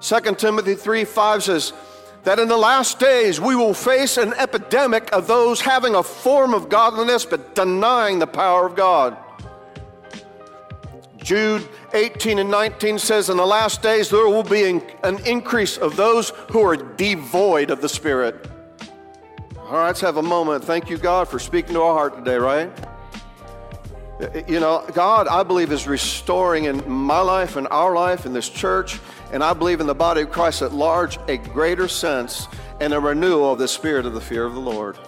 2 0.00 0.20
Timothy 0.36 0.74
3 0.74 1.04
5 1.04 1.42
says 1.42 1.72
that 2.24 2.38
in 2.38 2.48
the 2.48 2.56
last 2.56 2.98
days 2.98 3.40
we 3.40 3.54
will 3.54 3.74
face 3.74 4.16
an 4.16 4.34
epidemic 4.34 5.12
of 5.12 5.26
those 5.26 5.60
having 5.60 5.94
a 5.94 6.02
form 6.02 6.54
of 6.54 6.68
godliness 6.68 7.24
but 7.24 7.54
denying 7.54 8.18
the 8.18 8.26
power 8.26 8.66
of 8.66 8.76
God. 8.76 9.16
Jude 11.22 11.68
18 11.92 12.38
and 12.38 12.50
19 12.50 12.98
says, 12.98 13.28
In 13.28 13.36
the 13.36 13.46
last 13.46 13.82
days 13.82 14.08
there 14.08 14.26
will 14.26 14.42
be 14.42 14.64
an 14.64 15.18
increase 15.26 15.76
of 15.76 15.96
those 15.96 16.30
who 16.50 16.60
are 16.62 16.76
devoid 16.76 17.70
of 17.70 17.82
the 17.82 17.88
Spirit. 17.88 18.48
All 19.58 19.76
right, 19.76 19.86
let's 19.86 20.00
have 20.00 20.16
a 20.16 20.22
moment. 20.22 20.64
Thank 20.64 20.90
you, 20.90 20.96
God, 20.96 21.28
for 21.28 21.38
speaking 21.38 21.74
to 21.74 21.82
our 21.82 21.94
heart 21.94 22.16
today, 22.16 22.36
right? 22.36 22.70
You 24.48 24.60
know, 24.60 24.84
God, 24.92 25.28
I 25.28 25.42
believe, 25.42 25.72
is 25.72 25.86
restoring 25.86 26.64
in 26.64 26.90
my 26.90 27.20
life 27.20 27.56
and 27.56 27.68
our 27.68 27.94
life 27.94 28.26
in 28.26 28.32
this 28.32 28.48
church, 28.48 28.98
and 29.32 29.42
I 29.42 29.52
believe 29.52 29.80
in 29.80 29.86
the 29.86 29.94
body 29.94 30.22
of 30.22 30.30
Christ 30.30 30.62
at 30.62 30.72
large 30.72 31.18
a 31.28 31.36
greater 31.36 31.88
sense 31.88 32.48
and 32.80 32.92
a 32.92 33.00
renewal 33.00 33.52
of 33.52 33.58
the 33.58 33.68
spirit 33.68 34.06
of 34.06 34.14
the 34.14 34.20
fear 34.20 34.44
of 34.44 34.54
the 34.54 34.60
Lord. 34.60 34.98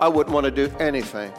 I 0.00 0.08
wouldn't 0.08 0.34
want 0.34 0.44
to 0.46 0.50
do 0.50 0.74
anything 0.78 1.32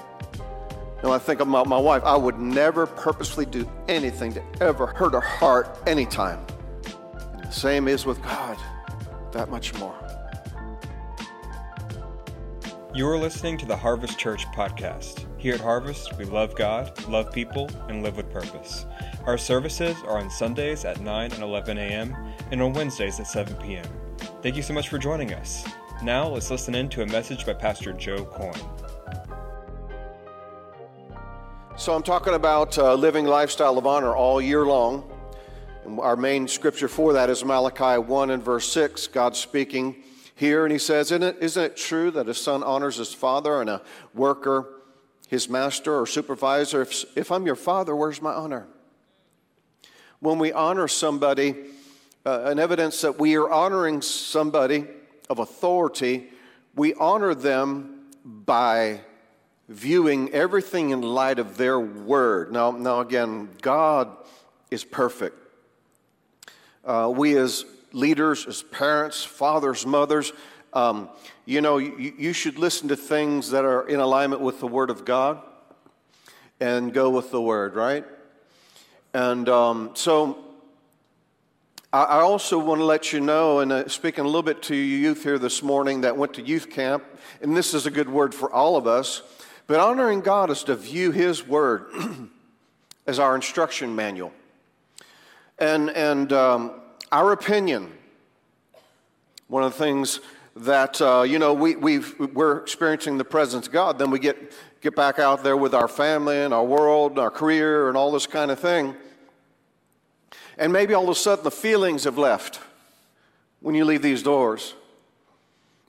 and 1.03 1.11
I 1.11 1.17
think 1.17 1.41
about 1.41 1.67
my 1.67 1.77
wife, 1.77 2.01
I 2.05 2.15
would 2.15 2.39
never 2.39 2.85
purposely 2.87 3.45
do 3.45 3.69
anything 3.89 4.31
to 4.33 4.43
ever 4.61 4.87
hurt 4.87 5.11
her 5.11 5.19
heart 5.19 5.77
anytime. 5.85 6.39
And 7.33 7.43
the 7.43 7.51
same 7.51 7.89
is 7.89 8.05
with 8.05 8.23
God, 8.23 8.57
that 9.33 9.49
much 9.49 9.73
more. 9.75 9.93
You 12.95 13.05
are 13.09 13.17
listening 13.17 13.57
to 13.57 13.65
the 13.65 13.75
Harvest 13.75 14.17
Church 14.17 14.45
podcast. 14.55 15.25
Here 15.37 15.55
at 15.55 15.59
Harvest, 15.59 16.17
we 16.17 16.23
love 16.23 16.55
God, 16.55 17.05
love 17.09 17.33
people, 17.33 17.69
and 17.89 18.01
live 18.01 18.15
with 18.15 18.31
purpose. 18.31 18.85
Our 19.25 19.37
services 19.37 19.95
are 20.03 20.17
on 20.17 20.29
Sundays 20.29 20.83
at 20.83 20.99
9 20.99 21.31
and 21.31 21.43
11 21.43 21.77
a.m. 21.77 22.13
and 22.51 22.61
on 22.61 22.73
Wednesdays 22.73 23.21
at 23.21 23.27
7 23.27 23.55
p.m. 23.55 23.85
Thank 24.41 24.57
you 24.57 24.61
so 24.61 24.73
much 24.73 24.89
for 24.89 24.97
joining 24.97 25.33
us. 25.33 25.65
Now 26.03 26.27
let's 26.27 26.51
listen 26.51 26.75
in 26.75 26.89
to 26.89 27.03
a 27.03 27.05
message 27.05 27.45
by 27.45 27.53
Pastor 27.53 27.93
Joe 27.93 28.25
Coyne. 28.25 28.53
So 31.77 31.95
I'm 31.95 32.03
talking 32.03 32.33
about 32.33 32.77
uh, 32.77 32.95
living 32.95 33.25
lifestyle 33.25 33.77
of 33.77 33.87
honor 33.87 34.13
all 34.13 34.41
year 34.41 34.65
long. 34.65 35.09
And 35.85 36.01
our 36.01 36.17
main 36.17 36.45
scripture 36.49 36.89
for 36.89 37.13
that 37.13 37.29
is 37.29 37.45
Malachi 37.45 37.99
1 37.99 38.29
and 38.29 38.43
verse 38.43 38.69
6. 38.73 39.07
God 39.07 39.37
speaking 39.37 40.03
here, 40.35 40.65
and 40.65 40.71
he 40.73 40.77
says, 40.77 41.13
isn't 41.13 41.23
it, 41.23 41.37
isn't 41.39 41.63
it 41.63 41.77
true 41.77 42.11
that 42.11 42.27
a 42.27 42.33
son 42.33 42.61
honors 42.61 42.97
his 42.97 43.13
father 43.13 43.61
and 43.61 43.69
a 43.69 43.81
worker 44.13 44.81
his 45.29 45.47
master 45.47 45.97
or 45.97 46.05
supervisor? 46.05 46.81
If, 46.81 47.05
if 47.15 47.31
I'm 47.31 47.45
your 47.45 47.55
father, 47.55 47.95
where's 47.95 48.21
my 48.21 48.33
honor? 48.33 48.67
When 50.23 50.39
we 50.39 50.53
honor 50.53 50.87
somebody, 50.87 51.53
uh, 52.25 52.43
an 52.45 52.57
evidence 52.57 53.01
that 53.01 53.19
we 53.19 53.35
are 53.35 53.51
honoring 53.51 54.01
somebody 54.01 54.85
of 55.29 55.39
authority, 55.39 56.29
we 56.75 56.93
honor 56.93 57.35
them 57.35 58.05
by 58.23 59.01
viewing 59.67 60.31
everything 60.31 60.91
in 60.91 61.01
light 61.01 61.39
of 61.39 61.57
their 61.57 61.77
word. 61.77 62.53
Now, 62.53 62.71
now 62.71 63.01
again, 63.01 63.49
God 63.61 64.15
is 64.71 64.85
perfect. 64.85 65.35
Uh, 66.85 67.11
we 67.13 67.35
as 67.35 67.65
leaders, 67.91 68.47
as 68.47 68.63
parents, 68.63 69.25
fathers, 69.25 69.85
mothers, 69.85 70.31
um, 70.71 71.09
you 71.43 71.59
know, 71.59 71.79
you, 71.79 72.13
you 72.17 72.31
should 72.31 72.57
listen 72.57 72.87
to 72.87 72.95
things 72.95 73.49
that 73.49 73.65
are 73.65 73.85
in 73.89 73.99
alignment 73.99 74.41
with 74.41 74.61
the 74.61 74.67
Word 74.67 74.89
of 74.89 75.03
God 75.03 75.41
and 76.61 76.93
go 76.93 77.09
with 77.09 77.29
the 77.29 77.41
Word, 77.41 77.75
right? 77.75 78.05
And 79.13 79.47
um, 79.47 79.91
so 79.93 80.43
I, 81.91 82.03
I 82.03 82.21
also 82.21 82.57
want 82.57 82.79
to 82.79 82.85
let 82.85 83.13
you 83.13 83.19
know, 83.19 83.59
and 83.59 83.71
uh, 83.71 83.87
speaking 83.87 84.23
a 84.23 84.27
little 84.27 84.41
bit 84.41 84.63
to 84.63 84.75
you 84.75 84.97
youth 84.97 85.23
here 85.23 85.37
this 85.37 85.61
morning 85.61 86.01
that 86.01 86.17
went 86.17 86.33
to 86.33 86.41
youth 86.41 86.71
camp, 86.71 87.03
and 87.41 87.55
this 87.55 87.75
is 87.75 87.85
a 87.85 87.91
good 87.91 88.09
word 88.09 88.33
for 88.33 88.51
all 88.51 88.75
of 88.75 88.87
us. 88.87 89.21
But 89.67 89.79
honoring 89.79 90.21
God 90.21 90.49
is 90.49 90.63
to 90.63 90.75
view 90.75 91.11
His 91.11 91.47
Word 91.47 91.85
as 93.07 93.19
our 93.19 93.35
instruction 93.35 93.95
manual. 93.95 94.33
And, 95.59 95.91
and 95.91 96.33
um, 96.33 96.81
our 97.11 97.31
opinion, 97.31 97.91
one 99.47 99.63
of 99.63 99.73
the 99.73 99.77
things 99.77 100.19
that, 100.55 100.99
uh, 101.01 101.21
you 101.21 101.37
know, 101.37 101.53
we, 101.53 101.75
we've, 101.75 102.19
we're 102.33 102.57
experiencing 102.57 103.17
the 103.17 103.23
presence 103.23 103.67
of 103.67 103.73
God, 103.73 103.99
then 103.99 104.09
we 104.09 104.19
get, 104.19 104.51
get 104.81 104.95
back 104.95 105.19
out 105.19 105.43
there 105.43 105.55
with 105.55 105.73
our 105.73 105.87
family 105.87 106.37
and 106.37 106.53
our 106.53 106.65
world 106.65 107.11
and 107.11 107.19
our 107.19 107.31
career 107.31 107.87
and 107.87 107.95
all 107.95 108.11
this 108.11 108.27
kind 108.27 108.49
of 108.49 108.59
thing. 108.59 108.95
And 110.57 110.71
maybe 110.71 110.93
all 110.93 111.03
of 111.03 111.09
a 111.09 111.15
sudden 111.15 111.43
the 111.43 111.51
feelings 111.51 112.03
have 112.03 112.17
left 112.17 112.59
when 113.59 113.75
you 113.75 113.85
leave 113.85 114.01
these 114.01 114.23
doors. 114.23 114.73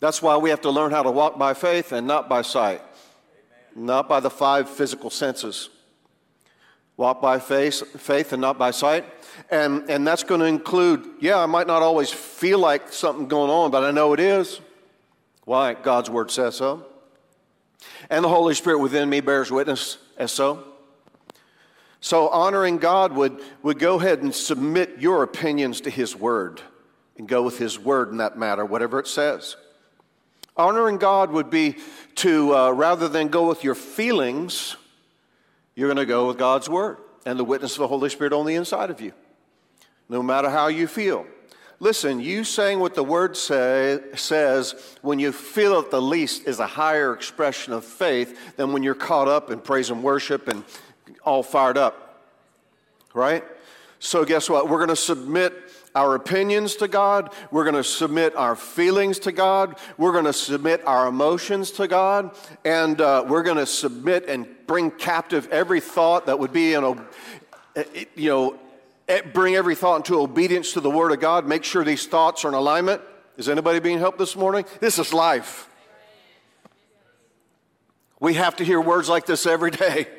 That's 0.01 0.21
why 0.21 0.37
we 0.37 0.51
have 0.51 0.61
to 0.63 0.71
learn 0.71 0.91
how 0.91 1.03
to 1.03 1.11
walk 1.11 1.39
by 1.39 1.55
faith 1.55 1.93
and 1.93 2.07
not 2.07 2.29
by 2.29 2.43
sight 2.43 2.83
not 3.75 4.09
by 4.09 4.21
the 4.21 4.31
five 4.31 4.69
physical 4.69 5.11
senses. 5.11 5.69
Walk 6.97 7.21
by 7.21 7.41
faith, 7.41 8.01
faith 8.01 8.33
and 8.33 8.41
not 8.41 8.57
by 8.57 8.71
sight. 8.71 9.05
And, 9.51 9.91
and 9.91 10.07
that's 10.07 10.23
going 10.23 10.41
to 10.41 10.47
include, 10.47 11.05
yeah, 11.21 11.39
I 11.39 11.47
might 11.47 11.67
not 11.67 11.83
always 11.83 12.11
feel 12.11 12.61
like 12.61 12.93
something 12.93 13.27
going 13.27 13.51
on, 13.51 13.71
but 13.73 13.83
I 13.83 13.91
know 13.91 14.13
it 14.13 14.21
is. 14.21 14.61
Why? 15.45 15.75
God's 15.75 16.09
word 16.09 16.31
says 16.31 16.57
so. 16.57 16.87
And 18.09 18.25
the 18.25 18.29
Holy 18.29 18.55
Spirit 18.55 18.79
within 18.79 19.11
me 19.11 19.21
bears 19.21 19.51
witness 19.51 19.99
as 20.17 20.31
so. 20.31 20.65
So 22.05 22.29
honoring 22.29 22.77
God 22.77 23.15
would, 23.15 23.41
would 23.63 23.79
go 23.79 23.99
ahead 23.99 24.21
and 24.21 24.35
submit 24.35 24.99
your 24.99 25.23
opinions 25.23 25.81
to 25.81 25.91
His 25.91 26.15
word 26.15 26.61
and 27.17 27.27
go 27.27 27.43
with 27.43 27.57
His 27.57 27.79
word 27.79 28.11
in 28.11 28.19
that 28.19 28.37
matter, 28.37 28.63
whatever 28.63 28.99
it 28.99 29.07
says. 29.07 29.57
Honoring 30.55 30.99
God 30.99 31.31
would 31.31 31.49
be 31.49 31.77
to, 32.17 32.55
uh, 32.55 32.71
rather 32.73 33.09
than 33.09 33.29
go 33.29 33.49
with 33.49 33.65
your 33.65 33.75
feelings, 33.75 34.77
you're 35.75 35.89
going 35.89 35.97
to 35.97 36.05
go 36.05 36.27
with 36.27 36.37
God's 36.37 36.69
Word 36.69 36.99
and 37.25 37.39
the 37.39 37.45
witness 37.45 37.73
of 37.73 37.79
the 37.79 37.89
Holy 37.89 38.11
Spirit 38.11 38.35
on 38.35 38.45
the 38.45 38.55
inside 38.55 38.91
of 38.91 39.01
you, 39.01 39.15
no 40.11 40.23
matter 40.23 40.51
how 40.51 40.67
you 40.67 40.87
feel. 40.87 41.25
Listen, 41.81 42.21
you 42.21 42.45
saying 42.45 42.81
what 42.81 42.95
the 42.95 43.03
Word 43.03 43.35
say, 43.35 43.99
says 44.15 44.75
when 45.01 45.19
you 45.19 45.33
feel 45.33 45.81
it 45.81 45.91
the 45.91 46.03
least 46.03 46.47
is 46.47 46.61
a 46.61 46.67
higher 46.67 47.15
expression 47.15 47.73
of 47.73 47.83
faith 47.83 48.57
than 48.57 48.75
when 48.75 48.83
you're 48.83 48.95
caught 48.95 49.27
up 49.27 49.51
in 49.51 49.59
praise 49.59 49.89
and 49.89 50.03
worship 50.03 50.49
and 50.49 50.65
all 51.25 51.43
fired 51.43 51.79
up. 51.79 52.23
Right? 53.13 53.45
So, 53.99 54.25
guess 54.25 54.51
what? 54.51 54.69
We're 54.69 54.79
going 54.79 54.89
to 54.89 54.97
submit 54.97 55.55
our 55.95 56.15
opinions 56.15 56.77
to 56.77 56.89
God. 56.89 57.33
We're 57.51 57.65
going 57.65 57.77
to 57.77 57.85
submit 57.85 58.35
our 58.35 58.57
feelings 58.57 59.21
to 59.21 59.33
God. 59.33 59.79
We're 59.97 60.13
going 60.13 60.25
to 60.25 60.33
submit 60.33 60.85
our 60.87 61.07
emotions 61.07 61.71
to 61.73 61.87
God. 61.87 62.37
And 62.65 63.01
uh, 63.01 63.25
we're 63.27 63.45
going 63.45 63.59
to 63.59 63.67
submit 63.67 64.29
and 64.29 64.47
bring 64.67 64.91
captive 64.91 65.49
every 65.51 65.81
thought 65.81 66.27
that 66.27 66.39
would 66.39 66.53
be, 66.53 66.75
in, 66.75 66.83
a, 66.83 66.97
you 68.17 68.29
know, 68.29 68.59
eh, 69.09 69.23
bring 69.33 69.55
every 69.55 69.77
thought 69.77 69.97
into 69.97 70.21
obedience 70.21 70.73
to 70.73 70.81
the 70.81 70.91
Word 70.91 71.13
of 71.13 71.21
God. 71.21 71.47
Make 71.47 71.63
sure 71.63 71.85
these 71.85 72.07
thoughts 72.07 72.45
are 72.45 72.49
in 72.49 72.55
alignment. 72.55 73.01
Is 73.37 73.49
anybody 73.49 73.79
being 73.79 73.99
helped 73.99 74.19
this 74.19 74.37
morning? 74.37 74.65
This 74.81 74.99
is 74.99 75.13
life. 75.13 75.69
We 78.19 78.35
have 78.35 78.57
to 78.57 78.65
hear 78.65 78.81
words 78.81 79.09
like 79.09 79.27
this 79.27 79.47
every 79.47 79.71
day. 79.71 80.09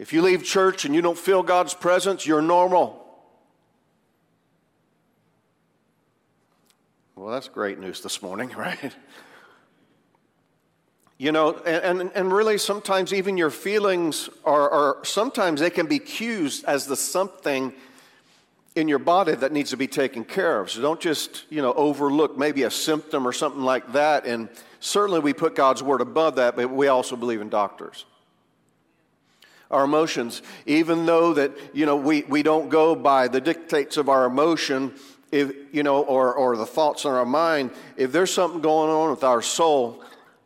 If 0.00 0.12
you 0.12 0.20
leave 0.20 0.44
church 0.44 0.84
and 0.84 0.94
you 0.94 1.00
don't 1.00 1.16
feel 1.16 1.42
God's 1.42 1.72
presence, 1.72 2.26
you're 2.26 2.42
normal. 2.42 3.02
Well, 7.14 7.32
that's 7.32 7.48
great 7.48 7.78
news 7.78 8.02
this 8.02 8.20
morning, 8.20 8.50
right? 8.56 8.94
You 11.18 11.32
know, 11.32 11.54
and, 11.54 12.10
and, 12.14 12.30
really 12.30 12.58
sometimes 12.58 13.14
even 13.14 13.38
your 13.38 13.48
feelings 13.48 14.28
are, 14.44 14.68
are, 14.68 14.98
sometimes 15.02 15.60
they 15.62 15.70
can 15.70 15.86
be 15.86 15.98
cues 15.98 16.62
as 16.64 16.84
the 16.84 16.94
something 16.94 17.72
in 18.74 18.86
your 18.86 18.98
body 18.98 19.34
that 19.34 19.50
needs 19.50 19.70
to 19.70 19.78
be 19.78 19.86
taken 19.86 20.26
care 20.26 20.60
of. 20.60 20.70
So 20.70 20.82
don't 20.82 21.00
just, 21.00 21.46
you 21.48 21.62
know, 21.62 21.72
overlook 21.72 22.36
maybe 22.36 22.64
a 22.64 22.70
symptom 22.70 23.26
or 23.26 23.32
something 23.32 23.62
like 23.62 23.94
that. 23.94 24.26
And 24.26 24.50
certainly 24.78 25.20
we 25.20 25.32
put 25.32 25.54
God's 25.54 25.82
word 25.82 26.02
above 26.02 26.36
that, 26.36 26.54
but 26.54 26.70
we 26.70 26.88
also 26.88 27.16
believe 27.16 27.40
in 27.40 27.48
doctors. 27.48 28.04
Our 29.70 29.84
emotions, 29.84 30.42
even 30.64 31.06
though 31.06 31.34
that, 31.34 31.52
you 31.74 31.86
know, 31.86 31.96
we, 31.96 32.22
we 32.22 32.42
don't 32.42 32.68
go 32.68 32.94
by 32.94 33.28
the 33.28 33.40
dictates 33.40 33.96
of 33.96 34.08
our 34.08 34.24
emotion, 34.24 34.94
if, 35.32 35.52
you 35.72 35.82
know, 35.82 36.02
or, 36.02 36.34
or 36.34 36.56
the 36.56 36.66
thoughts 36.66 37.04
in 37.04 37.10
our 37.10 37.26
mind, 37.26 37.72
if 37.96 38.12
there's 38.12 38.32
something 38.32 38.60
going 38.60 38.90
on 38.90 39.10
with 39.10 39.24
our 39.24 39.42
soul, 39.42 40.02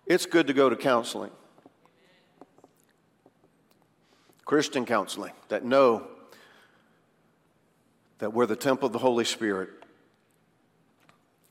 it's 0.07 0.27
good 0.27 0.47
to 0.47 0.53
go 0.53 0.71
to 0.71 0.77
counseling. 0.77 1.31
Christian 4.45 4.85
counseling 4.87 5.33
that 5.49 5.65
know 5.65 6.09
that 8.19 8.33
we're 8.33 8.47
the 8.47 8.57
temple 8.57 8.87
of 8.87 8.93
the 8.93 8.99
Holy 8.99 9.25
Spirit. 9.25 9.71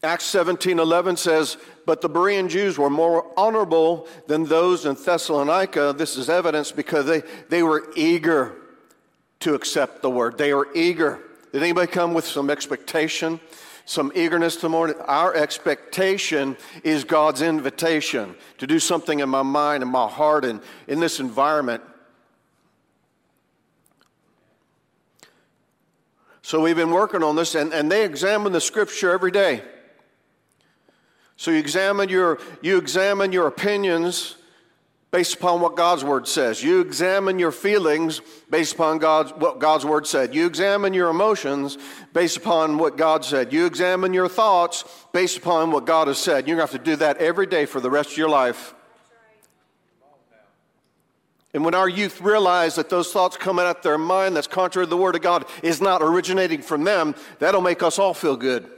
Acts 0.01 0.25
17 0.25 0.79
11 0.79 1.17
says, 1.17 1.57
But 1.85 2.01
the 2.01 2.09
Berean 2.09 2.49
Jews 2.49 2.77
were 2.77 2.89
more 2.89 3.25
honorable 3.35 4.07
than 4.27 4.45
those 4.45 4.85
in 4.85 4.95
Thessalonica. 4.95 5.93
This 5.97 6.15
is 6.15 6.29
evidence 6.29 6.71
because 6.71 7.05
they, 7.05 7.21
they 7.49 7.63
were 7.63 7.91
eager 7.95 8.55
to 9.41 9.55
accept 9.55 10.01
the 10.01 10.09
word. 10.09 10.37
They 10.37 10.53
were 10.53 10.67
eager 10.73 11.19
Did 11.51 11.63
anybody 11.63 11.91
come 11.91 12.13
with 12.13 12.25
some 12.25 12.49
expectation, 12.49 13.41
some 13.83 14.11
eagerness 14.15 14.55
to 14.57 14.69
morning? 14.69 14.95
Our 15.05 15.35
expectation 15.35 16.55
is 16.83 17.03
God's 17.03 17.41
invitation 17.41 18.35
to 18.59 18.67
do 18.67 18.79
something 18.79 19.19
in 19.19 19.27
my 19.27 19.41
mind 19.41 19.83
and 19.83 19.91
my 19.91 20.07
heart 20.07 20.45
and 20.45 20.61
in 20.87 21.01
this 21.01 21.19
environment. 21.19 21.83
So 26.41 26.61
we've 26.61 26.75
been 26.75 26.91
working 26.91 27.21
on 27.21 27.35
this, 27.35 27.53
and, 27.53 27.73
and 27.73 27.91
they 27.91 28.05
examine 28.05 28.53
the 28.53 28.61
scripture 28.61 29.11
every 29.11 29.31
day. 29.31 29.61
So 31.39 31.51
you 31.51 31.57
examine 31.57 32.09
your, 32.09 32.37
you 32.61 32.77
examine 32.77 33.31
your 33.31 33.47
opinions 33.47 34.35
based 35.09 35.35
upon 35.35 35.61
what 35.61 35.77
God's 35.77 36.03
word 36.03 36.27
says. 36.27 36.61
You 36.61 36.81
examine 36.81 37.39
your 37.39 37.53
feelings 37.53 38.19
based 38.49 38.73
upon 38.73 38.97
God's, 38.97 39.31
what 39.31 39.57
God's 39.57 39.85
word 39.85 40.05
said. 40.05 40.35
You 40.35 40.45
examine 40.45 40.93
your 40.93 41.07
emotions 41.07 41.77
based 42.11 42.35
upon 42.35 42.77
what 42.77 42.97
God 42.97 43.23
said. 43.23 43.53
You 43.53 43.65
examine 43.65 44.13
your 44.13 44.27
thoughts 44.27 44.83
based 45.13 45.37
upon 45.37 45.71
what 45.71 45.85
God 45.85 46.09
has 46.09 46.17
said. 46.17 46.45
You're 46.45 46.57
going 46.57 46.67
to 46.67 46.73
have 46.73 46.83
to 46.83 46.91
do 46.91 46.97
that 46.97 47.19
every 47.19 47.45
day 47.45 47.65
for 47.65 47.79
the 47.79 47.89
rest 47.89 48.11
of 48.11 48.17
your 48.17 48.29
life. 48.29 48.75
And 51.53 51.63
when 51.63 51.73
our 51.73 51.87
youth 51.87 52.19
realize 52.19 52.75
that 52.75 52.89
those 52.89 53.13
thoughts 53.13 53.37
coming 53.37 53.63
out 53.63 53.81
their 53.81 53.97
mind 53.97 54.35
that's 54.35 54.45
contrary 54.45 54.87
to 54.87 54.89
the 54.89 54.97
Word 54.97 55.15
of 55.15 55.21
God 55.21 55.45
is 55.63 55.79
not 55.79 56.01
originating 56.03 56.61
from 56.61 56.83
them, 56.83 57.15
that'll 57.39 57.61
make 57.61 57.81
us 57.81 57.97
all 57.97 58.13
feel 58.13 58.35
good. 58.35 58.69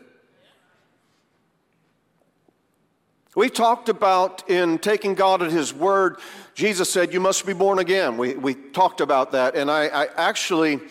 We 3.34 3.50
talked 3.50 3.88
about 3.88 4.50
in 4.50 4.78
taking 4.78 5.16
God 5.16 5.42
at 5.42 5.52
His 5.52 5.74
word, 5.74 6.18
Jesus 6.54 6.92
said, 6.92 7.14
You 7.14 7.22
must 7.22 7.46
be 7.46 7.54
born 7.54 7.80
again. 7.80 8.18
We, 8.18 8.36
we 8.36 8.56
talked 8.56 9.00
about 9.00 9.32
that. 9.32 9.56
And 9.56 9.72
I, 9.72 9.86
I 9.88 10.08
actually 10.18 10.82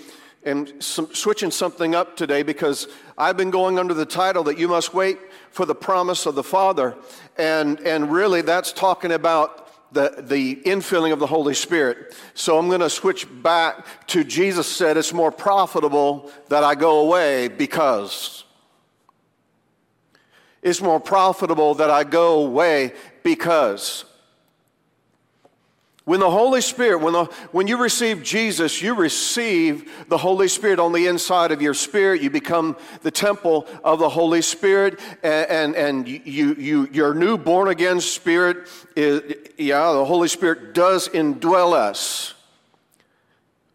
am 0.46 0.80
some, 0.80 1.14
switching 1.14 1.50
something 1.50 1.94
up 1.94 2.16
today 2.16 2.42
because 2.42 2.88
I've 3.18 3.36
been 3.36 3.50
going 3.50 3.78
under 3.78 3.92
the 3.92 4.06
title 4.06 4.42
that 4.44 4.58
you 4.58 4.68
must 4.68 4.94
wait 4.94 5.18
for 5.50 5.66
the 5.66 5.74
promise 5.74 6.24
of 6.24 6.34
the 6.34 6.42
Father. 6.42 6.96
And, 7.36 7.78
and 7.80 8.10
really, 8.10 8.40
that's 8.40 8.72
talking 8.72 9.12
about 9.12 9.92
the, 9.92 10.14
the 10.26 10.56
infilling 10.64 11.12
of 11.12 11.18
the 11.18 11.26
Holy 11.26 11.52
Spirit. 11.52 12.16
So 12.32 12.58
I'm 12.58 12.68
going 12.68 12.80
to 12.80 12.88
switch 12.88 13.26
back 13.42 14.06
to 14.06 14.24
Jesus 14.24 14.66
said, 14.66 14.96
It's 14.96 15.12
more 15.12 15.30
profitable 15.30 16.30
that 16.48 16.64
I 16.64 16.74
go 16.74 17.00
away 17.00 17.48
because. 17.48 18.44
It's 20.62 20.82
more 20.82 21.00
profitable 21.00 21.74
that 21.76 21.90
I 21.90 22.04
go 22.04 22.44
away 22.44 22.92
because. 23.22 24.04
When 26.04 26.20
the 26.20 26.30
Holy 26.30 26.60
Spirit, 26.60 27.02
when, 27.02 27.12
the, 27.12 27.24
when 27.52 27.66
you 27.66 27.76
receive 27.76 28.22
Jesus, 28.22 28.82
you 28.82 28.94
receive 28.94 29.90
the 30.08 30.18
Holy 30.18 30.48
Spirit 30.48 30.80
on 30.80 30.92
the 30.92 31.06
inside 31.06 31.52
of 31.52 31.62
your 31.62 31.72
spirit. 31.72 32.20
You 32.20 32.30
become 32.30 32.76
the 33.02 33.10
temple 33.10 33.66
of 33.84 34.00
the 34.00 34.08
Holy 34.08 34.42
Spirit, 34.42 34.98
and, 35.22 35.76
and, 35.76 35.76
and 35.76 36.08
you, 36.08 36.54
you, 36.54 36.88
your 36.90 37.14
new 37.14 37.38
born 37.38 37.68
again 37.68 38.00
spirit, 38.00 38.68
is, 38.96 39.36
yeah, 39.56 39.92
the 39.92 40.04
Holy 40.04 40.26
Spirit 40.26 40.74
does 40.74 41.08
indwell 41.08 41.74
us. 41.74 42.34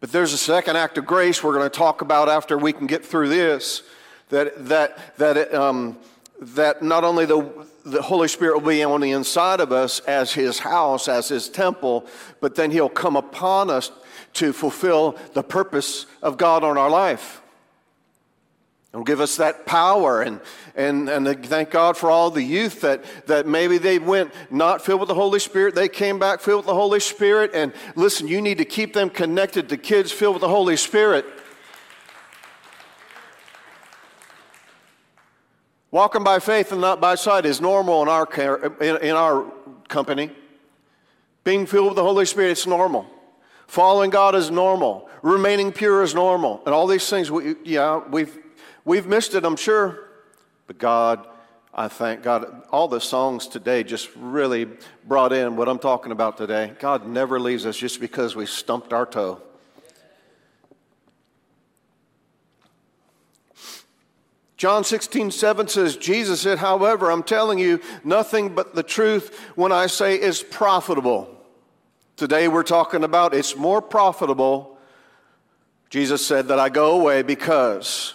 But 0.00 0.12
there's 0.12 0.32
a 0.32 0.38
second 0.38 0.76
act 0.76 0.98
of 0.98 1.06
grace 1.06 1.42
we're 1.42 1.54
going 1.54 1.70
to 1.70 1.78
talk 1.78 2.02
about 2.02 2.28
after 2.28 2.58
we 2.58 2.72
can 2.72 2.86
get 2.86 3.04
through 3.04 3.30
this. 3.30 3.82
That, 4.28 4.66
that, 4.68 5.16
that 5.16 5.36
it, 5.36 5.54
um, 5.54 5.96
that 6.40 6.82
not 6.82 7.04
only 7.04 7.24
the, 7.24 7.50
the 7.84 8.02
Holy 8.02 8.28
Spirit 8.28 8.60
will 8.60 8.68
be 8.68 8.82
on 8.82 9.00
the 9.00 9.12
inside 9.12 9.60
of 9.60 9.72
us 9.72 10.00
as 10.00 10.32
His 10.32 10.58
house, 10.58 11.08
as 11.08 11.28
His 11.28 11.48
temple, 11.48 12.06
but 12.40 12.54
then 12.54 12.70
He'll 12.70 12.88
come 12.88 13.16
upon 13.16 13.70
us 13.70 13.90
to 14.34 14.52
fulfill 14.52 15.16
the 15.32 15.42
purpose 15.42 16.06
of 16.22 16.36
God 16.36 16.62
on 16.62 16.76
our 16.76 16.90
life. 16.90 17.40
He'll 18.92 19.04
give 19.04 19.20
us 19.20 19.36
that 19.36 19.66
power 19.66 20.22
and, 20.22 20.40
and, 20.74 21.10
and 21.10 21.44
thank 21.44 21.70
God 21.70 21.98
for 21.98 22.10
all 22.10 22.30
the 22.30 22.42
youth 22.42 22.80
that, 22.80 23.04
that 23.26 23.46
maybe 23.46 23.76
they 23.76 23.98
went 23.98 24.32
not 24.50 24.82
filled 24.82 25.00
with 25.00 25.08
the 25.08 25.14
Holy 25.14 25.38
Spirit. 25.38 25.74
They 25.74 25.88
came 25.88 26.18
back 26.18 26.40
filled 26.40 26.60
with 26.60 26.66
the 26.66 26.74
Holy 26.74 27.00
Spirit. 27.00 27.50
And 27.52 27.74
listen, 27.94 28.26
you 28.26 28.40
need 28.40 28.56
to 28.56 28.64
keep 28.64 28.94
them 28.94 29.10
connected 29.10 29.68
to 29.68 29.76
kids 29.76 30.12
filled 30.12 30.36
with 30.36 30.40
the 30.40 30.48
Holy 30.48 30.78
Spirit. 30.78 31.26
Walking 35.90 36.24
by 36.24 36.40
faith 36.40 36.72
and 36.72 36.80
not 36.80 37.00
by 37.00 37.14
sight 37.14 37.46
is 37.46 37.60
normal 37.60 38.02
in 38.02 38.08
our, 38.08 38.26
in, 38.80 38.96
in 39.02 39.16
our 39.16 39.50
company. 39.88 40.30
Being 41.44 41.64
filled 41.66 41.86
with 41.88 41.96
the 41.96 42.02
Holy 42.02 42.26
Spirit 42.26 42.52
is 42.52 42.66
normal. 42.66 43.06
Following 43.68 44.10
God 44.10 44.34
is 44.34 44.50
normal. 44.50 45.08
Remaining 45.22 45.72
pure 45.72 46.02
is 46.02 46.14
normal. 46.14 46.62
And 46.66 46.74
all 46.74 46.86
these 46.86 47.08
things, 47.08 47.30
we, 47.30 47.54
yeah, 47.64 48.00
we've, 48.10 48.36
we've 48.84 49.06
missed 49.06 49.34
it, 49.34 49.44
I'm 49.44 49.56
sure. 49.56 50.08
But 50.66 50.78
God, 50.78 51.26
I 51.72 51.88
thank 51.88 52.22
God. 52.22 52.64
All 52.70 52.88
the 52.88 53.00
songs 53.00 53.46
today 53.46 53.84
just 53.84 54.08
really 54.16 54.66
brought 55.04 55.32
in 55.32 55.56
what 55.56 55.68
I'm 55.68 55.78
talking 55.78 56.10
about 56.10 56.36
today. 56.36 56.72
God 56.80 57.06
never 57.06 57.38
leaves 57.38 57.66
us 57.66 57.76
just 57.76 58.00
because 58.00 58.34
we 58.34 58.46
stumped 58.46 58.92
our 58.92 59.06
toe. 59.06 59.40
John 64.56 64.84
16, 64.84 65.32
7 65.32 65.68
says, 65.68 65.96
Jesus 65.96 66.40
said, 66.40 66.58
However, 66.58 67.10
I'm 67.10 67.22
telling 67.22 67.58
you 67.58 67.80
nothing 68.04 68.54
but 68.54 68.74
the 68.74 68.82
truth 68.82 69.38
when 69.54 69.70
I 69.70 69.86
say 69.86 70.18
is 70.18 70.42
profitable. 70.42 71.28
Today 72.16 72.48
we're 72.48 72.62
talking 72.62 73.04
about 73.04 73.34
it's 73.34 73.54
more 73.54 73.82
profitable. 73.82 74.78
Jesus 75.90 76.26
said 76.26 76.48
that 76.48 76.58
I 76.58 76.70
go 76.70 76.98
away 76.98 77.22
because 77.22 78.14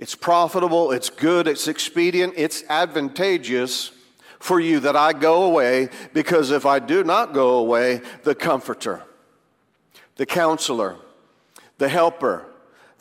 it's 0.00 0.16
profitable, 0.16 0.90
it's 0.90 1.08
good, 1.08 1.46
it's 1.46 1.68
expedient, 1.68 2.34
it's 2.36 2.64
advantageous 2.68 3.92
for 4.40 4.58
you 4.58 4.80
that 4.80 4.96
I 4.96 5.12
go 5.12 5.44
away 5.44 5.88
because 6.12 6.50
if 6.50 6.66
I 6.66 6.80
do 6.80 7.04
not 7.04 7.32
go 7.32 7.58
away, 7.58 8.02
the 8.24 8.34
comforter, 8.34 9.04
the 10.16 10.26
counselor, 10.26 10.96
the 11.78 11.88
helper, 11.88 12.46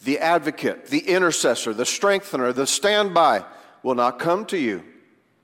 the 0.06 0.20
advocate, 0.20 0.86
the 0.86 1.00
intercessor, 1.00 1.74
the 1.74 1.86
strengthener, 1.86 2.54
the 2.54 2.68
standby 2.68 3.44
will 3.82 3.96
not 3.96 4.20
come 4.20 4.46
to 4.46 4.58
you. 4.58 4.84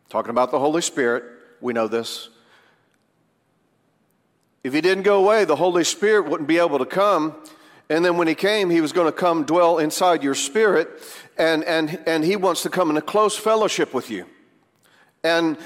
Talking 0.09 0.29
about 0.29 0.51
the 0.51 0.59
Holy 0.59 0.83
Spirit, 0.83 1.23
we 1.61 1.73
know 1.73 1.87
this. 1.87 2.29
If 4.63 4.73
he 4.73 4.81
didn't 4.81 5.03
go 5.03 5.17
away, 5.23 5.45
the 5.45 5.55
Holy 5.55 5.83
Spirit 5.83 6.29
wouldn't 6.29 6.47
be 6.47 6.59
able 6.59 6.77
to 6.77 6.85
come. 6.85 7.35
And 7.89 8.05
then 8.05 8.17
when 8.17 8.27
he 8.27 8.35
came, 8.35 8.69
he 8.69 8.81
was 8.81 8.93
going 8.93 9.07
to 9.07 9.11
come 9.11 9.45
dwell 9.45 9.79
inside 9.79 10.23
your 10.23 10.35
spirit, 10.35 10.89
and, 11.37 11.63
and, 11.63 11.99
and 12.05 12.23
he 12.23 12.35
wants 12.35 12.61
to 12.63 12.69
come 12.69 12.91
in 12.91 12.97
a 12.97 13.01
close 13.01 13.35
fellowship 13.35 13.93
with 13.95 14.11
you. 14.11 14.27
And 15.23 15.57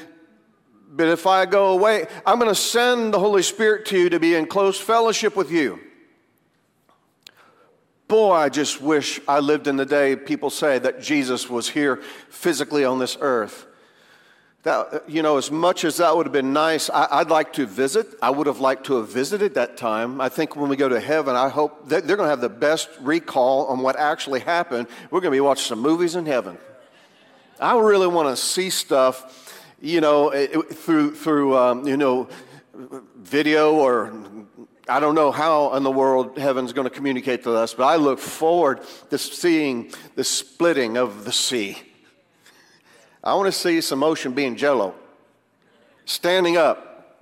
but 0.89 1.09
if 1.09 1.27
I 1.27 1.45
go 1.45 1.71
away, 1.71 2.07
I'm 2.25 2.39
going 2.39 2.49
to 2.49 2.55
send 2.55 3.13
the 3.13 3.19
Holy 3.19 3.41
Spirit 3.43 3.85
to 3.87 3.99
you 3.99 4.09
to 4.11 4.19
be 4.19 4.35
in 4.35 4.45
close 4.45 4.79
fellowship 4.79 5.35
with 5.35 5.51
you. 5.51 5.81
Boy, 8.07 8.33
I 8.33 8.49
just 8.49 8.81
wish 8.81 9.19
I 9.27 9.39
lived 9.39 9.67
in 9.67 9.77
the 9.77 9.85
day 9.85 10.15
people 10.15 10.51
say 10.51 10.77
that 10.77 11.01
Jesus 11.01 11.49
was 11.49 11.69
here 11.69 11.97
physically 12.29 12.85
on 12.85 12.99
this 12.99 13.17
earth. 13.19 13.65
That, 14.61 15.07
you 15.07 15.21
know, 15.21 15.37
as 15.37 15.49
much 15.49 15.83
as 15.83 15.97
that 15.97 16.15
would 16.15 16.25
have 16.25 16.33
been 16.33 16.53
nice, 16.53 16.89
I, 16.89 17.19
would 17.19 17.29
like 17.29 17.53
to 17.53 17.65
visit. 17.65 18.07
I 18.21 18.29
would 18.29 18.47
have 18.47 18.59
liked 18.59 18.85
to 18.87 18.97
have 18.97 19.09
visited 19.09 19.55
that 19.55 19.77
time. 19.77 20.21
I 20.21 20.29
think 20.29 20.55
when 20.55 20.69
we 20.69 20.75
go 20.75 20.89
to 20.89 20.99
heaven, 20.99 21.35
I 21.35 21.49
hope 21.49 21.87
they're 21.87 22.01
going 22.01 22.19
to 22.19 22.27
have 22.27 22.41
the 22.41 22.49
best 22.49 22.89
recall 22.99 23.67
on 23.67 23.79
what 23.79 23.95
actually 23.95 24.39
happened. 24.39 24.87
We're 25.09 25.21
going 25.21 25.31
to 25.31 25.35
be 25.35 25.41
watching 25.41 25.65
some 25.65 25.81
movies 25.81 26.15
in 26.15 26.25
heaven. 26.25 26.57
I 27.59 27.77
really 27.77 28.07
want 28.07 28.29
to 28.29 28.35
see 28.35 28.69
stuff, 28.69 29.63
you 29.81 30.01
know, 30.01 30.31
through, 30.73 31.15
through 31.15 31.57
um, 31.57 31.87
you 31.87 31.97
know, 31.97 32.27
video 33.17 33.75
or 33.75 34.13
I 34.87 34.99
don't 34.99 35.15
know 35.15 35.31
how 35.31 35.73
in 35.73 35.83
the 35.83 35.91
world 35.91 36.37
heaven's 36.37 36.71
going 36.71 36.87
to 36.87 36.93
communicate 36.93 37.43
to 37.43 37.53
us, 37.53 37.73
but 37.73 37.85
I 37.85 37.95
look 37.95 38.19
forward 38.19 38.81
to 39.09 39.17
seeing 39.17 39.91
the 40.15 40.23
splitting 40.23 40.97
of 40.97 41.25
the 41.25 41.31
sea. 41.31 41.81
I 43.23 43.33
want 43.33 43.47
to 43.47 43.51
see 43.51 43.81
some 43.81 44.03
ocean 44.03 44.33
being 44.33 44.55
jello, 44.55 44.93
standing 46.05 46.57
up. 46.57 47.17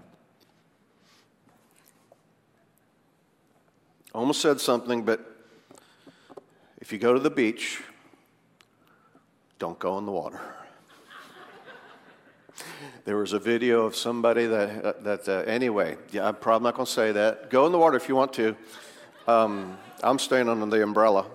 Almost 4.13 4.41
said 4.41 4.60
something, 4.60 5.03
but 5.03 5.25
if 6.82 6.91
you 6.91 7.00
go 7.00 7.13
to 7.13 7.20
the 7.20 7.29
beach, 7.29 7.82
don't 9.58 9.79
go 9.79 9.98
in 9.98 10.05
the 10.05 10.12
water. 10.12 10.41
There 13.05 13.17
was 13.17 13.33
a 13.33 13.39
video 13.39 13.86
of 13.86 13.98
somebody 13.98 14.45
that, 14.45 14.86
uh, 14.86 14.93
that 15.01 15.27
uh, 15.27 15.43
anyway, 15.45 15.98
yeah, 16.12 16.25
I'm 16.25 16.36
probably 16.36 16.63
not 16.63 16.75
going 16.75 16.86
to 16.86 16.91
say 16.91 17.12
that. 17.12 17.50
Go 17.50 17.65
in 17.65 17.74
the 17.74 17.77
water 17.77 17.98
if 17.98 18.07
you 18.07 18.15
want 18.15 18.31
to. 18.33 18.55
Um, 19.27 19.77
I'm 20.01 20.17
staying 20.17 20.48
under 20.48 20.65
the 20.65 20.81
umbrella. 20.81 21.25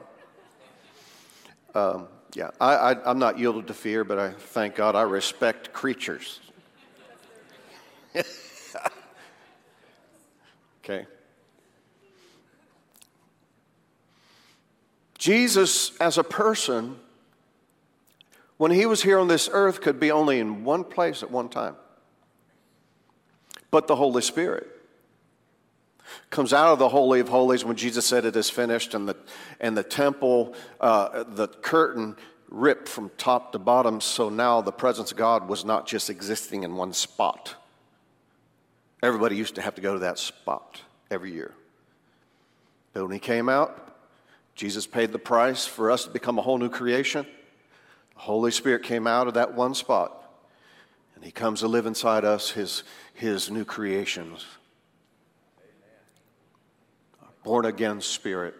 Um, 1.74 2.08
yeah, 2.34 2.50
I, 2.58 2.74
I, 2.74 3.10
I'm 3.10 3.18
not 3.18 3.38
yielded 3.38 3.66
to 3.66 3.74
fear, 3.74 4.02
but 4.02 4.18
I 4.18 4.30
thank 4.30 4.76
God 4.76 4.96
I 4.96 5.02
respect 5.02 5.74
creatures. 5.74 6.40
okay. 10.82 11.06
Jesus, 15.18 15.94
as 15.98 16.16
a 16.16 16.24
person, 16.24 16.98
when 18.58 18.70
he 18.70 18.86
was 18.86 19.02
here 19.02 19.18
on 19.18 19.28
this 19.28 19.48
earth, 19.50 19.80
could 19.80 19.98
be 19.98 20.10
only 20.10 20.38
in 20.38 20.64
one 20.64 20.84
place 20.84 21.22
at 21.22 21.30
one 21.30 21.48
time. 21.48 21.76
But 23.70 23.86
the 23.86 23.96
Holy 23.96 24.22
Spirit 24.22 24.66
comes 26.30 26.52
out 26.52 26.72
of 26.72 26.78
the 26.78 26.88
Holy 26.88 27.20
of 27.20 27.28
Holies 27.28 27.64
when 27.64 27.76
Jesus 27.76 28.06
said 28.06 28.24
it 28.24 28.36
is 28.36 28.50
finished, 28.50 28.94
and 28.94 29.08
the, 29.08 29.16
and 29.60 29.76
the 29.76 29.82
temple, 29.82 30.54
uh, 30.80 31.24
the 31.24 31.48
curtain 31.48 32.16
ripped 32.48 32.88
from 32.88 33.10
top 33.18 33.52
to 33.52 33.58
bottom, 33.58 34.00
so 34.00 34.28
now 34.28 34.60
the 34.60 34.72
presence 34.72 35.10
of 35.10 35.18
God 35.18 35.48
was 35.48 35.64
not 35.64 35.86
just 35.86 36.08
existing 36.08 36.62
in 36.62 36.76
one 36.76 36.92
spot. 36.92 37.54
Everybody 39.02 39.36
used 39.36 39.54
to 39.56 39.62
have 39.62 39.74
to 39.76 39.80
go 39.80 39.92
to 39.94 40.00
that 40.00 40.18
spot 40.18 40.82
every 41.10 41.32
year. 41.32 41.54
But 42.92 43.04
when 43.04 43.12
he 43.12 43.18
came 43.18 43.48
out, 43.48 43.96
Jesus 44.54 44.86
paid 44.86 45.12
the 45.12 45.18
price 45.18 45.66
for 45.66 45.90
us 45.90 46.04
to 46.04 46.10
become 46.10 46.38
a 46.38 46.42
whole 46.42 46.58
new 46.58 46.70
creation. 46.70 47.26
Holy 48.18 48.50
Spirit 48.50 48.82
came 48.82 49.06
out 49.06 49.28
of 49.28 49.34
that 49.34 49.54
one 49.54 49.74
spot, 49.74 50.12
and 51.14 51.24
he 51.24 51.30
comes 51.30 51.60
to 51.60 51.68
live 51.68 51.86
inside 51.86 52.24
us, 52.24 52.50
his, 52.50 52.82
his 53.14 53.48
new 53.50 53.64
creations. 53.64 54.44
Born 57.44 57.64
again 57.64 58.00
spirit. 58.00 58.54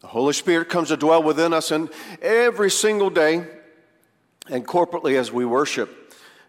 The 0.00 0.08
Holy 0.08 0.32
Spirit 0.32 0.68
comes 0.68 0.88
to 0.88 0.96
dwell 0.96 1.22
within 1.22 1.54
us, 1.54 1.70
and 1.70 1.88
every 2.20 2.70
single 2.70 3.10
day 3.10 3.46
and 4.50 4.66
corporately 4.66 5.14
as 5.14 5.32
we 5.32 5.44
worship. 5.44 5.97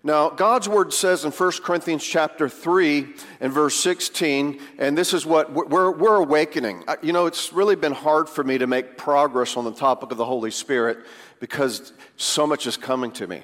Now, 0.01 0.29
God's 0.29 0.69
word 0.69 0.93
says 0.93 1.25
in 1.25 1.31
1 1.31 1.51
Corinthians 1.61 2.05
chapter 2.05 2.47
3 2.47 3.15
and 3.41 3.51
verse 3.51 3.75
16, 3.81 4.61
and 4.77 4.97
this 4.97 5.13
is 5.13 5.25
what 5.25 5.51
we're, 5.51 5.91
we're 5.91 6.15
awakening. 6.15 6.85
You 7.01 7.11
know, 7.11 7.25
it's 7.25 7.51
really 7.51 7.75
been 7.75 7.91
hard 7.91 8.29
for 8.29 8.41
me 8.41 8.57
to 8.59 8.67
make 8.67 8.97
progress 8.97 9.57
on 9.57 9.65
the 9.65 9.73
topic 9.73 10.11
of 10.11 10.17
the 10.17 10.23
Holy 10.23 10.51
Spirit 10.51 10.99
because 11.41 11.91
so 12.15 12.47
much 12.47 12.65
is 12.65 12.77
coming 12.77 13.11
to 13.11 13.27
me. 13.27 13.43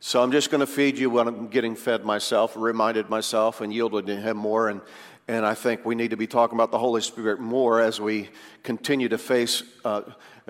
So 0.00 0.20
I'm 0.20 0.32
just 0.32 0.50
going 0.50 0.62
to 0.62 0.66
feed 0.66 0.98
you 0.98 1.10
what 1.10 1.28
I'm 1.28 1.46
getting 1.46 1.76
fed 1.76 2.04
myself, 2.04 2.56
reminded 2.56 3.08
myself, 3.08 3.60
and 3.60 3.72
yielded 3.72 4.06
to 4.06 4.16
Him 4.16 4.36
more. 4.36 4.68
And, 4.68 4.80
and 5.28 5.46
I 5.46 5.54
think 5.54 5.84
we 5.84 5.94
need 5.94 6.10
to 6.10 6.16
be 6.16 6.26
talking 6.26 6.56
about 6.56 6.72
the 6.72 6.78
Holy 6.78 7.02
Spirit 7.02 7.38
more 7.38 7.80
as 7.80 8.00
we 8.00 8.30
continue 8.64 9.08
to 9.10 9.18
face, 9.18 9.62
uh, 9.84 10.02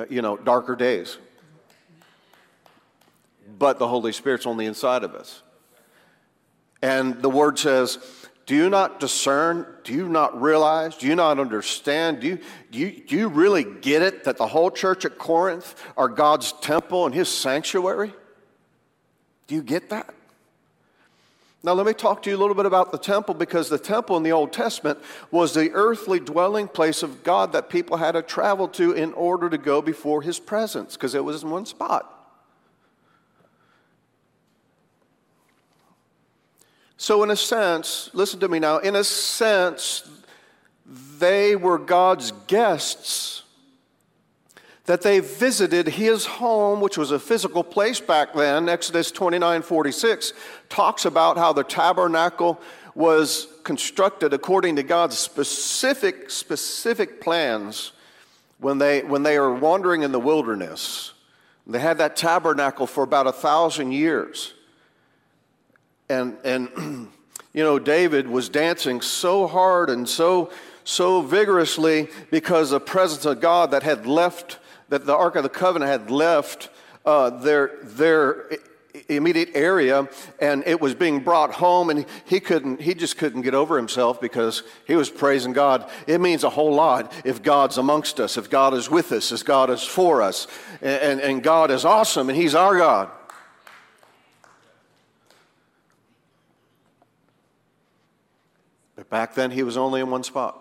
you 0.08 0.22
know, 0.22 0.38
darker 0.38 0.74
days 0.74 1.18
but 3.58 3.78
the 3.78 3.88
Holy 3.88 4.12
Spirit's 4.12 4.46
on 4.46 4.56
the 4.56 4.66
inside 4.66 5.04
of 5.04 5.14
us. 5.14 5.42
And 6.82 7.22
the 7.22 7.30
word 7.30 7.58
says, 7.58 7.98
Do 8.46 8.56
you 8.56 8.68
not 8.68 8.98
discern? 8.98 9.66
Do 9.84 9.94
you 9.94 10.08
not 10.08 10.40
realize? 10.40 10.96
Do 10.96 11.06
you 11.06 11.14
not 11.14 11.38
understand? 11.38 12.20
Do 12.20 12.26
you, 12.26 12.38
do 12.70 12.78
you, 12.78 13.04
do 13.06 13.16
you 13.16 13.28
really 13.28 13.64
get 13.64 14.02
it 14.02 14.24
that 14.24 14.36
the 14.36 14.48
whole 14.48 14.70
church 14.70 15.04
at 15.04 15.16
Corinth 15.16 15.80
are 15.96 16.08
God's 16.08 16.52
temple 16.52 17.06
and 17.06 17.14
his 17.14 17.28
sanctuary? 17.28 18.12
Do 19.46 19.54
you 19.54 19.62
get 19.62 19.90
that? 19.90 20.12
Now, 21.64 21.74
let 21.74 21.86
me 21.86 21.92
talk 21.92 22.22
to 22.22 22.30
you 22.30 22.36
a 22.36 22.40
little 22.40 22.56
bit 22.56 22.66
about 22.66 22.90
the 22.90 22.98
temple 22.98 23.34
because 23.34 23.68
the 23.68 23.78
temple 23.78 24.16
in 24.16 24.24
the 24.24 24.32
Old 24.32 24.52
Testament 24.52 24.98
was 25.30 25.54
the 25.54 25.70
earthly 25.72 26.18
dwelling 26.18 26.66
place 26.66 27.04
of 27.04 27.22
God 27.22 27.52
that 27.52 27.68
people 27.68 27.98
had 27.98 28.12
to 28.12 28.22
travel 28.22 28.66
to 28.68 28.92
in 28.92 29.12
order 29.12 29.48
to 29.48 29.58
go 29.58 29.80
before 29.80 30.22
his 30.22 30.40
presence 30.40 30.94
because 30.96 31.14
it 31.14 31.22
was 31.22 31.44
in 31.44 31.50
one 31.50 31.64
spot. 31.64 32.21
So, 37.02 37.24
in 37.24 37.30
a 37.30 37.36
sense, 37.36 38.10
listen 38.12 38.38
to 38.38 38.48
me 38.48 38.60
now, 38.60 38.78
in 38.78 38.94
a 38.94 39.02
sense, 39.02 40.08
they 41.18 41.56
were 41.56 41.76
God's 41.76 42.30
guests. 42.46 43.42
That 44.84 45.02
they 45.02 45.18
visited 45.18 45.88
his 45.88 46.26
home, 46.26 46.80
which 46.80 46.96
was 46.96 47.10
a 47.10 47.18
physical 47.18 47.64
place 47.64 47.98
back 47.98 48.34
then. 48.34 48.68
Exodus 48.68 49.10
29 49.10 49.62
46 49.62 50.32
talks 50.68 51.04
about 51.04 51.36
how 51.36 51.52
the 51.52 51.64
tabernacle 51.64 52.60
was 52.94 53.48
constructed 53.64 54.32
according 54.32 54.76
to 54.76 54.84
God's 54.84 55.18
specific, 55.18 56.30
specific 56.30 57.20
plans 57.20 57.90
when 58.58 58.78
they, 58.78 59.02
when 59.02 59.24
they 59.24 59.40
were 59.40 59.52
wandering 59.52 60.04
in 60.04 60.12
the 60.12 60.20
wilderness. 60.20 61.14
They 61.66 61.80
had 61.80 61.98
that 61.98 62.14
tabernacle 62.14 62.86
for 62.86 63.02
about 63.02 63.26
a 63.26 63.32
thousand 63.32 63.90
years. 63.90 64.54
And, 66.12 66.36
and 66.44 66.68
you 67.54 67.62
know, 67.62 67.78
David 67.78 68.28
was 68.28 68.48
dancing 68.48 69.00
so 69.00 69.46
hard 69.46 69.88
and 69.88 70.08
so, 70.08 70.50
so 70.84 71.22
vigorously 71.22 72.08
because 72.30 72.70
the 72.70 72.80
presence 72.80 73.24
of 73.24 73.40
God 73.40 73.70
that 73.70 73.82
had 73.82 74.06
left, 74.06 74.58
that 74.90 75.06
the 75.06 75.16
Ark 75.16 75.36
of 75.36 75.42
the 75.42 75.48
Covenant 75.48 75.90
had 75.90 76.10
left 76.10 76.68
uh, 77.06 77.30
their, 77.30 77.78
their 77.82 78.50
immediate 79.08 79.48
area 79.54 80.06
and 80.38 80.62
it 80.66 80.78
was 80.78 80.94
being 80.94 81.20
brought 81.20 81.50
home 81.54 81.88
and 81.88 82.04
he 82.26 82.38
couldn't 82.38 82.78
he 82.78 82.92
just 82.92 83.16
couldn't 83.16 83.40
get 83.40 83.54
over 83.54 83.78
himself 83.78 84.20
because 84.20 84.62
he 84.86 84.94
was 84.94 85.08
praising 85.08 85.54
god. 85.54 85.88
It 86.06 86.20
means 86.20 86.44
a 86.44 86.50
whole 86.50 86.74
lot 86.74 87.10
if 87.24 87.42
god's 87.42 87.78
amongst 87.78 88.20
us 88.20 88.36
if 88.36 88.50
god 88.50 88.74
is 88.74 88.90
with 88.90 89.10
us 89.12 89.32
if 89.32 89.46
god 89.46 89.70
is 89.70 89.82
for 89.82 90.20
us. 90.20 90.46
And, 90.82 91.22
and 91.22 91.42
god 91.42 91.70
is 91.70 91.86
awesome 91.86 92.28
and 92.28 92.36
he's 92.36 92.54
our 92.54 92.76
god 92.76 93.10
back 99.12 99.34
then, 99.34 99.50
he 99.50 99.62
was 99.62 99.76
only 99.76 100.00
in 100.00 100.10
one 100.10 100.24
spot. 100.24 100.58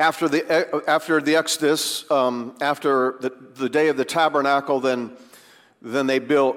After 0.00 0.28
the, 0.28 0.82
after 0.88 1.20
the 1.20 1.36
Exodus, 1.36 2.10
um, 2.10 2.56
after 2.60 3.18
the, 3.20 3.30
the 3.54 3.68
day 3.68 3.86
of 3.86 3.96
the 3.96 4.04
tabernacle, 4.04 4.80
then, 4.80 5.12
then 5.80 6.08
they 6.08 6.18
built 6.18 6.56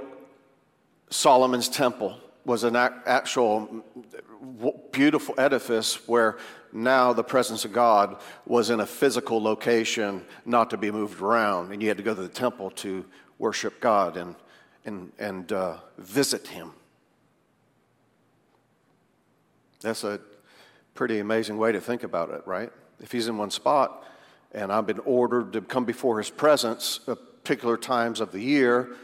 Solomon's 1.11 1.69
temple 1.69 2.22
was 2.45 2.63
an 2.63 2.75
actual 2.75 3.83
beautiful 4.91 5.35
edifice 5.37 6.07
where 6.07 6.37
now 6.71 7.13
the 7.13 7.23
presence 7.23 7.65
of 7.65 7.71
God 7.71 8.17
was 8.45 8.69
in 8.69 8.79
a 8.79 8.85
physical 8.85 9.41
location, 9.41 10.25
not 10.45 10.69
to 10.71 10.77
be 10.77 10.91
moved 10.91 11.21
around, 11.21 11.71
and 11.71 11.81
you 11.81 11.87
had 11.87 11.97
to 11.97 12.03
go 12.03 12.13
to 12.13 12.21
the 12.21 12.27
temple 12.27 12.71
to 12.71 13.05
worship 13.39 13.79
God 13.79 14.17
and, 14.17 14.35
and, 14.85 15.11
and 15.19 15.51
uh, 15.51 15.77
visit 15.97 16.47
Him. 16.47 16.71
That's 19.81 20.03
a 20.03 20.19
pretty 20.95 21.19
amazing 21.19 21.57
way 21.57 21.71
to 21.71 21.81
think 21.81 22.03
about 22.03 22.29
it, 22.31 22.41
right? 22.45 22.71
If 22.99 23.11
He's 23.11 23.27
in 23.27 23.37
one 23.37 23.51
spot, 23.51 24.05
and 24.51 24.71
I've 24.71 24.87
been 24.87 24.99
ordered 24.99 25.53
to 25.53 25.61
come 25.61 25.85
before 25.85 26.17
His 26.17 26.29
presence 26.29 26.99
at 27.07 27.17
particular 27.43 27.77
times 27.77 28.19
of 28.19 28.31
the 28.31 28.39
year, 28.39 28.95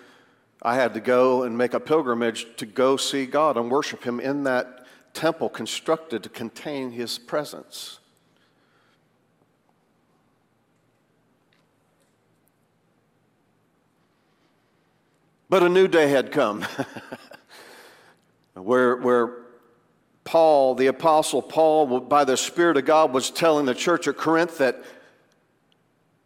I 0.61 0.75
had 0.75 0.93
to 0.93 0.99
go 0.99 1.43
and 1.43 1.57
make 1.57 1.73
a 1.73 1.79
pilgrimage 1.79 2.47
to 2.57 2.65
go 2.65 2.97
see 2.97 3.25
God 3.25 3.57
and 3.57 3.71
worship 3.71 4.03
Him 4.03 4.19
in 4.19 4.43
that 4.43 4.79
temple 5.13 5.49
constructed 5.49 6.23
to 6.23 6.29
contain 6.29 6.91
his 6.91 7.17
presence. 7.17 7.99
But 15.49 15.63
a 15.63 15.69
new 15.69 15.87
day 15.87 16.09
had 16.09 16.31
come 16.31 16.63
where, 18.53 18.97
where 18.97 19.31
Paul, 20.23 20.75
the 20.75 20.87
Apostle 20.87 21.41
Paul, 21.41 22.01
by 22.01 22.23
the 22.23 22.37
Spirit 22.37 22.77
of 22.77 22.85
God, 22.85 23.11
was 23.11 23.31
telling 23.31 23.65
the 23.65 23.73
church 23.73 24.07
at 24.07 24.15
Corinth 24.15 24.59
that 24.59 24.83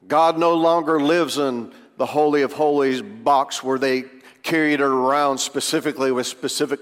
God 0.07 0.37
no 0.37 0.55
longer 0.55 0.99
lives 0.99 1.37
in 1.37 1.71
the 1.95 2.05
Holy 2.05 2.41
of 2.41 2.51
Holies 2.51 3.01
box 3.01 3.63
where 3.63 3.79
they 3.79 4.03
carried 4.43 4.75
it 4.75 4.81
around 4.81 5.37
specifically 5.37 6.11
with 6.11 6.27
specific 6.27 6.79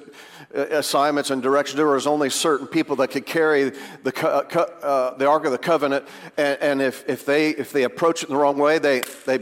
uh, 0.54 0.66
assignments 0.72 1.30
and 1.30 1.42
directions. 1.42 1.78
There 1.78 1.88
was 1.88 2.08
only 2.08 2.30
certain 2.30 2.68
people 2.68 2.96
that 2.98 3.10
could 3.10 3.26
carry 3.26 3.70
the, 4.04 4.14
uh, 4.24 4.60
uh, 4.60 5.18
the 5.18 5.28
Ark 5.28 5.46
of 5.46 5.52
the 5.52 5.58
Covenant, 5.58 6.06
and, 6.38 6.58
and, 6.60 6.82
if, 6.82 7.08
if, 7.08 7.26
they, 7.26 7.52
if 7.52 7.72
they 7.72 7.84
approach 7.84 8.24
it 8.24 8.30
in 8.30 8.36
the 8.36 8.42
wrong 8.42 8.58
way, 8.58 8.80
they, 8.80 9.02
they, 9.26 9.40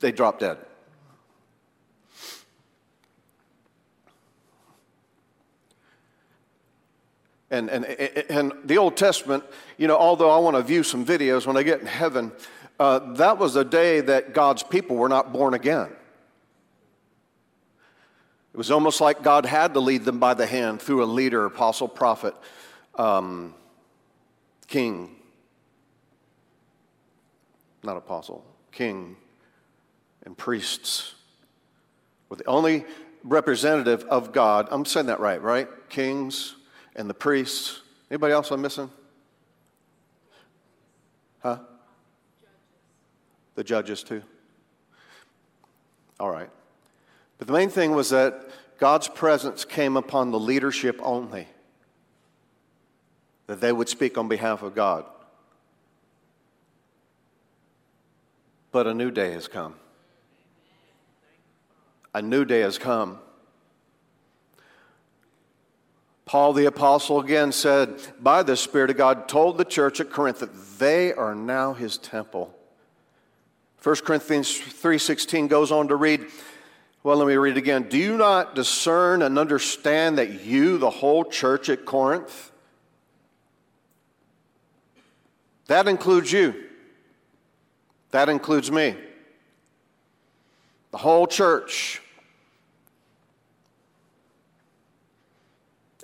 they 0.00 0.12
drop 0.12 0.38
dead. 0.38 0.58
And, 7.50 7.68
and, 7.68 7.84
and 7.84 8.52
the 8.64 8.78
Old 8.78 8.96
Testament, 8.96 9.44
you 9.76 9.86
know, 9.86 9.96
although 9.96 10.30
I 10.30 10.38
want 10.38 10.56
to 10.56 10.62
view 10.62 10.82
some 10.82 11.04
videos 11.04 11.46
when 11.46 11.56
I 11.56 11.62
get 11.62 11.80
in 11.80 11.86
heaven, 11.86 12.32
uh, 12.80 13.12
that 13.14 13.36
was 13.36 13.56
a 13.56 13.64
day 13.64 14.00
that 14.00 14.32
God's 14.32 14.62
people 14.62 14.96
were 14.96 15.08
not 15.08 15.32
born 15.34 15.52
again. 15.52 15.90
It 18.52 18.58
was 18.58 18.70
almost 18.70 19.00
like 19.00 19.22
God 19.22 19.46
had 19.46 19.72
to 19.74 19.80
lead 19.80 20.04
them 20.04 20.18
by 20.18 20.34
the 20.34 20.46
hand 20.46 20.82
through 20.82 21.02
a 21.02 21.06
leader, 21.06 21.46
apostle, 21.46 21.88
prophet, 21.88 22.34
um, 22.96 23.54
king. 24.68 25.16
Not 27.82 27.96
apostle, 27.96 28.44
king, 28.70 29.16
and 30.24 30.36
priests 30.36 31.14
We're 32.28 32.36
the 32.36 32.44
only 32.44 32.84
representative 33.24 34.04
of 34.04 34.32
God. 34.32 34.68
I'm 34.70 34.84
saying 34.84 35.06
that 35.06 35.20
right, 35.20 35.40
right? 35.40 35.68
Kings 35.88 36.54
and 36.94 37.08
the 37.08 37.14
priests. 37.14 37.80
Anybody 38.10 38.34
else 38.34 38.50
I'm 38.50 38.60
missing? 38.60 38.90
Huh? 41.40 41.58
The 43.54 43.64
judges, 43.64 44.02
too. 44.02 44.22
All 46.20 46.30
right. 46.30 46.50
But 47.42 47.48
the 47.48 47.54
main 47.54 47.70
thing 47.70 47.90
was 47.90 48.10
that 48.10 48.48
God's 48.78 49.08
presence 49.08 49.64
came 49.64 49.96
upon 49.96 50.30
the 50.30 50.38
leadership 50.38 51.00
only, 51.02 51.48
that 53.48 53.60
they 53.60 53.72
would 53.72 53.88
speak 53.88 54.16
on 54.16 54.28
behalf 54.28 54.62
of 54.62 54.76
God. 54.76 55.06
But 58.70 58.86
a 58.86 58.94
new 58.94 59.10
day 59.10 59.32
has 59.32 59.48
come. 59.48 59.74
A 62.14 62.22
new 62.22 62.44
day 62.44 62.60
has 62.60 62.78
come. 62.78 63.18
Paul 66.24 66.52
the 66.52 66.66
apostle 66.66 67.18
again 67.18 67.50
said, 67.50 68.00
by 68.20 68.44
the 68.44 68.56
Spirit 68.56 68.90
of 68.90 68.96
God, 68.96 69.26
told 69.26 69.58
the 69.58 69.64
church 69.64 69.98
at 69.98 70.10
Corinth 70.10 70.38
that 70.38 70.78
they 70.78 71.12
are 71.12 71.34
now 71.34 71.72
his 71.72 71.98
temple. 71.98 72.56
1 73.82 73.96
Corinthians 74.04 74.48
3:16 74.48 75.48
goes 75.48 75.72
on 75.72 75.88
to 75.88 75.96
read, 75.96 76.24
well, 77.02 77.16
let 77.16 77.26
me 77.26 77.34
read 77.34 77.56
it 77.56 77.58
again. 77.58 77.88
Do 77.88 77.98
you 77.98 78.16
not 78.16 78.54
discern 78.54 79.22
and 79.22 79.38
understand 79.38 80.18
that 80.18 80.44
you, 80.44 80.78
the 80.78 80.90
whole 80.90 81.24
church 81.24 81.68
at 81.68 81.84
Corinth, 81.84 82.52
that 85.66 85.88
includes 85.88 86.30
you. 86.30 86.54
That 88.10 88.28
includes 88.28 88.70
me. 88.70 88.94
The 90.90 90.98
whole 90.98 91.26
church 91.26 92.02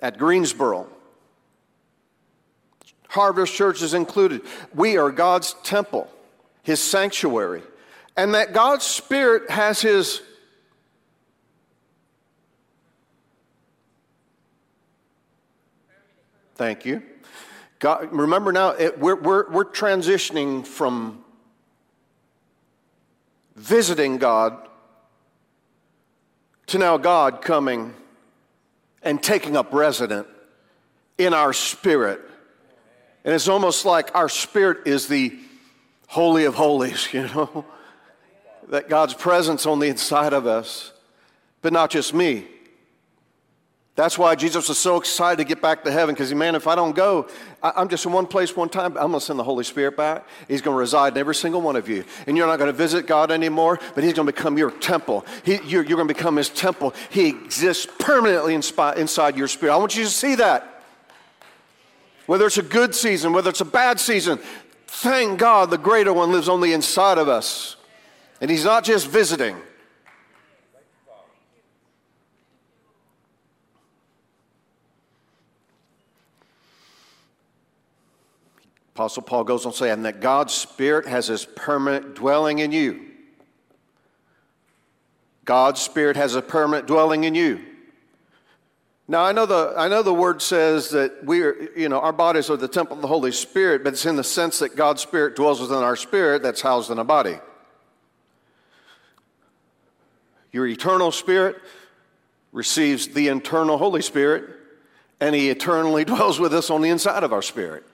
at 0.01 0.17
Greensboro. 0.17 0.87
Harvest 3.09 3.53
Church 3.53 3.81
is 3.81 3.93
included. 3.93 4.41
We 4.73 4.97
are 4.97 5.11
God's 5.11 5.55
temple, 5.63 6.09
His 6.63 6.81
sanctuary, 6.81 7.63
and 8.15 8.33
that 8.35 8.53
God's 8.53 8.85
Spirit 8.85 9.49
has 9.49 9.81
His 9.81 10.21
Thank 16.59 16.85
you. 16.85 17.01
God, 17.79 18.11
remember 18.11 18.51
now, 18.51 18.71
it, 18.71 18.99
we're, 18.99 19.15
we're, 19.15 19.49
we're 19.49 19.63
transitioning 19.63 20.67
from 20.67 21.23
visiting 23.55 24.17
God 24.17 24.67
to 26.67 26.77
now 26.77 26.97
God 26.97 27.41
coming 27.41 27.93
and 29.01 29.23
taking 29.23 29.55
up 29.55 29.71
resident 29.71 30.27
in 31.17 31.33
our 31.33 31.53
spirit. 31.53 32.19
And 33.23 33.33
it's 33.33 33.47
almost 33.47 33.85
like 33.85 34.13
our 34.13 34.27
spirit 34.27 34.85
is 34.85 35.07
the 35.07 35.39
Holy 36.07 36.43
of 36.43 36.55
Holies, 36.55 37.07
you 37.13 37.21
know? 37.23 37.63
That 38.67 38.89
God's 38.89 39.13
presence 39.13 39.65
on 39.65 39.79
the 39.79 39.87
inside 39.87 40.33
of 40.33 40.45
us, 40.45 40.91
but 41.61 41.71
not 41.71 41.89
just 41.89 42.13
me. 42.13 42.47
That's 43.99 44.17
why 44.17 44.33
Jesus 44.35 44.69
was 44.69 44.77
so 44.77 44.95
excited 44.95 45.39
to 45.39 45.43
get 45.43 45.61
back 45.61 45.83
to 45.83 45.91
heaven 45.91 46.15
because, 46.15 46.33
man, 46.33 46.55
if 46.55 46.67
I 46.67 46.75
don't 46.75 46.95
go, 46.95 47.27
I, 47.61 47.81
am 47.81 47.89
just 47.89 48.05
in 48.05 48.13
one 48.13 48.27
place 48.27 48.55
one 48.55 48.69
time. 48.69 48.95
I'm 48.95 49.09
going 49.09 49.11
to 49.11 49.19
send 49.19 49.37
the 49.37 49.43
Holy 49.43 49.65
Spirit 49.65 49.97
back. 49.97 50.25
He's 50.47 50.61
going 50.61 50.73
to 50.73 50.79
reside 50.79 51.11
in 51.11 51.17
every 51.17 51.35
single 51.35 51.59
one 51.59 51.75
of 51.75 51.89
you. 51.89 52.05
And 52.25 52.37
you're 52.37 52.47
not 52.47 52.59
going 52.59 52.71
to 52.71 52.77
visit 52.77 53.07
God 53.07 53.29
anymore, 53.29 53.77
but 53.95 54.05
He's 54.05 54.13
going 54.13 54.25
to 54.25 54.31
become 54.31 54.57
your 54.57 54.71
temple. 54.71 55.25
He, 55.43 55.59
you're, 55.65 55.83
you're 55.83 55.97
going 55.97 56.07
to 56.07 56.13
become 56.13 56.37
His 56.37 56.47
temple. 56.47 56.93
He 57.09 57.27
exists 57.27 57.87
permanently 57.99 58.55
inside 58.55 59.35
your 59.35 59.49
spirit. 59.49 59.73
I 59.73 59.75
want 59.75 59.97
you 59.97 60.05
to 60.05 60.09
see 60.09 60.35
that. 60.35 60.81
Whether 62.25 62.45
it's 62.45 62.57
a 62.57 62.63
good 62.63 62.95
season, 62.95 63.33
whether 63.33 63.49
it's 63.49 63.59
a 63.59 63.65
bad 63.65 63.99
season, 63.99 64.39
thank 64.87 65.39
God 65.39 65.71
the 65.71 65.77
greater 65.77 66.13
one 66.13 66.31
lives 66.31 66.47
on 66.47 66.61
the 66.61 66.71
inside 66.71 67.17
of 67.17 67.27
us. 67.27 67.75
And 68.39 68.49
He's 68.49 68.63
not 68.63 68.85
just 68.85 69.07
visiting. 69.07 69.57
Apostle 78.99 79.23
Paul 79.23 79.45
goes 79.45 79.65
on 79.65 79.71
saying 79.71 80.01
that 80.01 80.19
God's 80.19 80.53
Spirit 80.53 81.07
has 81.07 81.27
his 81.27 81.45
permanent 81.45 82.15
dwelling 82.15 82.59
in 82.59 82.73
you. 82.73 83.05
God's 85.45 85.79
Spirit 85.79 86.17
has 86.17 86.35
a 86.35 86.41
permanent 86.41 86.85
dwelling 86.85 87.23
in 87.23 87.33
you. 87.33 87.63
Now 89.07 89.23
I 89.23 89.31
know 89.31 89.45
the 89.45 89.73
I 89.77 89.87
know 89.87 90.03
the 90.03 90.13
word 90.13 90.41
says 90.41 90.89
that 90.89 91.23
we 91.23 91.43
are, 91.43 91.69
you 91.77 91.87
know, 91.87 92.01
our 92.01 92.11
bodies 92.11 92.49
are 92.49 92.57
the 92.57 92.67
temple 92.67 92.97
of 92.97 93.01
the 93.01 93.07
Holy 93.07 93.31
Spirit, 93.31 93.85
but 93.85 93.93
it's 93.93 94.05
in 94.05 94.17
the 94.17 94.23
sense 94.23 94.59
that 94.59 94.75
God's 94.75 95.01
Spirit 95.01 95.37
dwells 95.37 95.61
within 95.61 95.77
our 95.77 95.95
spirit 95.95 96.43
that's 96.43 96.59
housed 96.59 96.91
in 96.91 96.99
a 96.99 97.05
body. 97.05 97.39
Your 100.51 100.67
eternal 100.67 101.13
spirit 101.13 101.55
receives 102.51 103.07
the 103.07 103.29
internal 103.29 103.77
Holy 103.77 104.01
Spirit, 104.01 104.43
and 105.21 105.33
He 105.33 105.49
eternally 105.49 106.03
dwells 106.13 106.37
with 106.37 106.53
us 106.53 106.69
on 106.69 106.81
the 106.81 106.89
inside 106.89 107.23
of 107.23 107.31
our 107.31 107.41
spirit. 107.41 107.85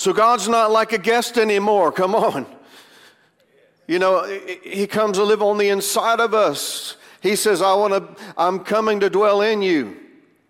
So 0.00 0.14
God's 0.14 0.48
not 0.48 0.70
like 0.70 0.94
a 0.94 0.98
guest 0.98 1.36
anymore. 1.36 1.92
Come 1.92 2.14
on. 2.14 2.46
You 3.86 3.98
know, 3.98 4.24
He 4.64 4.86
comes 4.86 5.18
to 5.18 5.24
live 5.24 5.42
on 5.42 5.58
the 5.58 5.68
inside 5.68 6.20
of 6.20 6.32
us. 6.32 6.96
He 7.20 7.36
says, 7.36 7.60
I 7.60 7.74
want 7.74 7.92
to, 7.92 8.24
I'm 8.38 8.60
coming 8.60 9.00
to 9.00 9.10
dwell 9.10 9.42
in 9.42 9.60
you. 9.60 9.98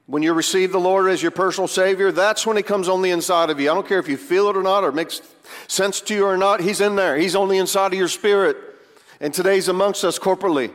When 0.06 0.22
you 0.22 0.34
receive 0.34 0.70
the 0.70 0.78
Lord 0.78 1.10
as 1.10 1.20
your 1.20 1.32
personal 1.32 1.66
Savior, 1.66 2.12
that's 2.12 2.46
when 2.46 2.56
He 2.56 2.62
comes 2.62 2.88
on 2.88 3.02
the 3.02 3.10
inside 3.10 3.50
of 3.50 3.58
you. 3.58 3.68
I 3.68 3.74
don't 3.74 3.88
care 3.88 3.98
if 3.98 4.06
you 4.06 4.16
feel 4.16 4.48
it 4.50 4.56
or 4.56 4.62
not, 4.62 4.84
or 4.84 4.90
it 4.90 4.94
makes 4.94 5.20
sense 5.66 6.00
to 6.02 6.14
you 6.14 6.26
or 6.26 6.36
not, 6.36 6.60
He's 6.60 6.80
in 6.80 6.94
there. 6.94 7.16
He's 7.16 7.34
on 7.34 7.48
the 7.48 7.58
inside 7.58 7.92
of 7.92 7.98
your 7.98 8.06
spirit. 8.06 8.56
And 9.20 9.34
today's 9.34 9.66
amongst 9.66 10.04
us 10.04 10.16
corporately. 10.16 10.72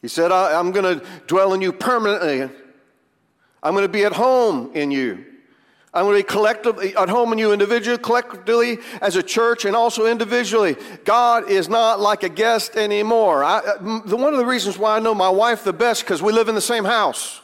He 0.00 0.06
said, 0.06 0.30
I'm 0.30 0.70
going 0.70 1.00
to 1.00 1.04
dwell 1.26 1.54
in 1.54 1.60
you 1.60 1.72
permanently. 1.72 2.42
I'm 3.64 3.74
going 3.74 3.82
to 3.82 3.92
be 3.92 4.04
at 4.04 4.12
home 4.12 4.70
in 4.74 4.92
you. 4.92 5.24
I'm 5.94 6.06
going 6.06 6.16
to 6.16 6.26
be 6.26 6.32
collectively 6.32 6.96
at 6.96 7.10
home 7.10 7.32
and 7.32 7.38
you 7.38 7.52
individually, 7.52 7.98
collectively 7.98 8.78
as 9.02 9.16
a 9.16 9.22
church, 9.22 9.66
and 9.66 9.76
also 9.76 10.06
individually. 10.06 10.76
God 11.04 11.50
is 11.50 11.68
not 11.68 12.00
like 12.00 12.22
a 12.22 12.30
guest 12.30 12.76
anymore. 12.76 13.44
I, 13.44 13.58
uh, 13.58 14.00
the, 14.06 14.16
one 14.16 14.32
of 14.32 14.38
the 14.38 14.46
reasons 14.46 14.78
why 14.78 14.96
I 14.96 15.00
know 15.00 15.14
my 15.14 15.28
wife 15.28 15.64
the 15.64 15.72
best 15.72 16.02
because 16.02 16.22
we 16.22 16.32
live 16.32 16.48
in 16.48 16.54
the 16.54 16.62
same 16.62 16.84
house. 16.84 17.42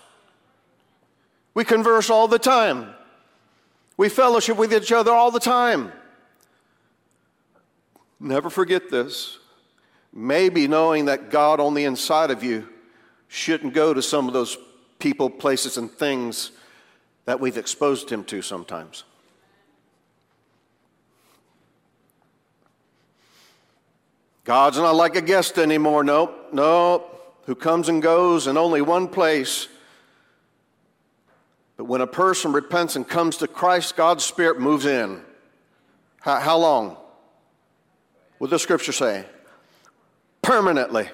We 1.52 1.64
converse 1.64 2.08
all 2.08 2.26
the 2.26 2.38
time. 2.38 2.94
We 3.98 4.08
fellowship 4.08 4.56
with 4.56 4.72
each 4.72 4.92
other 4.92 5.10
all 5.10 5.30
the 5.30 5.40
time. 5.40 5.92
Never 8.18 8.48
forget 8.48 8.90
this. 8.90 9.38
Maybe 10.10 10.66
knowing 10.66 11.04
that 11.04 11.30
God 11.30 11.60
on 11.60 11.74
the 11.74 11.84
inside 11.84 12.30
of 12.30 12.42
you 12.42 12.66
shouldn't 13.28 13.74
go 13.74 13.92
to 13.92 14.00
some 14.00 14.26
of 14.26 14.32
those 14.32 14.56
people, 14.98 15.28
places, 15.28 15.76
and 15.76 15.90
things 15.90 16.52
that 17.28 17.40
we've 17.40 17.58
exposed 17.58 18.08
him 18.08 18.24
to 18.24 18.40
sometimes. 18.40 19.04
God's 24.44 24.78
not 24.78 24.94
like 24.94 25.14
a 25.14 25.20
guest 25.20 25.58
anymore. 25.58 26.02
Nope, 26.02 26.48
nope. 26.54 27.36
Who 27.44 27.54
comes 27.54 27.90
and 27.90 28.00
goes 28.00 28.46
in 28.46 28.56
only 28.56 28.80
one 28.80 29.08
place. 29.08 29.68
But 31.76 31.84
when 31.84 32.00
a 32.00 32.06
person 32.06 32.54
repents 32.54 32.96
and 32.96 33.06
comes 33.06 33.36
to 33.36 33.46
Christ, 33.46 33.94
God's 33.94 34.24
Spirit 34.24 34.58
moves 34.58 34.86
in. 34.86 35.20
How, 36.22 36.40
how 36.40 36.56
long? 36.56 36.96
What 38.38 38.48
does 38.48 38.52
the 38.52 38.58
scripture 38.62 38.92
say? 38.92 39.26
Permanently. 40.40 41.10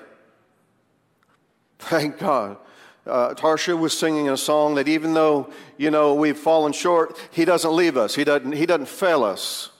Thank 1.81 2.19
God 2.19 2.59
uh, 3.07 3.35
Tarsha 3.35 3.79
was 3.79 3.97
singing 3.97 4.29
a 4.29 4.37
song 4.37 4.77
that 4.77 4.89
even 4.89 5.15
though, 5.15 5.51
you 5.77 5.91
know, 5.91 6.15
we've 6.15 6.39
fallen 6.39 6.73
short, 6.73 7.19
he 7.31 7.45
doesn't 7.45 7.75
leave 7.75 7.97
us. 7.97 8.15
He 8.15 8.25
doesn't, 8.25 8.53
he 8.53 8.67
doesn't 8.67 8.89
fail 8.89 9.25
us. 9.25 9.71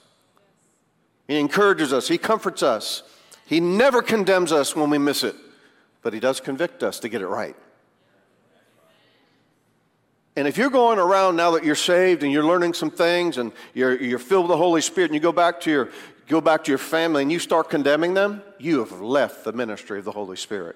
He 1.27 1.39
encourages 1.39 1.91
us. 1.91 2.07
He 2.07 2.17
comforts 2.17 2.61
us. 2.61 3.03
He 3.47 3.59
never 3.59 4.01
condemns 4.01 4.51
us 4.51 4.75
when 4.75 4.89
we 4.89 4.97
miss 4.97 5.23
it, 5.23 5.35
but 6.01 6.13
he 6.13 6.19
does 6.19 6.39
convict 6.39 6.83
us 6.83 6.99
to 6.99 7.09
get 7.09 7.21
it 7.21 7.27
right. 7.27 7.55
And 10.35 10.47
if 10.47 10.57
you're 10.57 10.69
going 10.69 10.99
around 10.99 11.37
now 11.37 11.51
that 11.51 11.63
you're 11.63 11.75
saved 11.75 12.21
and 12.21 12.31
you're 12.31 12.43
learning 12.43 12.73
some 12.73 12.91
things 12.91 13.37
and 13.37 13.53
you're, 13.73 13.95
you're 14.01 14.19
filled 14.19 14.45
with 14.45 14.49
the 14.49 14.57
Holy 14.57 14.81
Spirit 14.81 15.11
and 15.11 15.15
you 15.15 15.21
go 15.21 15.31
back 15.31 15.61
to 15.61 15.71
your 15.71 15.89
go 16.27 16.41
back 16.41 16.63
to 16.63 16.71
your 16.71 16.79
family 16.79 17.21
and 17.21 17.31
you 17.31 17.37
start 17.37 17.69
condemning 17.69 18.15
them, 18.15 18.41
you 18.57 18.79
have 18.79 18.99
left 18.99 19.43
the 19.43 19.53
ministry 19.53 19.99
of 19.99 20.05
the 20.05 20.11
Holy 20.11 20.35
Spirit. 20.35 20.75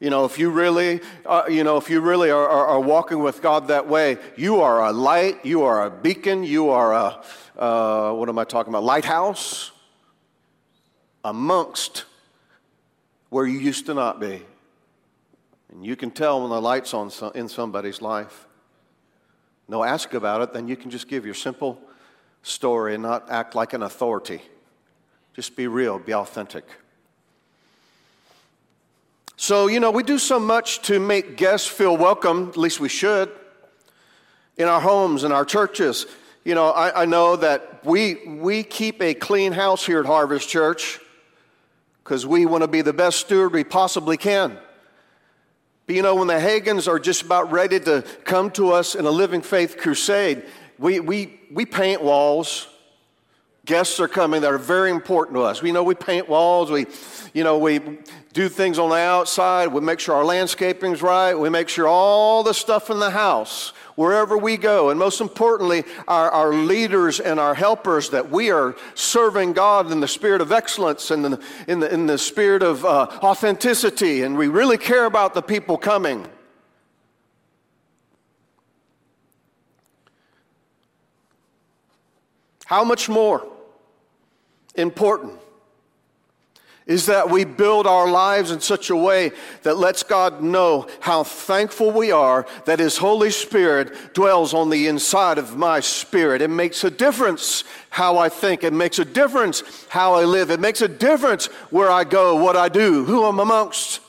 You 0.00 0.10
know, 0.10 0.24
if 0.24 0.38
you 0.38 0.50
really, 0.50 1.00
uh, 1.24 1.44
you 1.48 1.64
know, 1.64 1.76
if 1.76 1.88
you 1.88 2.00
really 2.00 2.30
are, 2.30 2.48
are, 2.48 2.66
are, 2.66 2.80
walking 2.80 3.20
with 3.20 3.40
God 3.40 3.68
that 3.68 3.88
way, 3.88 4.18
you 4.36 4.60
are 4.60 4.84
a 4.84 4.92
light, 4.92 5.44
you 5.46 5.62
are 5.62 5.86
a 5.86 5.90
beacon, 5.90 6.42
you 6.42 6.70
are 6.70 6.92
a, 6.92 7.24
uh, 7.56 8.12
what 8.12 8.28
am 8.28 8.38
I 8.38 8.44
talking 8.44 8.72
about? 8.72 8.82
Lighthouse 8.82 9.70
amongst 11.24 12.04
where 13.30 13.46
you 13.46 13.58
used 13.58 13.86
to 13.86 13.94
not 13.94 14.20
be. 14.20 14.42
And 15.70 15.84
you 15.84 15.96
can 15.96 16.10
tell 16.10 16.40
when 16.40 16.50
the 16.50 16.60
light's 16.60 16.92
on 16.92 17.10
in 17.34 17.48
somebody's 17.48 18.02
life. 18.02 18.46
No, 19.68 19.82
ask 19.82 20.12
about 20.12 20.42
it, 20.42 20.52
then 20.52 20.68
you 20.68 20.76
can 20.76 20.90
just 20.90 21.08
give 21.08 21.24
your 21.24 21.34
simple 21.34 21.80
story 22.42 22.94
and 22.94 23.02
not 23.02 23.30
act 23.30 23.54
like 23.54 23.72
an 23.72 23.82
authority. 23.82 24.42
Just 25.32 25.56
be 25.56 25.66
real, 25.66 25.98
be 25.98 26.14
authentic. 26.14 26.64
So, 29.36 29.66
you 29.66 29.80
know, 29.80 29.90
we 29.90 30.04
do 30.04 30.18
so 30.18 30.38
much 30.38 30.82
to 30.82 31.00
make 31.00 31.36
guests 31.36 31.66
feel 31.66 31.96
welcome, 31.96 32.48
at 32.50 32.56
least 32.56 32.78
we 32.78 32.88
should, 32.88 33.32
in 34.56 34.68
our 34.68 34.80
homes, 34.80 35.24
in 35.24 35.32
our 35.32 35.44
churches. 35.44 36.06
You 36.44 36.54
know, 36.54 36.70
I, 36.70 37.02
I 37.02 37.04
know 37.04 37.34
that 37.36 37.84
we, 37.84 38.24
we 38.26 38.62
keep 38.62 39.02
a 39.02 39.12
clean 39.12 39.52
house 39.52 39.84
here 39.84 39.98
at 39.98 40.06
Harvest 40.06 40.48
Church 40.48 41.00
because 42.04 42.26
we 42.26 42.46
want 42.46 42.62
to 42.62 42.68
be 42.68 42.80
the 42.80 42.92
best 42.92 43.18
steward 43.18 43.52
we 43.52 43.64
possibly 43.64 44.16
can. 44.16 44.56
But 45.86 45.96
you 45.96 46.02
know, 46.02 46.14
when 46.14 46.28
the 46.28 46.34
Hagins 46.34 46.86
are 46.86 46.98
just 46.98 47.22
about 47.22 47.50
ready 47.50 47.80
to 47.80 48.02
come 48.24 48.50
to 48.52 48.70
us 48.72 48.94
in 48.94 49.04
a 49.04 49.10
living 49.10 49.42
faith 49.42 49.76
crusade, 49.78 50.44
we, 50.78 51.00
we, 51.00 51.40
we 51.50 51.66
paint 51.66 52.02
walls. 52.02 52.68
Guests 53.64 53.98
are 53.98 54.08
coming 54.08 54.42
that 54.42 54.52
are 54.52 54.58
very 54.58 54.90
important 54.90 55.36
to 55.36 55.42
us. 55.42 55.62
We 55.62 55.72
know 55.72 55.82
we 55.82 55.94
paint 55.94 56.28
walls. 56.28 56.70
We, 56.70 56.86
you 57.32 57.44
know, 57.44 57.56
we 57.56 57.80
do 58.34 58.50
things 58.50 58.78
on 58.78 58.90
the 58.90 58.96
outside. 58.96 59.68
We 59.68 59.80
make 59.80 60.00
sure 60.00 60.14
our 60.16 60.24
landscaping's 60.24 61.00
right. 61.00 61.32
We 61.34 61.48
make 61.48 61.70
sure 61.70 61.88
all 61.88 62.42
the 62.42 62.52
stuff 62.52 62.90
in 62.90 62.98
the 62.98 63.08
house, 63.08 63.70
wherever 63.94 64.36
we 64.36 64.58
go, 64.58 64.90
and 64.90 64.98
most 64.98 65.22
importantly, 65.22 65.84
our, 66.06 66.30
our 66.30 66.52
leaders 66.52 67.20
and 67.20 67.40
our 67.40 67.54
helpers, 67.54 68.10
that 68.10 68.30
we 68.30 68.50
are 68.50 68.76
serving 68.94 69.54
God 69.54 69.90
in 69.90 70.00
the 70.00 70.08
spirit 70.08 70.42
of 70.42 70.52
excellence 70.52 71.10
and 71.10 71.24
in, 71.24 71.38
in, 71.66 71.80
the, 71.80 71.94
in 71.94 72.06
the 72.06 72.18
spirit 72.18 72.62
of 72.62 72.84
uh, 72.84 73.06
authenticity, 73.22 74.24
and 74.24 74.36
we 74.36 74.48
really 74.48 74.76
care 74.76 75.06
about 75.06 75.32
the 75.32 75.42
people 75.42 75.78
coming. 75.78 76.26
How 82.66 82.84
much 82.84 83.08
more? 83.08 83.53
Important 84.74 85.40
is 86.86 87.06
that 87.06 87.30
we 87.30 87.44
build 87.44 87.86
our 87.86 88.10
lives 88.10 88.50
in 88.50 88.60
such 88.60 88.90
a 88.90 88.96
way 88.96 89.32
that 89.62 89.78
lets 89.78 90.02
God 90.02 90.42
know 90.42 90.86
how 91.00 91.24
thankful 91.24 91.90
we 91.90 92.12
are 92.12 92.46
that 92.66 92.78
His 92.78 92.98
Holy 92.98 93.30
Spirit 93.30 94.12
dwells 94.12 94.52
on 94.52 94.68
the 94.68 94.86
inside 94.86 95.38
of 95.38 95.56
my 95.56 95.80
spirit. 95.80 96.42
It 96.42 96.50
makes 96.50 96.84
a 96.84 96.90
difference 96.90 97.64
how 97.88 98.18
I 98.18 98.28
think, 98.28 98.64
it 98.64 98.74
makes 98.74 98.98
a 98.98 99.04
difference 99.04 99.86
how 99.88 100.14
I 100.14 100.24
live, 100.24 100.50
it 100.50 100.60
makes 100.60 100.82
a 100.82 100.88
difference 100.88 101.46
where 101.70 101.90
I 101.90 102.04
go, 102.04 102.36
what 102.36 102.56
I 102.56 102.68
do, 102.68 103.04
who 103.04 103.24
I'm 103.24 103.40
amongst. 103.40 104.00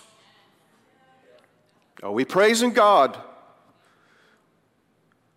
Are 2.03 2.11
we 2.11 2.25
praising 2.25 2.73
God? 2.73 3.17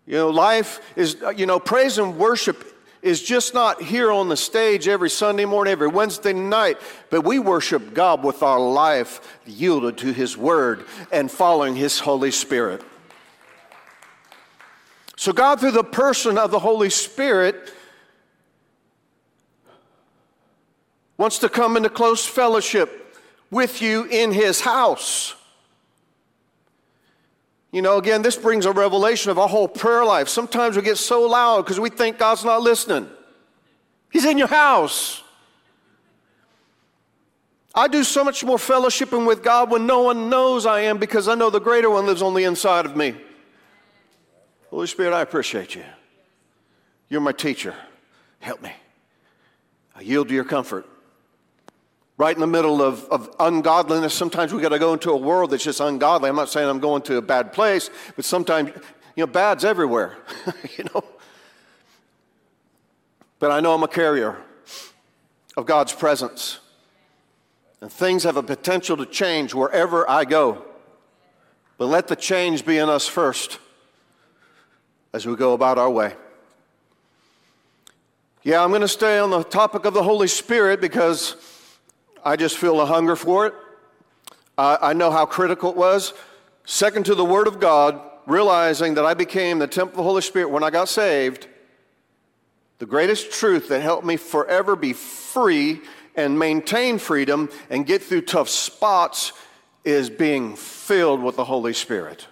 You 0.06 0.14
know, 0.14 0.30
life 0.30 0.80
is, 0.96 1.16
you 1.36 1.46
know, 1.46 1.60
praise 1.60 1.98
and 1.98 2.18
worship 2.18 2.77
is 3.02 3.22
just 3.22 3.54
not 3.54 3.82
here 3.82 4.10
on 4.10 4.28
the 4.28 4.36
stage 4.36 4.88
every 4.88 5.10
Sunday 5.10 5.44
morning, 5.44 5.72
every 5.72 5.88
Wednesday 5.88 6.32
night, 6.32 6.78
but 7.10 7.22
we 7.22 7.38
worship 7.38 7.94
God 7.94 8.24
with 8.24 8.42
our 8.42 8.58
life 8.58 9.38
yielded 9.46 9.98
to 9.98 10.12
His 10.12 10.36
Word 10.36 10.84
and 11.12 11.30
following 11.30 11.76
His 11.76 11.98
Holy 12.00 12.30
Spirit. 12.30 12.82
So, 15.16 15.32
God, 15.32 15.60
through 15.60 15.72
the 15.72 15.84
person 15.84 16.38
of 16.38 16.50
the 16.50 16.60
Holy 16.60 16.90
Spirit, 16.90 17.72
wants 21.16 21.38
to 21.40 21.48
come 21.48 21.76
into 21.76 21.90
close 21.90 22.24
fellowship 22.24 23.16
with 23.50 23.82
you 23.82 24.04
in 24.04 24.32
His 24.32 24.60
house. 24.60 25.34
You 27.70 27.82
know, 27.82 27.98
again, 27.98 28.22
this 28.22 28.36
brings 28.36 28.64
a 28.64 28.72
revelation 28.72 29.30
of 29.30 29.38
our 29.38 29.48
whole 29.48 29.68
prayer 29.68 30.04
life. 30.04 30.28
Sometimes 30.28 30.76
we 30.76 30.82
get 30.82 30.96
so 30.96 31.22
loud 31.22 31.62
because 31.62 31.78
we 31.78 31.90
think 31.90 32.18
God's 32.18 32.44
not 32.44 32.62
listening. 32.62 33.08
He's 34.10 34.24
in 34.24 34.38
your 34.38 34.48
house. 34.48 35.22
I 37.74 37.86
do 37.86 38.02
so 38.02 38.24
much 38.24 38.42
more 38.42 38.56
fellowshipping 38.56 39.26
with 39.26 39.42
God 39.42 39.70
when 39.70 39.86
no 39.86 40.00
one 40.00 40.30
knows 40.30 40.66
I 40.66 40.80
am 40.80 40.98
because 40.98 41.28
I 41.28 41.34
know 41.34 41.50
the 41.50 41.60
greater 41.60 41.90
one 41.90 42.06
lives 42.06 42.22
on 42.22 42.34
the 42.34 42.44
inside 42.44 42.86
of 42.86 42.96
me. 42.96 43.14
Holy 44.70 44.86
Spirit, 44.86 45.14
I 45.14 45.20
appreciate 45.20 45.74
you. 45.74 45.84
You're 47.08 47.20
my 47.20 47.32
teacher. 47.32 47.74
Help 48.40 48.62
me. 48.62 48.72
I 49.94 50.00
yield 50.00 50.28
to 50.28 50.34
your 50.34 50.44
comfort 50.44 50.86
right 52.18 52.34
in 52.34 52.40
the 52.40 52.46
middle 52.46 52.82
of, 52.82 53.04
of 53.04 53.34
ungodliness. 53.38 54.12
Sometimes 54.12 54.52
we 54.52 54.60
got 54.60 54.70
to 54.70 54.78
go 54.78 54.92
into 54.92 55.12
a 55.12 55.16
world 55.16 55.50
that's 55.50 55.64
just 55.64 55.80
ungodly. 55.80 56.28
I'm 56.28 56.36
not 56.36 56.50
saying 56.50 56.68
I'm 56.68 56.80
going 56.80 57.02
to 57.02 57.16
a 57.16 57.22
bad 57.22 57.52
place, 57.52 57.88
but 58.16 58.24
sometimes, 58.24 58.70
you 59.14 59.22
know, 59.22 59.26
bad's 59.28 59.64
everywhere, 59.64 60.18
you 60.76 60.84
know. 60.92 61.04
But 63.38 63.52
I 63.52 63.60
know 63.60 63.72
I'm 63.72 63.84
a 63.84 63.88
carrier 63.88 64.36
of 65.56 65.64
God's 65.64 65.92
presence. 65.92 66.58
And 67.80 67.92
things 67.92 68.24
have 68.24 68.36
a 68.36 68.42
potential 68.42 68.96
to 68.96 69.06
change 69.06 69.54
wherever 69.54 70.08
I 70.10 70.24
go. 70.24 70.64
But 71.78 71.86
let 71.86 72.08
the 72.08 72.16
change 72.16 72.66
be 72.66 72.78
in 72.78 72.88
us 72.88 73.06
first 73.06 73.60
as 75.12 75.24
we 75.24 75.36
go 75.36 75.52
about 75.52 75.78
our 75.78 75.88
way. 75.88 76.14
Yeah, 78.42 78.64
I'm 78.64 78.70
going 78.70 78.82
to 78.82 78.88
stay 78.88 79.18
on 79.18 79.30
the 79.30 79.44
topic 79.44 79.84
of 79.84 79.94
the 79.94 80.02
Holy 80.02 80.26
Spirit 80.26 80.80
because 80.80 81.36
I 82.28 82.36
just 82.36 82.58
feel 82.58 82.78
a 82.82 82.84
hunger 82.84 83.16
for 83.16 83.46
it. 83.46 83.54
I 84.58 84.92
know 84.92 85.10
how 85.10 85.24
critical 85.24 85.70
it 85.70 85.76
was. 85.78 86.12
Second 86.66 87.06
to 87.06 87.14
the 87.14 87.24
Word 87.24 87.46
of 87.46 87.58
God, 87.58 88.02
realizing 88.26 88.92
that 88.94 89.06
I 89.06 89.14
became 89.14 89.58
the 89.58 89.66
temple 89.66 89.92
of 89.92 89.96
the 89.96 90.02
Holy 90.02 90.20
Spirit 90.20 90.50
when 90.50 90.62
I 90.62 90.68
got 90.68 90.90
saved, 90.90 91.46
the 92.80 92.84
greatest 92.84 93.32
truth 93.32 93.68
that 93.70 93.80
helped 93.80 94.04
me 94.04 94.18
forever 94.18 94.76
be 94.76 94.92
free 94.92 95.80
and 96.16 96.38
maintain 96.38 96.98
freedom 96.98 97.48
and 97.70 97.86
get 97.86 98.02
through 98.02 98.20
tough 98.20 98.50
spots 98.50 99.32
is 99.84 100.10
being 100.10 100.54
filled 100.54 101.22
with 101.22 101.36
the 101.36 101.44
Holy 101.44 101.72
Spirit. 101.72 102.26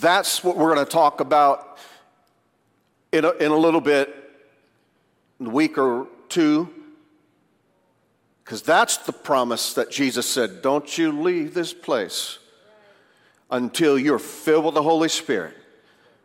That's 0.00 0.42
what 0.42 0.56
we're 0.56 0.74
going 0.74 0.86
to 0.86 0.90
talk 0.90 1.20
about 1.20 1.76
in 3.12 3.26
a, 3.26 3.32
in 3.32 3.52
a 3.52 3.58
little 3.58 3.82
bit, 3.82 4.16
in 5.40 5.46
a 5.48 5.50
week 5.50 5.76
or 5.76 6.06
two. 6.30 6.72
Because 8.46 8.62
that's 8.62 8.98
the 8.98 9.12
promise 9.12 9.74
that 9.74 9.90
Jesus 9.90 10.24
said 10.24 10.62
don't 10.62 10.96
you 10.96 11.10
leave 11.10 11.52
this 11.52 11.72
place 11.72 12.38
until 13.50 13.98
you're 13.98 14.20
filled 14.20 14.66
with 14.66 14.74
the 14.74 14.84
Holy 14.84 15.08
Spirit. 15.08 15.56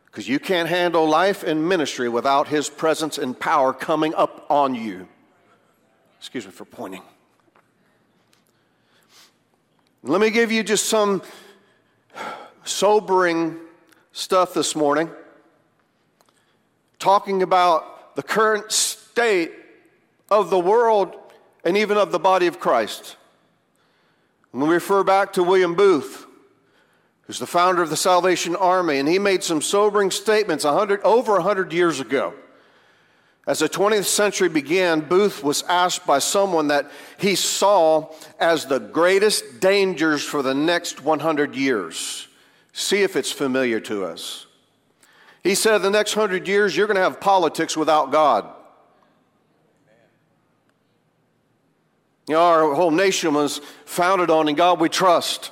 Because 0.06 0.30
you 0.30 0.38
can't 0.38 0.70
handle 0.70 1.10
life 1.10 1.42
and 1.42 1.68
ministry 1.68 2.10
without 2.10 2.48
His 2.48 2.70
presence 2.70 3.18
and 3.18 3.40
power 3.40 3.74
coming 3.74 4.14
up 4.14 4.46
on 4.52 4.76
you. 4.76 5.08
Excuse 6.20 6.46
me 6.46 6.52
for 6.52 6.64
pointing. 6.64 7.02
Let 10.04 10.22
me 10.22 10.30
give 10.30 10.52
you 10.52 10.62
just 10.62 10.86
some 10.90 11.24
sobering 12.64 13.58
stuff 14.12 14.54
this 14.54 14.76
morning, 14.76 15.10
talking 17.00 17.42
about 17.42 18.16
the 18.16 18.22
current 18.22 18.72
state 18.72 19.54
of 20.30 20.52
the 20.52 20.60
world 20.60 21.16
and 21.64 21.78
even 21.78 21.98
of 21.98 22.12
the 22.12 22.20
body 22.20 22.48
of 22.48 22.60
Christ. 22.60 23.18
When 24.52 24.68
we 24.68 24.76
refer 24.76 25.04
back 25.04 25.34
to 25.34 25.44
William 25.44 25.76
Booth, 25.76 26.26
who's 27.24 27.40
the 27.40 27.48
founder 27.48 27.82
of 27.82 27.90
the 27.90 27.98
Salvation 27.98 28.56
Army, 28.56 29.00
and 29.00 29.08
he 29.08 29.20
made 29.20 29.44
some 29.44 29.62
sobering 29.62 30.12
statements 30.12 30.66
100, 30.66 31.02
over 31.04 31.34
100 31.34 31.72
years 31.72 32.00
ago. 32.00 32.34
As 33.48 33.60
the 33.60 33.70
20th 33.70 34.06
century 34.06 34.50
began, 34.50 35.02
Booth 35.02 35.44
was 35.44 35.64
asked 35.64 36.06
by 36.06 36.20
someone 36.20 36.68
that 36.68 36.92
he 37.18 37.36
saw 37.36 38.14
as 38.40 38.66
the 38.66 38.80
greatest 38.80 39.60
dangers 39.60 40.24
for 40.24 40.44
the 40.44 40.54
next 40.54 41.04
100 41.04 41.56
years. 41.56 42.28
See 42.74 43.02
if 43.02 43.16
it's 43.16 43.32
familiar 43.32 43.80
to 43.82 44.06
us. 44.06 44.46
He 45.44 45.56
said, 45.56 45.80
the 45.80 45.90
next 45.90 46.16
100 46.16 46.48
years, 46.48 46.78
you're 46.78 46.86
going 46.86 46.98
to 46.98 47.02
have 47.02 47.20
politics 47.20 47.76
without 47.76 48.12
God. 48.12 48.48
You 52.28 52.36
know, 52.36 52.42
our 52.42 52.74
whole 52.76 52.92
nation 52.92 53.34
was 53.34 53.60
founded 53.86 54.30
on 54.30 54.48
in 54.48 54.56
God 54.56 54.80
we 54.80 54.90
trust. 54.90 55.52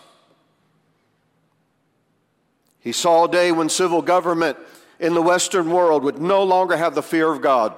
He 2.80 2.92
saw 2.92 3.26
a 3.26 3.32
day 3.32 3.52
when 3.52 3.70
civil 3.70 4.02
government 4.02 4.58
in 5.00 5.14
the 5.14 5.22
Western 5.22 5.72
world 5.72 6.04
would 6.04 6.20
no 6.20 6.44
longer 6.44 6.78
have 6.78 6.96
the 6.96 7.04
fear 7.04 7.32
of 7.32 7.42
God. 7.42 7.76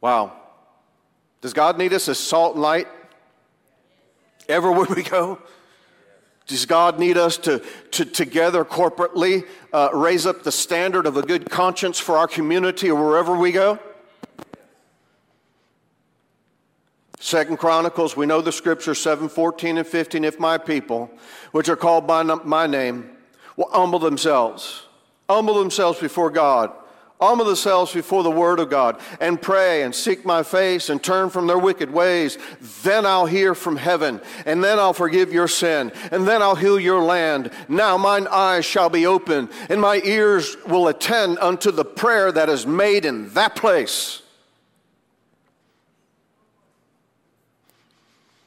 Wow. 0.00 0.32
Does 1.40 1.52
God 1.52 1.78
need 1.78 1.92
us 1.92 2.08
as 2.08 2.18
salt 2.18 2.54
and 2.54 2.62
light? 2.62 2.88
Everywhere 4.48 4.86
we 4.96 5.02
go. 5.02 5.38
Does 6.46 6.66
God 6.66 6.98
need 6.98 7.16
us 7.16 7.38
to, 7.38 7.62
to 7.92 8.04
together 8.04 8.64
corporately 8.64 9.46
uh, 9.72 9.88
raise 9.94 10.26
up 10.26 10.42
the 10.42 10.52
standard 10.52 11.06
of 11.06 11.16
a 11.16 11.22
good 11.22 11.50
conscience 11.50 11.98
for 11.98 12.18
our 12.18 12.28
community 12.28 12.90
or 12.90 13.02
wherever 13.02 13.36
we 13.36 13.50
go? 13.50 13.78
Second 17.24 17.56
Chronicles, 17.56 18.18
we 18.18 18.26
know 18.26 18.42
the 18.42 18.52
scripture 18.52 18.94
7 18.94 19.30
14 19.30 19.78
and 19.78 19.86
15. 19.86 20.24
If 20.24 20.38
my 20.38 20.58
people, 20.58 21.10
which 21.52 21.70
are 21.70 21.76
called 21.76 22.06
by 22.06 22.22
my 22.22 22.66
name, 22.66 23.16
will 23.56 23.70
humble 23.70 23.98
themselves, 23.98 24.82
humble 25.26 25.54
themselves 25.54 25.98
before 25.98 26.28
God 26.28 26.70
humble 27.20 27.46
themselves 27.46 27.94
before 27.94 28.22
the 28.22 28.30
word 28.30 28.60
of 28.60 28.68
God 28.68 29.00
and 29.18 29.40
pray 29.40 29.84
and 29.84 29.94
seek 29.94 30.26
my 30.26 30.42
face 30.42 30.90
and 30.90 31.02
turn 31.02 31.30
from 31.30 31.46
their 31.46 31.56
wicked 31.56 31.90
ways, 31.90 32.36
then 32.82 33.06
I'll 33.06 33.24
hear 33.24 33.54
from 33.54 33.76
heaven 33.76 34.20
and 34.44 34.62
then 34.62 34.78
I'll 34.78 34.92
forgive 34.92 35.32
your 35.32 35.48
sin 35.48 35.92
and 36.10 36.28
then 36.28 36.42
I'll 36.42 36.56
heal 36.56 36.78
your 36.78 37.02
land. 37.02 37.50
Now 37.66 37.96
mine 37.96 38.26
eyes 38.26 38.66
shall 38.66 38.90
be 38.90 39.06
open 39.06 39.48
and 39.70 39.80
my 39.80 40.02
ears 40.04 40.54
will 40.66 40.88
attend 40.88 41.38
unto 41.38 41.70
the 41.70 41.84
prayer 41.84 42.30
that 42.32 42.50
is 42.50 42.66
made 42.66 43.06
in 43.06 43.30
that 43.30 43.56
place. 43.56 44.20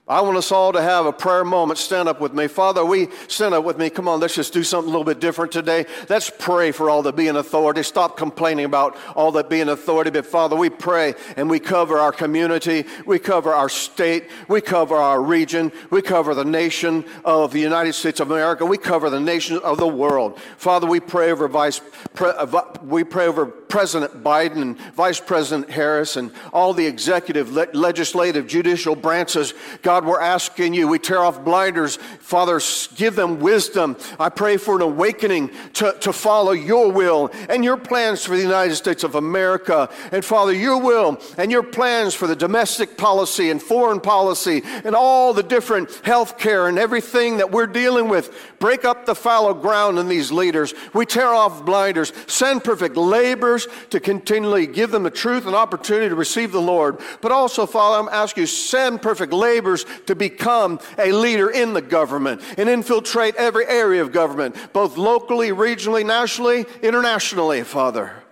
I 0.09 0.21
want 0.21 0.37
us 0.37 0.53
all 0.53 0.71
to 0.71 0.81
have 0.81 1.05
a 1.05 1.11
prayer 1.11 1.43
moment. 1.43 1.77
Stand 1.79 2.07
up 2.07 2.21
with 2.21 2.33
me. 2.33 2.47
Father, 2.47 2.85
we 2.85 3.09
stand 3.27 3.53
up 3.53 3.65
with 3.65 3.77
me. 3.77 3.89
Come 3.89 4.07
on, 4.07 4.21
let's 4.21 4.35
just 4.35 4.53
do 4.53 4.63
something 4.63 4.87
a 4.87 4.91
little 4.91 5.03
bit 5.03 5.19
different 5.19 5.51
today. 5.51 5.85
Let's 6.07 6.29
pray 6.29 6.71
for 6.71 6.89
all 6.89 7.01
that 7.03 7.17
be 7.17 7.27
in 7.27 7.35
authority. 7.35 7.83
Stop 7.83 8.15
complaining 8.15 8.63
about 8.63 8.95
all 9.17 9.33
that 9.33 9.49
be 9.49 9.59
in 9.59 9.67
authority. 9.67 10.09
But 10.09 10.25
Father, 10.25 10.55
we 10.55 10.69
pray 10.69 11.13
and 11.35 11.49
we 11.49 11.59
cover 11.59 11.97
our 11.97 12.13
community. 12.13 12.85
We 13.05 13.19
cover 13.19 13.53
our 13.53 13.67
state. 13.67 14.29
We 14.47 14.61
cover 14.61 14.95
our 14.95 15.21
region. 15.21 15.73
We 15.89 16.01
cover 16.01 16.33
the 16.33 16.45
nation 16.45 17.03
of 17.25 17.51
the 17.51 17.59
United 17.59 17.91
States 17.91 18.21
of 18.21 18.31
America. 18.31 18.65
We 18.65 18.77
cover 18.77 19.09
the 19.09 19.19
nation 19.19 19.57
of 19.57 19.77
the 19.77 19.89
world. 19.89 20.39
Father, 20.55 20.87
we 20.87 21.01
pray 21.01 21.31
over 21.31 21.49
Vice, 21.49 21.81
uh, 22.21 22.63
we 22.81 23.03
pray 23.03 23.27
over 23.27 23.45
President 23.69 24.23
Biden 24.23 24.61
and 24.61 24.79
Vice 24.93 25.19
President 25.19 25.69
Harris 25.69 26.15
and 26.15 26.31
all 26.53 26.73
the 26.73 26.85
executive, 26.85 27.51
le- 27.51 27.67
legislative, 27.73 28.47
judicial 28.47 28.95
branches. 28.95 29.53
God, 29.81 30.05
we're 30.05 30.21
asking 30.21 30.73
you, 30.73 30.87
we 30.87 30.99
tear 30.99 31.19
off 31.19 31.43
blinders. 31.43 31.97
Father, 32.19 32.61
give 32.95 33.15
them 33.15 33.39
wisdom. 33.39 33.97
I 34.19 34.29
pray 34.29 34.57
for 34.57 34.75
an 34.75 34.81
awakening 34.81 35.51
to, 35.73 35.95
to 36.01 36.13
follow 36.13 36.51
your 36.51 36.91
will 36.91 37.31
and 37.49 37.63
your 37.63 37.77
plans 37.77 38.23
for 38.23 38.35
the 38.35 38.41
United 38.41 38.75
States 38.75 39.03
of 39.03 39.15
America. 39.15 39.89
And 40.11 40.23
Father, 40.23 40.53
your 40.53 40.79
will 40.79 41.19
and 41.37 41.51
your 41.51 41.63
plans 41.63 42.13
for 42.13 42.27
the 42.27 42.35
domestic 42.35 42.97
policy 42.97 43.49
and 43.49 43.61
foreign 43.61 43.99
policy 43.99 44.61
and 44.83 44.95
all 44.95 45.33
the 45.33 45.43
different 45.43 45.93
health 46.03 46.37
care 46.37 46.67
and 46.67 46.77
everything 46.79 47.37
that 47.37 47.51
we're 47.51 47.67
dealing 47.67 48.07
with. 48.07 48.33
Break 48.59 48.85
up 48.85 49.05
the 49.05 49.15
fallow 49.15 49.53
ground 49.53 49.99
in 49.99 50.07
these 50.07 50.31
leaders. 50.31 50.73
We 50.93 51.05
tear 51.05 51.33
off 51.33 51.65
blinders. 51.65 52.13
Send 52.27 52.63
perfect 52.63 52.95
labor 52.95 53.56
to 53.89 53.99
continually 53.99 54.67
give 54.67 54.91
them 54.91 55.03
the 55.03 55.09
truth 55.09 55.45
and 55.45 55.55
opportunity 55.55 56.09
to 56.09 56.15
receive 56.15 56.51
the 56.51 56.61
Lord. 56.61 56.99
But 57.21 57.31
also, 57.31 57.65
Father, 57.65 57.97
I'm 57.97 58.13
asking 58.13 58.41
you, 58.41 58.47
send 58.47 59.01
perfect 59.01 59.33
labors 59.33 59.85
to 60.05 60.15
become 60.15 60.79
a 60.97 61.11
leader 61.11 61.49
in 61.49 61.73
the 61.73 61.81
government 61.81 62.41
and 62.57 62.69
infiltrate 62.69 63.35
every 63.35 63.65
area 63.65 64.01
of 64.01 64.11
government, 64.11 64.55
both 64.73 64.97
locally, 64.97 65.49
regionally, 65.49 66.05
nationally, 66.05 66.65
internationally, 66.81 67.63
Father. 67.63 68.23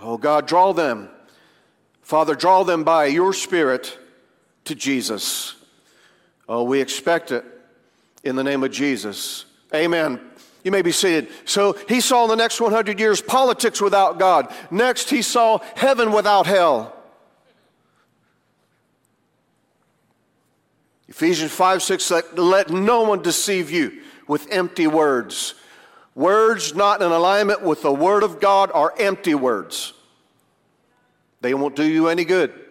Oh, 0.00 0.16
God, 0.16 0.46
draw 0.46 0.72
them. 0.72 1.08
Father, 2.02 2.34
draw 2.34 2.62
them 2.62 2.84
by 2.84 3.06
your 3.06 3.32
Spirit 3.32 3.98
to 4.64 4.74
Jesus. 4.74 5.54
Oh, 6.48 6.62
we 6.62 6.80
expect 6.80 7.32
it 7.32 7.44
in 8.22 8.36
the 8.36 8.44
name 8.44 8.62
of 8.62 8.70
Jesus. 8.70 9.46
Amen. 9.74 10.20
You 10.64 10.70
may 10.70 10.82
be 10.82 10.92
seated. 10.92 11.28
So 11.44 11.74
he 11.88 12.00
saw 12.00 12.24
in 12.24 12.30
the 12.30 12.36
next 12.36 12.60
100 12.60 12.98
years 12.98 13.20
politics 13.20 13.80
without 13.80 14.18
God. 14.18 14.52
Next, 14.70 15.10
he 15.10 15.20
saw 15.20 15.58
heaven 15.76 16.10
without 16.10 16.46
hell. 16.46 16.96
Ephesians 21.06 21.52
5 21.52 21.82
6 21.82 22.10
let, 22.10 22.38
let 22.38 22.70
no 22.70 23.02
one 23.02 23.22
deceive 23.22 23.70
you 23.70 24.00
with 24.26 24.50
empty 24.50 24.86
words. 24.86 25.54
Words 26.14 26.74
not 26.74 27.02
in 27.02 27.12
alignment 27.12 27.62
with 27.62 27.82
the 27.82 27.92
Word 27.92 28.22
of 28.22 28.40
God 28.40 28.70
are 28.72 28.94
empty 28.98 29.34
words. 29.34 29.92
They 31.40 31.52
won't 31.52 31.76
do 31.76 31.84
you 31.84 32.08
any 32.08 32.24
good. 32.24 32.63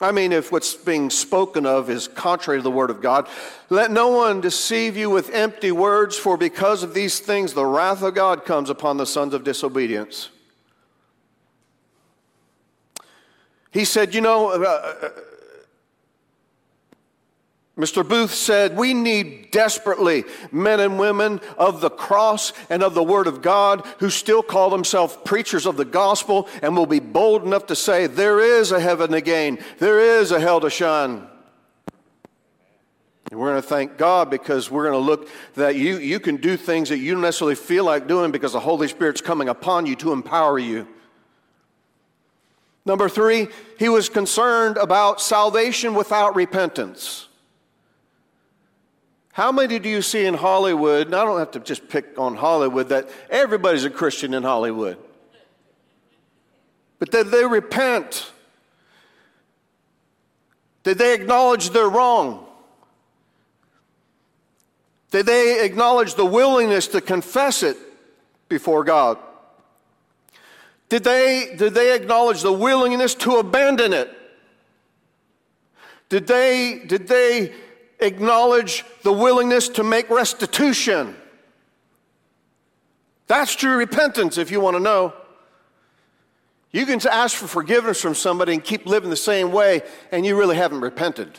I 0.00 0.10
mean, 0.10 0.32
if 0.32 0.50
what's 0.50 0.74
being 0.74 1.08
spoken 1.08 1.66
of 1.66 1.88
is 1.88 2.08
contrary 2.08 2.58
to 2.58 2.62
the 2.62 2.70
Word 2.70 2.90
of 2.90 3.00
God, 3.00 3.28
let 3.70 3.90
no 3.90 4.08
one 4.08 4.40
deceive 4.40 4.96
you 4.96 5.08
with 5.08 5.30
empty 5.30 5.70
words, 5.70 6.16
for 6.16 6.36
because 6.36 6.82
of 6.82 6.94
these 6.94 7.20
things 7.20 7.54
the 7.54 7.64
wrath 7.64 8.02
of 8.02 8.14
God 8.14 8.44
comes 8.44 8.70
upon 8.70 8.96
the 8.96 9.06
sons 9.06 9.34
of 9.34 9.44
disobedience. 9.44 10.30
He 13.70 13.84
said, 13.84 14.14
You 14.14 14.20
know, 14.20 14.50
uh, 14.50 14.66
uh 15.02 15.08
Mr. 17.76 18.08
Booth 18.08 18.32
said, 18.32 18.76
We 18.76 18.94
need 18.94 19.50
desperately 19.50 20.24
men 20.52 20.78
and 20.78 20.98
women 20.98 21.40
of 21.58 21.80
the 21.80 21.90
cross 21.90 22.52
and 22.70 22.84
of 22.84 22.94
the 22.94 23.02
Word 23.02 23.26
of 23.26 23.42
God 23.42 23.84
who 23.98 24.10
still 24.10 24.42
call 24.44 24.70
themselves 24.70 25.18
preachers 25.24 25.66
of 25.66 25.76
the 25.76 25.84
gospel 25.84 26.48
and 26.62 26.76
will 26.76 26.86
be 26.86 27.00
bold 27.00 27.42
enough 27.44 27.66
to 27.66 27.76
say, 27.76 28.06
There 28.06 28.38
is 28.38 28.70
a 28.70 28.78
heaven 28.78 29.12
again, 29.12 29.58
there 29.78 29.98
is 29.98 30.30
a 30.30 30.38
hell 30.38 30.60
to 30.60 30.70
shun. 30.70 31.28
And 33.30 33.40
we're 33.40 33.50
going 33.50 33.62
to 33.62 33.68
thank 33.68 33.96
God 33.96 34.30
because 34.30 34.70
we're 34.70 34.88
going 34.88 35.00
to 35.00 35.04
look 35.04 35.28
that 35.54 35.74
you, 35.74 35.98
you 35.98 36.20
can 36.20 36.36
do 36.36 36.56
things 36.56 36.90
that 36.90 36.98
you 36.98 37.14
don't 37.14 37.22
necessarily 37.22 37.56
feel 37.56 37.84
like 37.84 38.06
doing 38.06 38.30
because 38.30 38.52
the 38.52 38.60
Holy 38.60 38.86
Spirit's 38.86 39.20
coming 39.20 39.48
upon 39.48 39.86
you 39.86 39.96
to 39.96 40.12
empower 40.12 40.58
you. 40.58 40.86
Number 42.86 43.08
three, 43.08 43.48
he 43.78 43.88
was 43.88 44.08
concerned 44.08 44.76
about 44.76 45.20
salvation 45.20 45.94
without 45.94 46.36
repentance. 46.36 47.28
How 49.34 49.50
many 49.50 49.80
do 49.80 49.88
you 49.88 50.00
see 50.00 50.26
in 50.26 50.34
Hollywood? 50.34 51.08
And 51.08 51.16
I 51.16 51.24
don't 51.24 51.40
have 51.40 51.50
to 51.50 51.58
just 51.58 51.88
pick 51.88 52.16
on 52.16 52.36
Hollywood, 52.36 52.90
that 52.90 53.10
everybody's 53.28 53.84
a 53.84 53.90
Christian 53.90 54.32
in 54.32 54.44
Hollywood. 54.44 54.96
But 57.00 57.10
did 57.10 57.32
they 57.32 57.44
repent? 57.44 58.30
Did 60.84 60.98
they 60.98 61.14
acknowledge 61.14 61.70
they're 61.70 61.88
wrong? 61.88 62.46
Did 65.10 65.26
they 65.26 65.64
acknowledge 65.64 66.14
the 66.14 66.24
willingness 66.24 66.86
to 66.88 67.00
confess 67.00 67.64
it 67.64 67.76
before 68.48 68.84
God? 68.84 69.18
Did 70.88 71.02
they, 71.02 71.56
did 71.56 71.74
they 71.74 71.92
acknowledge 71.92 72.42
the 72.42 72.52
willingness 72.52 73.16
to 73.16 73.38
abandon 73.38 73.92
it? 73.94 74.16
Did 76.08 76.28
they, 76.28 76.82
did 76.86 77.08
they 77.08 77.52
acknowledge 78.06 78.84
the 79.02 79.12
willingness 79.12 79.68
to 79.70 79.82
make 79.82 80.10
restitution. 80.10 81.16
That's 83.26 83.54
true 83.54 83.76
repentance, 83.76 84.38
if 84.38 84.50
you 84.50 84.60
want 84.60 84.76
to 84.76 84.80
know. 84.82 85.14
You 86.70 86.86
can 86.86 87.00
ask 87.08 87.36
for 87.36 87.46
forgiveness 87.46 88.00
from 88.00 88.14
somebody 88.14 88.52
and 88.52 88.62
keep 88.62 88.84
living 88.84 89.10
the 89.10 89.16
same 89.16 89.52
way, 89.52 89.82
and 90.10 90.26
you 90.26 90.36
really 90.36 90.56
haven't 90.56 90.80
repented. 90.80 91.38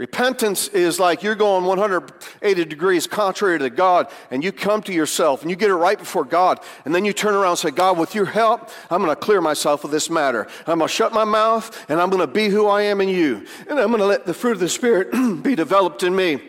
Repentance 0.00 0.68
is 0.68 0.98
like 0.98 1.22
you're 1.22 1.34
going 1.34 1.66
180 1.66 2.64
degrees 2.64 3.06
contrary 3.06 3.58
to 3.58 3.68
God, 3.68 4.10
and 4.30 4.42
you 4.42 4.50
come 4.50 4.80
to 4.84 4.94
yourself 4.94 5.42
and 5.42 5.50
you 5.50 5.58
get 5.58 5.68
it 5.68 5.74
right 5.74 5.98
before 5.98 6.24
God, 6.24 6.58
and 6.86 6.94
then 6.94 7.04
you 7.04 7.12
turn 7.12 7.34
around 7.34 7.50
and 7.50 7.58
say, 7.58 7.70
God, 7.70 7.98
with 7.98 8.14
your 8.14 8.24
help, 8.24 8.70
I'm 8.90 9.02
going 9.02 9.14
to 9.14 9.20
clear 9.20 9.42
myself 9.42 9.84
of 9.84 9.90
this 9.90 10.08
matter. 10.08 10.48
I'm 10.66 10.78
going 10.78 10.88
to 10.88 10.94
shut 10.94 11.12
my 11.12 11.24
mouth, 11.24 11.84
and 11.90 12.00
I'm 12.00 12.08
going 12.08 12.26
to 12.26 12.32
be 12.32 12.48
who 12.48 12.66
I 12.66 12.80
am 12.80 13.02
in 13.02 13.10
you, 13.10 13.44
and 13.68 13.78
I'm 13.78 13.88
going 13.88 13.98
to 13.98 14.06
let 14.06 14.24
the 14.24 14.32
fruit 14.32 14.52
of 14.52 14.60
the 14.60 14.70
Spirit 14.70 15.12
be 15.42 15.54
developed 15.54 16.02
in 16.02 16.16
me. 16.16 16.40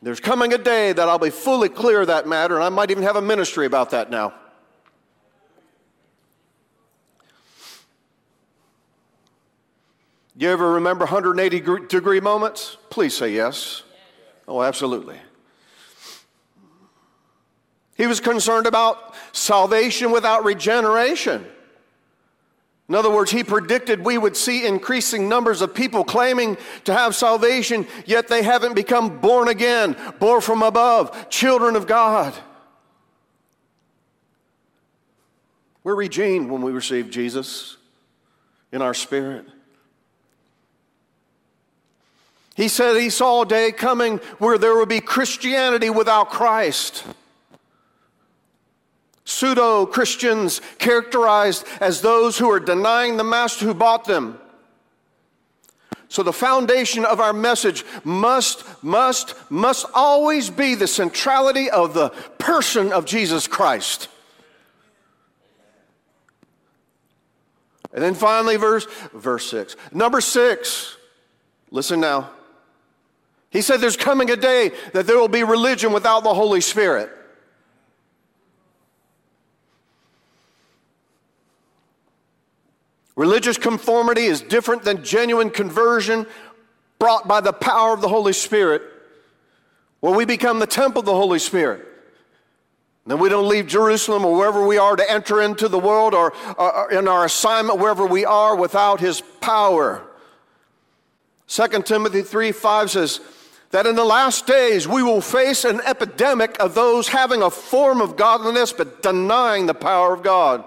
There's 0.00 0.20
coming 0.20 0.52
a 0.52 0.58
day 0.58 0.92
that 0.92 1.08
I'll 1.08 1.18
be 1.18 1.30
fully 1.30 1.68
clear 1.68 2.02
of 2.02 2.06
that 2.06 2.28
matter, 2.28 2.54
and 2.54 2.62
I 2.62 2.68
might 2.68 2.92
even 2.92 3.02
have 3.02 3.16
a 3.16 3.20
ministry 3.20 3.66
about 3.66 3.90
that 3.90 4.12
now. 4.12 4.32
You 10.36 10.50
ever 10.50 10.72
remember 10.72 11.04
180 11.04 11.86
degree 11.88 12.20
moments? 12.20 12.76
Please 12.90 13.14
say 13.14 13.32
yes. 13.32 13.82
Oh, 14.48 14.62
absolutely. 14.62 15.18
He 17.96 18.06
was 18.06 18.20
concerned 18.20 18.66
about 18.66 19.14
salvation 19.32 20.10
without 20.10 20.44
regeneration. 20.44 21.46
In 22.88 22.94
other 22.94 23.10
words, 23.10 23.30
he 23.30 23.44
predicted 23.44 24.04
we 24.04 24.18
would 24.18 24.36
see 24.36 24.66
increasing 24.66 25.28
numbers 25.28 25.62
of 25.62 25.74
people 25.74 26.02
claiming 26.02 26.56
to 26.84 26.92
have 26.92 27.14
salvation, 27.14 27.86
yet 28.06 28.28
they 28.28 28.42
haven't 28.42 28.74
become 28.74 29.20
born 29.20 29.48
again, 29.48 29.96
born 30.18 30.40
from 30.40 30.62
above, 30.62 31.28
children 31.28 31.76
of 31.76 31.86
God. 31.86 32.34
We're 35.84 35.96
regened 35.96 36.48
when 36.48 36.62
we 36.62 36.72
receive 36.72 37.10
Jesus. 37.10 37.76
in 38.72 38.80
our 38.80 38.94
spirit. 38.94 39.46
He 42.62 42.68
said 42.68 42.96
he 42.96 43.10
saw 43.10 43.42
a 43.42 43.44
day 43.44 43.72
coming 43.72 44.18
where 44.38 44.56
there 44.56 44.76
would 44.76 44.88
be 44.88 45.00
Christianity 45.00 45.90
without 45.90 46.30
Christ. 46.30 47.02
Pseudo 49.24 49.84
Christians 49.84 50.60
characterized 50.78 51.66
as 51.80 52.02
those 52.02 52.38
who 52.38 52.48
are 52.52 52.60
denying 52.60 53.16
the 53.16 53.24
master 53.24 53.64
who 53.64 53.74
bought 53.74 54.04
them. 54.04 54.38
So, 56.06 56.22
the 56.22 56.32
foundation 56.32 57.04
of 57.04 57.18
our 57.18 57.32
message 57.32 57.84
must, 58.04 58.62
must, 58.80 59.34
must 59.50 59.84
always 59.92 60.48
be 60.48 60.76
the 60.76 60.86
centrality 60.86 61.68
of 61.68 61.94
the 61.94 62.10
person 62.38 62.92
of 62.92 63.06
Jesus 63.06 63.48
Christ. 63.48 64.06
And 67.92 68.04
then 68.04 68.14
finally, 68.14 68.54
verse, 68.54 68.86
verse 69.12 69.50
6. 69.50 69.74
Number 69.92 70.20
6, 70.20 70.96
listen 71.72 71.98
now. 71.98 72.30
He 73.52 73.60
said 73.60 73.80
there's 73.80 73.98
coming 73.98 74.30
a 74.30 74.36
day 74.36 74.72
that 74.94 75.06
there 75.06 75.18
will 75.18 75.28
be 75.28 75.44
religion 75.44 75.92
without 75.92 76.24
the 76.24 76.32
Holy 76.32 76.62
Spirit. 76.62 77.10
Religious 83.14 83.58
conformity 83.58 84.24
is 84.24 84.40
different 84.40 84.84
than 84.84 85.04
genuine 85.04 85.50
conversion 85.50 86.26
brought 86.98 87.28
by 87.28 87.42
the 87.42 87.52
power 87.52 87.92
of 87.92 88.00
the 88.00 88.08
Holy 88.08 88.32
Spirit, 88.32 88.82
where 90.00 90.14
we 90.14 90.24
become 90.24 90.58
the 90.58 90.66
temple 90.66 91.00
of 91.00 91.06
the 91.06 91.14
Holy 91.14 91.38
Spirit. 91.38 91.86
Then 93.04 93.18
we 93.18 93.28
don't 93.28 93.48
leave 93.48 93.66
Jerusalem 93.66 94.24
or 94.24 94.34
wherever 94.34 94.66
we 94.66 94.78
are 94.78 94.96
to 94.96 95.10
enter 95.10 95.42
into 95.42 95.68
the 95.68 95.78
world 95.78 96.14
or, 96.14 96.32
or 96.56 96.90
in 96.90 97.06
our 97.06 97.26
assignment 97.26 97.78
wherever 97.78 98.06
we 98.06 98.24
are 98.24 98.56
without 98.56 99.00
his 99.00 99.20
power. 99.42 100.02
2 101.48 101.82
Timothy 101.82 102.22
3 102.22 102.52
5 102.52 102.90
says 102.90 103.20
that 103.72 103.86
in 103.86 103.96
the 103.96 104.04
last 104.04 104.46
days 104.46 104.86
we 104.86 105.02
will 105.02 105.20
face 105.20 105.64
an 105.64 105.80
epidemic 105.80 106.56
of 106.60 106.74
those 106.74 107.08
having 107.08 107.42
a 107.42 107.50
form 107.50 108.00
of 108.00 108.16
godliness 108.16 108.72
but 108.72 109.02
denying 109.02 109.66
the 109.66 109.74
power 109.74 110.14
of 110.14 110.22
God. 110.22 110.64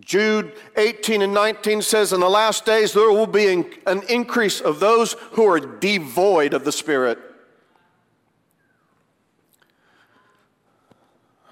Jude 0.00 0.54
18 0.76 1.22
and 1.22 1.34
19 1.34 1.82
says, 1.82 2.12
In 2.12 2.20
the 2.20 2.30
last 2.30 2.64
days 2.64 2.92
there 2.92 3.10
will 3.10 3.26
be 3.26 3.48
an 3.86 4.02
increase 4.08 4.60
of 4.60 4.80
those 4.80 5.14
who 5.32 5.44
are 5.46 5.58
devoid 5.58 6.54
of 6.54 6.64
the 6.64 6.72
Spirit. 6.72 7.18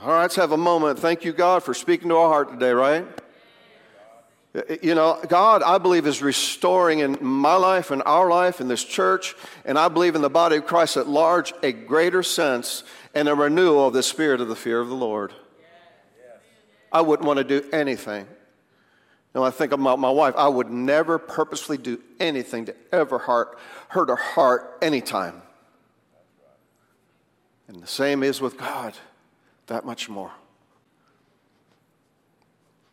All 0.00 0.08
right, 0.08 0.22
let's 0.22 0.36
have 0.36 0.52
a 0.52 0.56
moment. 0.56 0.98
Thank 0.98 1.24
you, 1.24 1.32
God, 1.32 1.64
for 1.64 1.74
speaking 1.74 2.10
to 2.10 2.16
our 2.16 2.28
heart 2.28 2.50
today, 2.50 2.70
right? 2.70 3.06
You 4.82 4.94
know, 4.94 5.20
God, 5.28 5.62
I 5.62 5.78
believe, 5.78 6.06
is 6.06 6.22
restoring 6.22 7.00
in 7.00 7.18
my 7.20 7.56
life 7.56 7.90
and 7.90 8.02
our 8.06 8.30
life 8.30 8.60
in 8.60 8.68
this 8.68 8.82
church, 8.82 9.34
and 9.64 9.78
I 9.78 9.88
believe 9.88 10.14
in 10.14 10.22
the 10.22 10.30
body 10.30 10.56
of 10.56 10.66
Christ 10.66 10.96
at 10.96 11.06
large 11.06 11.52
a 11.62 11.72
greater 11.72 12.22
sense 12.22 12.82
and 13.14 13.28
a 13.28 13.34
renewal 13.34 13.88
of 13.88 13.92
the 13.92 14.02
spirit 14.02 14.40
of 14.40 14.48
the 14.48 14.56
fear 14.56 14.80
of 14.80 14.88
the 14.88 14.94
Lord. 14.94 15.32
I 16.90 17.02
wouldn't 17.02 17.26
want 17.26 17.38
to 17.38 17.44
do 17.44 17.68
anything. 17.70 18.24
You 18.24 19.40
know, 19.40 19.44
I 19.44 19.50
think 19.50 19.72
about 19.72 19.98
my 19.98 20.10
wife, 20.10 20.34
I 20.36 20.48
would 20.48 20.70
never 20.70 21.18
purposely 21.18 21.76
do 21.76 22.00
anything 22.18 22.64
to 22.66 22.74
ever 22.92 23.18
hurt, 23.18 23.58
hurt 23.88 24.08
her 24.08 24.16
heart 24.16 24.78
anytime. 24.80 25.42
And 27.68 27.82
the 27.82 27.86
same 27.86 28.22
is 28.22 28.40
with 28.40 28.56
God 28.56 28.94
that 29.66 29.84
much 29.84 30.08
more. 30.08 30.30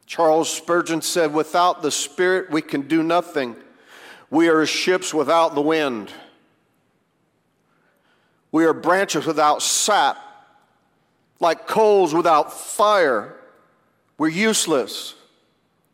Charles 0.06 0.50
Spurgeon 0.50 1.02
said, 1.02 1.34
Without 1.34 1.82
the 1.82 1.92
Spirit, 1.92 2.52
we 2.52 2.62
can 2.62 2.82
do 2.88 3.04
nothing. 3.04 3.56
We 4.30 4.50
are 4.50 4.66
ships 4.66 5.13
without 5.13 5.56
the 5.56 5.62
wind. 5.62 6.12
We 8.52 8.66
are 8.66 8.74
branches 8.74 9.26
without 9.26 9.62
sap, 9.62 10.18
like 11.39 11.68
coals 11.68 12.13
without 12.13 12.54
fire. 12.54 13.36
We're 14.18 14.30
useless. 14.30 15.16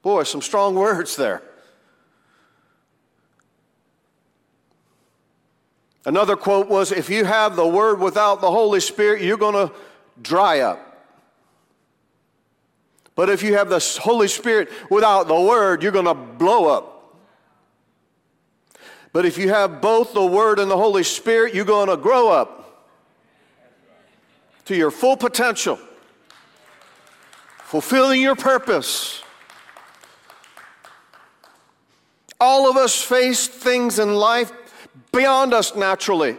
Boy, 0.02 0.24
some 0.24 0.42
strong 0.42 0.76
words 0.76 1.16
there. 1.16 1.42
Another 6.06 6.36
quote 6.36 6.68
was 6.68 6.92
If 6.92 7.10
you 7.10 7.26
have 7.26 7.56
the 7.56 7.68
Word 7.68 8.00
without 8.00 8.42
the 8.42 8.52
Holy 8.52 8.80
Spirit, 8.80 9.22
you're 9.22 9.38
going 9.38 9.68
to 9.68 9.74
dry 10.22 10.62
up. 10.62 10.89
But 13.20 13.30
if 13.30 13.44
you 13.44 13.56
have 13.56 13.68
the 13.68 14.00
Holy 14.02 14.30
Spirit 14.30 14.70
without 14.90 15.28
the 15.28 15.38
Word, 15.38 15.84
you're 15.84 15.92
going 15.92 16.06
to 16.06 16.14
blow 16.14 16.68
up. 16.68 17.18
But 19.12 19.26
if 19.26 19.38
you 19.38 19.50
have 19.50 19.82
both 19.82 20.14
the 20.14 20.26
Word 20.26 20.58
and 20.58 20.72
the 20.72 20.78
Holy 20.78 21.04
Spirit, 21.04 21.54
you're 21.54 21.66
going 21.66 21.90
to 21.90 21.98
grow 21.98 22.30
up 22.30 22.88
to 24.64 24.74
your 24.74 24.90
full 24.90 25.18
potential, 25.18 25.78
fulfilling 27.58 28.22
your 28.22 28.38
purpose. 28.38 29.22
All 32.40 32.70
of 32.70 32.78
us 32.78 33.02
face 33.02 33.50
things 33.50 34.00
in 34.00 34.16
life 34.16 34.54
beyond 35.12 35.54
us 35.54 35.76
naturally 35.76 36.38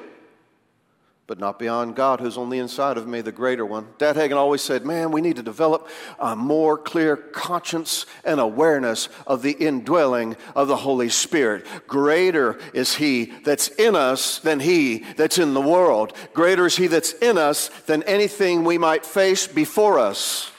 but 1.30 1.38
not 1.38 1.60
beyond 1.60 1.94
God 1.94 2.18
who's 2.18 2.36
on 2.36 2.50
the 2.50 2.58
inside 2.58 2.96
of 2.96 3.06
me, 3.06 3.20
the 3.20 3.30
greater 3.30 3.64
one. 3.64 3.86
Dad 3.98 4.16
Hagin 4.16 4.36
always 4.36 4.62
said, 4.62 4.84
Man, 4.84 5.12
we 5.12 5.20
need 5.20 5.36
to 5.36 5.44
develop 5.44 5.86
a 6.18 6.34
more 6.34 6.76
clear 6.76 7.16
conscience 7.16 8.04
and 8.24 8.40
awareness 8.40 9.08
of 9.28 9.40
the 9.42 9.52
indwelling 9.52 10.36
of 10.56 10.66
the 10.66 10.74
Holy 10.74 11.08
Spirit. 11.08 11.64
Greater 11.86 12.58
is 12.74 12.96
He 12.96 13.26
that's 13.44 13.68
in 13.68 13.94
us 13.94 14.40
than 14.40 14.58
He 14.58 15.04
that's 15.16 15.38
in 15.38 15.54
the 15.54 15.60
world. 15.60 16.14
Greater 16.34 16.66
is 16.66 16.74
He 16.74 16.88
that's 16.88 17.12
in 17.12 17.38
us 17.38 17.68
than 17.86 18.02
anything 18.02 18.64
we 18.64 18.76
might 18.76 19.06
face 19.06 19.46
before 19.46 20.00
us. 20.00 20.49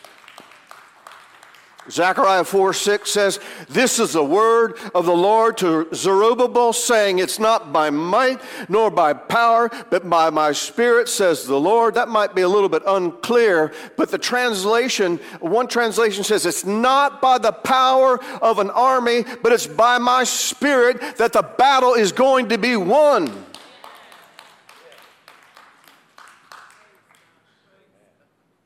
Zechariah 1.91 2.45
4 2.45 2.73
6 2.73 3.11
says, 3.11 3.39
This 3.67 3.99
is 3.99 4.13
the 4.13 4.23
word 4.23 4.77
of 4.95 5.05
the 5.05 5.15
Lord 5.15 5.57
to 5.57 5.89
Zerubbabel, 5.93 6.71
saying, 6.71 7.19
It's 7.19 7.37
not 7.37 7.73
by 7.73 7.89
might 7.89 8.41
nor 8.69 8.89
by 8.89 9.13
power, 9.13 9.69
but 9.89 10.09
by 10.09 10.29
my 10.29 10.53
spirit, 10.53 11.09
says 11.09 11.45
the 11.45 11.59
Lord. 11.59 11.95
That 11.95 12.07
might 12.07 12.33
be 12.33 12.41
a 12.41 12.47
little 12.47 12.69
bit 12.69 12.83
unclear, 12.87 13.73
but 13.97 14.09
the 14.09 14.17
translation, 14.17 15.17
one 15.41 15.67
translation 15.67 16.23
says, 16.23 16.45
It's 16.45 16.65
not 16.65 17.21
by 17.21 17.37
the 17.37 17.51
power 17.51 18.23
of 18.41 18.59
an 18.59 18.69
army, 18.69 19.25
but 19.43 19.51
it's 19.51 19.67
by 19.67 19.97
my 19.97 20.23
spirit 20.23 21.17
that 21.17 21.33
the 21.33 21.43
battle 21.43 21.93
is 21.93 22.13
going 22.13 22.49
to 22.49 22.57
be 22.57 22.77
won. 22.77 23.50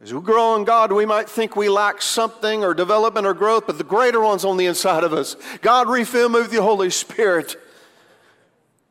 As 0.06 0.14
we 0.14 0.22
grow 0.22 0.56
in 0.56 0.66
God, 0.66 0.92
we 0.92 1.04
might 1.04 1.28
think 1.28 1.56
we 1.56 1.68
lack 1.68 2.00
something 2.00 2.64
or 2.64 2.76
development 2.76 3.26
or 3.26 3.34
growth, 3.34 3.66
but 3.66 3.80
the 3.80 3.84
greater 3.84 4.22
one's 4.22 4.46
on 4.46 4.56
the 4.56 4.68
inside 4.68 5.04
of 5.04 5.14
us. 5.14 5.36
God, 5.64 5.90
refill 5.90 6.30
me 6.30 6.42
with 6.42 6.52
the 6.52 6.62
Holy 6.62 6.92
Spirit. 6.92 7.56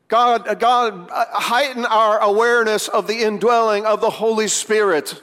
God, 0.08 0.58
God, 0.58 1.08
heighten 1.12 1.86
our 1.86 2.18
awareness 2.18 2.88
of 2.88 3.06
the 3.06 3.22
indwelling 3.22 3.86
of 3.86 4.00
the 4.00 4.10
Holy 4.10 4.48
Spirit. 4.48 5.22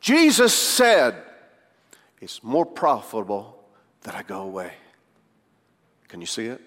Jesus 0.00 0.54
said, 0.54 1.22
It's 2.22 2.42
more 2.42 2.64
profitable 2.64 3.62
that 4.04 4.14
I 4.14 4.22
go 4.22 4.40
away. 4.40 4.72
Can 6.08 6.22
you 6.22 6.26
see 6.26 6.46
it? 6.46 6.62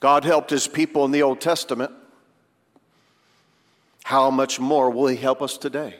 God 0.00 0.24
helped 0.24 0.50
his 0.50 0.66
people 0.66 1.04
in 1.04 1.12
the 1.12 1.22
Old 1.22 1.40
Testament 1.40 1.92
how 4.06 4.30
much 4.30 4.60
more 4.60 4.88
will 4.88 5.08
He 5.08 5.16
help 5.16 5.42
us 5.42 5.58
today? 5.58 5.96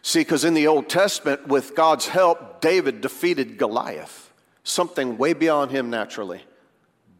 See, 0.00 0.20
because 0.20 0.44
in 0.44 0.54
the 0.54 0.68
Old 0.68 0.88
Testament, 0.88 1.48
with 1.48 1.74
God's 1.74 2.06
help, 2.06 2.60
David 2.60 3.00
defeated 3.00 3.58
Goliath, 3.58 4.32
something 4.62 5.18
way 5.18 5.32
beyond 5.32 5.72
him 5.72 5.90
naturally, 5.90 6.44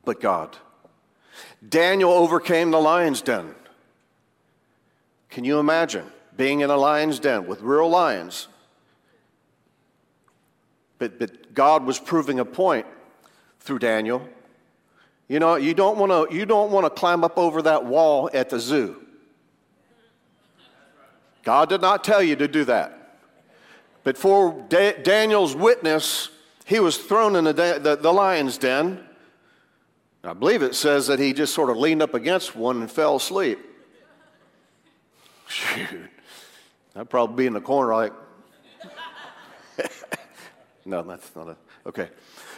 but 0.04 0.20
God. 0.20 0.56
Daniel 1.68 2.12
overcame 2.12 2.70
the 2.70 2.78
lion's 2.78 3.20
den. 3.20 3.56
Can 5.30 5.42
you 5.42 5.58
imagine 5.58 6.06
being 6.36 6.60
in 6.60 6.70
a 6.70 6.76
lion's 6.76 7.18
den 7.18 7.48
with 7.48 7.62
real 7.62 7.88
lions? 7.88 8.46
But, 11.00 11.18
but 11.18 11.52
God 11.52 11.84
was 11.84 11.98
proving 11.98 12.38
a 12.38 12.44
point 12.44 12.86
through 13.58 13.80
Daniel. 13.80 14.28
You 15.26 15.40
know, 15.40 15.56
you 15.56 15.74
don't 15.74 15.98
want 15.98 16.30
to 16.30 16.32
you 16.32 16.46
don't 16.46 16.70
want 16.70 16.86
to 16.86 16.90
climb 16.90 17.24
up 17.24 17.36
over 17.36 17.62
that 17.62 17.84
wall 17.84 18.30
at 18.32 18.50
the 18.50 18.60
zoo. 18.60 19.02
God 21.46 21.68
did 21.68 21.80
not 21.80 22.02
tell 22.02 22.20
you 22.20 22.34
to 22.34 22.48
do 22.48 22.64
that. 22.64 23.20
But 24.02 24.18
for 24.18 24.66
da- 24.68 25.00
Daniel's 25.00 25.54
witness, 25.54 26.28
he 26.64 26.80
was 26.80 26.98
thrown 26.98 27.36
in 27.36 27.44
the, 27.44 27.52
the, 27.52 27.96
the 28.00 28.12
lion's 28.12 28.58
den. 28.58 29.06
I 30.24 30.32
believe 30.32 30.62
it 30.62 30.74
says 30.74 31.06
that 31.06 31.20
he 31.20 31.32
just 31.32 31.54
sort 31.54 31.70
of 31.70 31.76
leaned 31.76 32.02
up 32.02 32.14
against 32.14 32.56
one 32.56 32.80
and 32.80 32.90
fell 32.90 33.14
asleep. 33.14 33.60
Shoot. 35.46 36.10
I'd 36.96 37.08
probably 37.08 37.44
be 37.44 37.46
in 37.46 37.52
the 37.52 37.60
corner 37.60 37.94
like, 37.94 38.12
no, 40.84 41.02
that's 41.02 41.30
not 41.36 41.50
a, 41.50 41.56
okay. 41.86 42.08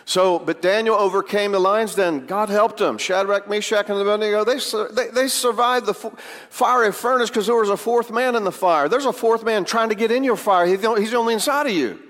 So, 0.09 0.39
but 0.39 0.63
Daniel 0.63 0.97
overcame 0.97 1.53
the 1.53 1.59
lions 1.59 1.95
then. 1.95 2.25
God 2.25 2.49
helped 2.49 2.81
him. 2.81 2.97
Shadrach, 2.97 3.47
Meshach, 3.47 3.91
and 3.91 3.99
Abednego, 3.99 4.43
they, 4.43 4.59
they, 4.95 5.11
they 5.11 5.29
survived 5.29 5.85
the 5.85 5.93
fiery 5.93 6.93
furnace 6.93 7.29
because 7.29 7.47
there 7.47 7.57
was 7.57 7.69
a 7.69 7.77
fourth 7.77 8.11
man 8.11 8.35
in 8.35 8.43
the 8.43 8.51
fire. 8.51 8.89
There's 8.89 9.05
a 9.05 9.13
fourth 9.13 9.45
man 9.45 9.67
trying 9.67 9.91
to 9.91 9.95
get 9.95 10.11
in 10.11 10.25
your 10.25 10.37
fire. 10.37 10.65
He's 10.65 10.83
only 11.13 11.35
inside 11.35 11.67
of 11.67 11.75
you. 11.75 12.03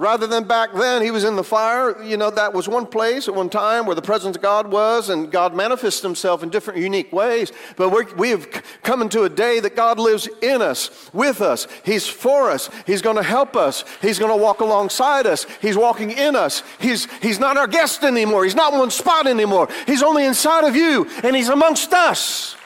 Rather 0.00 0.26
than 0.26 0.44
back 0.44 0.72
then, 0.72 1.02
he 1.02 1.10
was 1.10 1.24
in 1.24 1.36
the 1.36 1.44
fire. 1.44 2.02
You 2.02 2.16
know, 2.16 2.30
that 2.30 2.54
was 2.54 2.66
one 2.66 2.86
place 2.86 3.28
at 3.28 3.34
one 3.34 3.50
time 3.50 3.84
where 3.84 3.94
the 3.94 4.00
presence 4.00 4.34
of 4.34 4.40
God 4.40 4.72
was, 4.72 5.10
and 5.10 5.30
God 5.30 5.54
manifests 5.54 6.00
himself 6.00 6.42
in 6.42 6.48
different, 6.48 6.80
unique 6.80 7.12
ways. 7.12 7.52
But 7.76 8.16
we 8.16 8.30
have 8.30 8.50
come 8.82 9.02
into 9.02 9.24
a 9.24 9.28
day 9.28 9.60
that 9.60 9.76
God 9.76 9.98
lives 9.98 10.26
in 10.40 10.62
us, 10.62 11.10
with 11.12 11.42
us. 11.42 11.66
He's 11.84 12.06
for 12.06 12.50
us. 12.50 12.70
He's 12.86 13.02
going 13.02 13.16
to 13.16 13.22
help 13.22 13.56
us. 13.56 13.84
He's 14.00 14.18
going 14.18 14.30
to 14.30 14.42
walk 14.42 14.60
alongside 14.60 15.26
us. 15.26 15.44
He's 15.60 15.76
walking 15.76 16.12
in 16.12 16.34
us. 16.34 16.62
He's, 16.78 17.06
he's 17.20 17.38
not 17.38 17.58
our 17.58 17.66
guest 17.66 18.02
anymore. 18.02 18.44
He's 18.44 18.54
not 18.54 18.72
one 18.72 18.90
spot 18.90 19.26
anymore. 19.26 19.68
He's 19.84 20.02
only 20.02 20.24
inside 20.24 20.64
of 20.64 20.74
you, 20.74 21.10
and 21.22 21.36
He's 21.36 21.50
amongst 21.50 21.92
us 21.92 22.56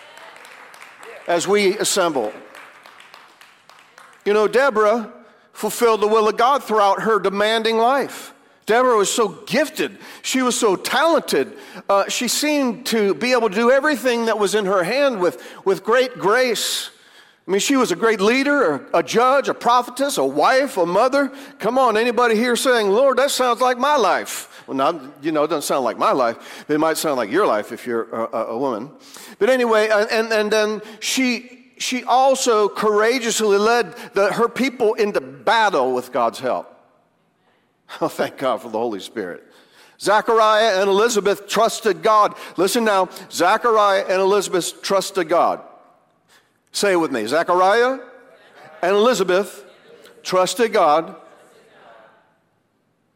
as 1.26 1.48
we 1.48 1.76
assemble. 1.78 2.32
You 4.24 4.34
know, 4.34 4.46
Deborah 4.46 5.12
fulfilled 5.54 6.02
the 6.02 6.08
will 6.08 6.28
of 6.28 6.36
God 6.36 6.62
throughout 6.62 7.02
her 7.02 7.18
demanding 7.18 7.78
life. 7.78 8.34
Deborah 8.66 8.96
was 8.96 9.12
so 9.12 9.28
gifted. 9.46 9.98
She 10.22 10.42
was 10.42 10.58
so 10.58 10.74
talented. 10.74 11.52
Uh, 11.88 12.08
she 12.08 12.28
seemed 12.28 12.86
to 12.86 13.14
be 13.14 13.32
able 13.32 13.48
to 13.50 13.54
do 13.54 13.70
everything 13.70 14.26
that 14.26 14.38
was 14.38 14.54
in 14.54 14.64
her 14.64 14.82
hand 14.82 15.20
with, 15.20 15.42
with 15.64 15.84
great 15.84 16.14
grace. 16.14 16.90
I 17.46 17.50
mean, 17.50 17.60
she 17.60 17.76
was 17.76 17.92
a 17.92 17.96
great 17.96 18.22
leader, 18.22 18.86
a, 18.92 18.98
a 18.98 19.02
judge, 19.02 19.50
a 19.50 19.54
prophetess, 19.54 20.16
a 20.16 20.24
wife, 20.24 20.78
a 20.78 20.86
mother. 20.86 21.30
Come 21.58 21.78
on, 21.78 21.98
anybody 21.98 22.36
here 22.36 22.56
saying, 22.56 22.88
Lord, 22.88 23.18
that 23.18 23.30
sounds 23.30 23.60
like 23.60 23.76
my 23.76 23.96
life? 23.96 24.64
Well, 24.66 24.76
not, 24.78 25.22
you 25.22 25.30
know, 25.30 25.44
it 25.44 25.48
doesn't 25.48 25.62
sound 25.66 25.84
like 25.84 25.98
my 25.98 26.12
life, 26.12 26.64
it 26.68 26.80
might 26.80 26.96
sound 26.96 27.16
like 27.16 27.30
your 27.30 27.46
life 27.46 27.70
if 27.70 27.86
you're 27.86 28.04
a, 28.04 28.36
a 28.46 28.58
woman. 28.58 28.90
But 29.38 29.50
anyway, 29.50 29.90
and, 29.90 30.32
and 30.32 30.50
then 30.50 30.80
she, 31.00 31.63
she 31.78 32.04
also 32.04 32.68
courageously 32.68 33.58
led 33.58 33.94
the, 34.14 34.32
her 34.32 34.48
people 34.48 34.94
into 34.94 35.20
battle 35.20 35.92
with 35.94 36.12
God's 36.12 36.38
help. 36.38 36.70
Oh, 38.00 38.08
thank 38.08 38.38
God 38.38 38.62
for 38.62 38.70
the 38.70 38.78
Holy 38.78 38.98
Spirit. 38.98 39.44
Zachariah 40.00 40.80
and 40.80 40.88
Elizabeth 40.88 41.46
trusted 41.46 42.02
God. 42.02 42.34
Listen 42.56 42.82
now, 42.82 43.08
Zachariah 43.30 44.04
and 44.08 44.20
Elizabeth 44.20 44.82
trusted 44.82 45.28
God. 45.28 45.60
Say 46.72 46.92
it 46.92 46.96
with 46.96 47.12
me. 47.12 47.26
Zachariah 47.26 48.00
and 48.82 48.96
Elizabeth 48.96 49.64
trusted 50.22 50.72
God 50.72 51.14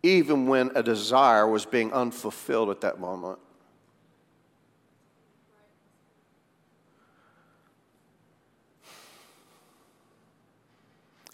even 0.02 0.46
when 0.46 0.70
a 0.74 0.82
desire 0.82 1.46
was 1.48 1.66
being 1.66 1.92
unfulfilled 1.92 2.70
at 2.70 2.82
that 2.82 3.00
moment. 3.00 3.38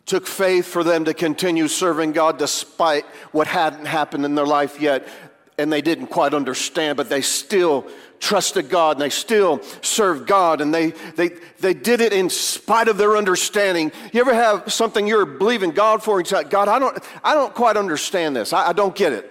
Took 0.06 0.26
faith 0.26 0.66
for 0.66 0.84
them 0.84 1.06
to 1.06 1.14
continue 1.14 1.68
serving 1.68 2.12
God 2.12 2.38
despite 2.38 3.04
what 3.32 3.46
hadn't 3.46 3.86
happened 3.86 4.24
in 4.24 4.34
their 4.34 4.46
life 4.46 4.80
yet. 4.80 5.08
And 5.56 5.72
they 5.72 5.82
didn't 5.82 6.08
quite 6.08 6.34
understand, 6.34 6.96
but 6.96 7.08
they 7.08 7.22
still 7.22 7.86
trusted 8.18 8.68
God 8.68 8.96
and 8.96 9.02
they 9.02 9.10
still 9.10 9.62
served 9.82 10.26
God 10.26 10.60
and 10.60 10.74
they, 10.74 10.90
they, 11.16 11.28
they 11.60 11.74
did 11.74 12.00
it 12.00 12.12
in 12.12 12.28
spite 12.28 12.88
of 12.88 12.96
their 12.96 13.16
understanding. 13.16 13.92
You 14.12 14.20
ever 14.20 14.34
have 14.34 14.72
something 14.72 15.06
you're 15.06 15.26
believing 15.26 15.70
God 15.70 16.02
for 16.02 16.18
and 16.18 16.26
say, 16.26 16.44
God, 16.44 16.68
I 16.68 16.78
don't, 16.78 16.98
I 17.22 17.34
don't 17.34 17.54
quite 17.54 17.76
understand 17.76 18.34
this. 18.34 18.52
I, 18.52 18.70
I 18.70 18.72
don't 18.72 18.94
get 18.94 19.12
it. 19.12 19.30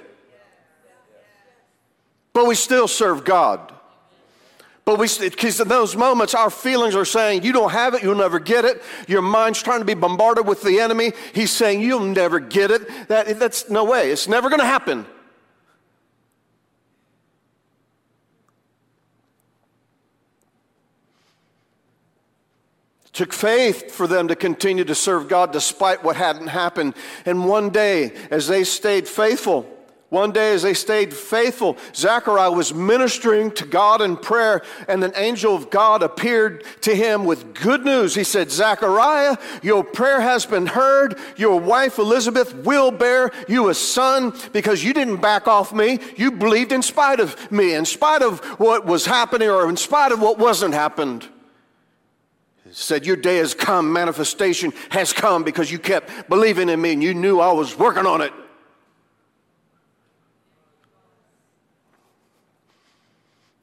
But 2.34 2.48
we 2.48 2.56
still 2.56 2.88
serve 2.88 3.26
God. 3.26 3.74
But 4.86 5.00
we, 5.00 5.08
because 5.18 5.62
in 5.62 5.68
those 5.70 5.96
moments, 5.96 6.34
our 6.34 6.50
feelings 6.50 6.94
are 6.94 7.06
saying, 7.06 7.44
You 7.44 7.54
don't 7.54 7.72
have 7.72 7.94
it, 7.94 8.04
you'll 8.04 8.16
never 8.16 8.40
get 8.40 8.66
it. 8.66 8.82
Your 9.08 9.22
mind's 9.22 9.62
trying 9.62 9.80
to 9.80 9.86
be 9.86 9.94
bombarded 9.94 10.46
with 10.46 10.62
the 10.62 10.80
enemy. 10.82 11.14
He's 11.34 11.52
saying, 11.52 11.80
You'll 11.80 12.02
never 12.02 12.40
get 12.40 12.70
it. 12.70 13.08
That, 13.08 13.40
that's 13.40 13.70
no 13.70 13.86
way, 13.86 14.12
it's 14.12 14.28
never 14.28 14.50
going 14.50 14.60
to 14.60 14.66
happen. 14.66 15.06
It 23.06 23.14
took 23.14 23.32
faith 23.32 23.90
for 23.90 24.06
them 24.06 24.28
to 24.28 24.36
continue 24.36 24.84
to 24.84 24.96
serve 24.96 25.30
God 25.30 25.54
despite 25.54 26.04
what 26.04 26.18
hadn't 26.18 26.48
happened. 26.48 26.94
And 27.26 27.48
one 27.48 27.70
day, 27.70 28.12
as 28.32 28.50
they 28.50 28.66
stayed 28.66 29.08
faithful, 29.08 29.73
one 30.14 30.32
day, 30.32 30.54
as 30.54 30.62
they 30.62 30.76
stayed 30.76 31.12
faithful, 31.12 31.76
Zechariah 31.96 32.52
was 32.52 32.72
ministering 32.72 33.50
to 33.54 33.66
God 33.66 34.00
in 34.00 34.16
prayer, 34.16 34.62
and 34.88 35.04
an 35.04 35.12
angel 35.16 35.56
of 35.56 35.72
God 35.72 36.04
appeared 36.04 36.64
to 36.82 36.96
him 36.96 37.26
with 37.26 37.56
good 37.56 37.84
news. 37.84 38.14
He 38.14 38.24
said, 38.24 38.52
Zechariah, 38.52 39.38
your 39.64 39.84
prayer 39.84 40.22
has 40.22 40.46
been 40.46 40.68
heard. 40.68 41.18
Your 41.36 41.60
wife 41.60 41.98
Elizabeth 41.98 42.54
will 42.58 42.92
bear 42.92 43.32
you 43.48 43.70
a 43.70 43.74
son 43.74 44.36
because 44.52 44.84
you 44.84 44.94
didn't 44.94 45.18
back 45.18 45.48
off 45.48 45.74
me. 45.74 45.98
You 46.16 46.30
believed 46.30 46.72
in 46.72 46.84
spite 46.84 47.20
of 47.20 47.52
me, 47.52 47.74
in 47.74 47.84
spite 47.84 48.22
of 48.22 48.40
what 48.60 48.86
was 48.86 49.08
happening 49.08 49.50
or 49.50 49.68
in 49.68 49.78
spite 49.78 50.12
of 50.12 50.22
what 50.22 50.38
wasn't 50.38 50.76
happened. 50.76 51.28
He 52.66 52.72
said, 52.72 53.04
Your 53.04 53.16
day 53.16 53.38
has 53.38 53.56
come, 53.56 53.92
manifestation 53.92 54.74
has 54.92 55.12
come 55.12 55.44
because 55.44 55.72
you 55.72 55.80
kept 55.80 56.30
believing 56.30 56.70
in 56.70 56.80
me 56.80 56.94
and 56.94 57.02
you 57.02 57.16
knew 57.16 57.40
I 57.40 57.52
was 57.52 57.76
working 57.76 58.06
on 58.06 58.22
it. 58.22 58.32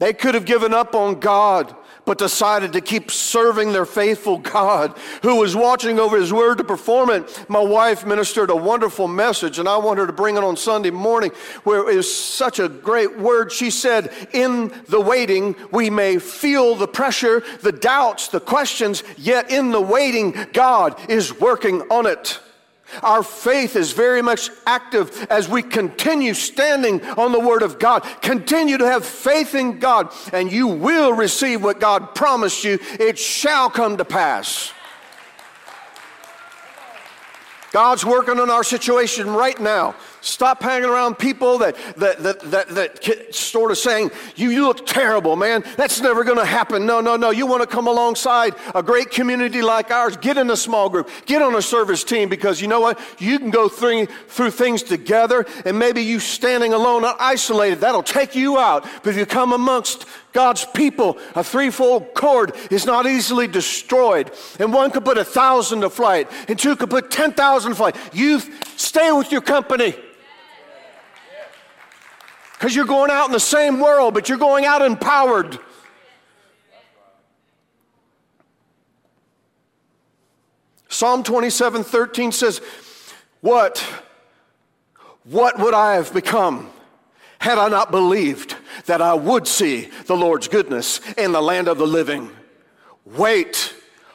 They 0.01 0.15
could 0.15 0.35
have 0.35 0.47
given 0.47 0.73
up 0.73 0.95
on 0.95 1.21
God, 1.21 1.77
but 2.07 2.17
decided 2.17 2.73
to 2.73 2.81
keep 2.81 3.11
serving 3.11 3.73
their 3.73 3.85
faithful 3.85 4.39
God 4.39 4.97
who 5.23 5.37
was 5.37 5.55
watching 5.55 6.01
over 6.01 6.17
his 6.17 6.33
word 6.33 6.57
to 6.57 6.65
perform 6.65 7.11
it. 7.11 7.45
My 7.49 7.61
wife 7.61 8.07
ministered 8.07 8.49
a 8.49 8.57
wonderful 8.57 9.07
message, 9.07 9.59
and 9.59 9.69
I 9.69 9.77
want 9.77 9.99
her 9.99 10.07
to 10.07 10.13
bring 10.13 10.39
it 10.39 10.43
on 10.43 10.57
Sunday 10.57 10.91
morning, 10.91 11.33
where 11.65 11.89
it 11.89 11.95
was 11.95 12.13
such 12.13 12.59
a 12.59 12.69
great 12.71 13.19
word. 13.19 13.53
She 13.53 13.71
said, 13.71 14.11
In 14.33 14.73
the 14.89 15.03
waiting, 15.03 15.55
we 15.71 15.91
may 15.91 16.19
feel 16.19 16.77
the 16.77 16.89
pressure, 16.89 17.43
the 17.61 17.71
doubts, 17.71 18.29
the 18.29 18.41
questions, 18.41 19.05
yet 19.19 19.51
in 19.51 19.71
the 19.71 19.83
waiting, 19.83 20.35
God 20.55 20.99
is 21.11 21.39
working 21.39 21.83
on 21.91 22.07
it. 22.07 22.41
Our 23.03 23.23
faith 23.23 23.77
is 23.77 23.93
very 23.93 24.23
much 24.23 24.51
active 24.67 25.27
as 25.31 25.49
we 25.49 25.63
continue 25.63 26.35
standing 26.35 27.05
on 27.11 27.33
the 27.33 27.41
Word 27.41 27.63
of 27.63 27.79
God. 27.79 28.01
Continue 28.23 28.79
to 28.79 28.87
have 28.87 29.05
faith 29.05 29.55
in 29.55 29.79
God, 29.79 30.13
and 30.33 30.51
you 30.51 30.67
will 30.67 31.13
receive 31.13 31.63
what 31.63 31.81
God 31.81 32.15
promised 32.15 32.65
you. 32.65 32.79
It 32.99 33.19
shall 33.19 33.71
come 33.71 33.97
to 33.97 34.05
pass. 34.05 34.73
God's 37.73 38.05
working 38.05 38.41
on 38.41 38.51
our 38.51 38.65
situation 38.65 39.31
right 39.31 39.59
now. 39.61 39.95
Stop 40.21 40.63
hanging 40.63 40.89
around 40.89 41.19
people 41.19 41.59
that, 41.59 41.77
that, 41.97 42.23
that, 42.23 42.41
that, 42.51 42.69
that 42.69 43.35
sort 43.35 43.71
of 43.71 43.79
saying, 43.79 44.11
you, 44.37 44.51
you 44.51 44.67
look 44.67 44.87
terrible, 44.87 45.37
man. 45.37 45.65
That's 45.77 46.01
never 46.01 46.25
going 46.25 46.39
to 46.39 46.45
happen. 46.45 46.87
No, 46.87 47.01
no, 47.01 47.17
no. 47.17 47.31
You 47.31 47.47
want 47.47 47.63
to 47.63 47.67
come 47.67 47.87
alongside 47.87 48.55
a 48.75 48.83
great 48.83 49.11
community 49.11 49.63
like 49.63 49.91
ours. 49.91 50.17
Get 50.17 50.37
in 50.37 50.51
a 50.51 50.57
small 50.57 50.89
group. 50.89 51.09
Get 51.27 51.43
on 51.43 51.55
a 51.55 51.63
service 51.63 52.05
team 52.05 52.29
because 52.29 52.61
you 52.61 52.69
know 52.69 52.81
what? 52.81 53.01
You 53.19 53.39
can 53.39 53.51
go 53.51 53.69
through, 53.69 54.07
through 54.29 54.51
things 54.51 54.83
together 54.83 55.47
and 55.65 55.79
maybe 55.79 56.03
you 56.03 56.21
standing 56.21 56.73
alone, 56.73 57.05
isolated, 57.19 57.81
that'll 57.81 58.03
take 58.03 58.35
you 58.35 58.59
out. 58.59 58.87
But 59.03 59.11
if 59.11 59.17
you 59.17 59.27
come 59.27 59.53
amongst 59.53 60.07
God's 60.33 60.65
people, 60.65 61.19
a 61.35 61.43
threefold 61.43 62.15
cord 62.15 62.55
is 62.71 62.87
not 62.87 63.07
easily 63.07 63.47
destroyed. 63.47 64.31
And 64.59 64.73
one 64.73 64.91
could 64.91 65.05
put 65.05 65.19
a 65.19 65.25
thousand 65.25 65.81
to 65.81 65.91
flight, 65.91 66.31
and 66.49 66.59
two 66.59 66.77
could 66.77 66.91
put 66.91 67.11
10,000 67.11 67.71
to 67.71 67.75
flight. 67.75 67.97
You 68.13 68.41
stay 68.77 69.11
with 69.13 69.33
your 69.33 69.41
company. 69.41 69.95
Because 72.61 72.77
you're 72.77 72.85
going 72.85 73.11
out 73.11 73.25
in 73.25 73.33
the 73.33 73.41
same 73.41 73.81
world, 73.81 74.13
but 74.13 74.29
you're 74.29 74.37
going 74.37 74.67
out 74.67 74.83
empowered. 74.83 75.59
Psalm 80.87 81.23
27 81.23 81.85
13 81.85 82.33
says, 82.33 82.61
What? 83.41 83.79
What 85.25 85.59
would 85.59 85.73
I 85.73 85.95
have 85.95 86.13
become 86.13 86.69
had 87.39 87.57
I 87.57 87.71
not 87.71 87.91
believed 87.91 88.57
that 88.85 89.01
I 89.01 89.15
would 89.15 89.49
see 89.49 89.89
the 90.05 90.17
Lord's 90.17 90.47
goodness 90.47 91.01
in 91.17 91.33
the 91.33 91.41
land 91.41 91.67
of 91.67 91.79
the 91.79 91.87
living? 91.87 92.29
Wait, 93.07 93.75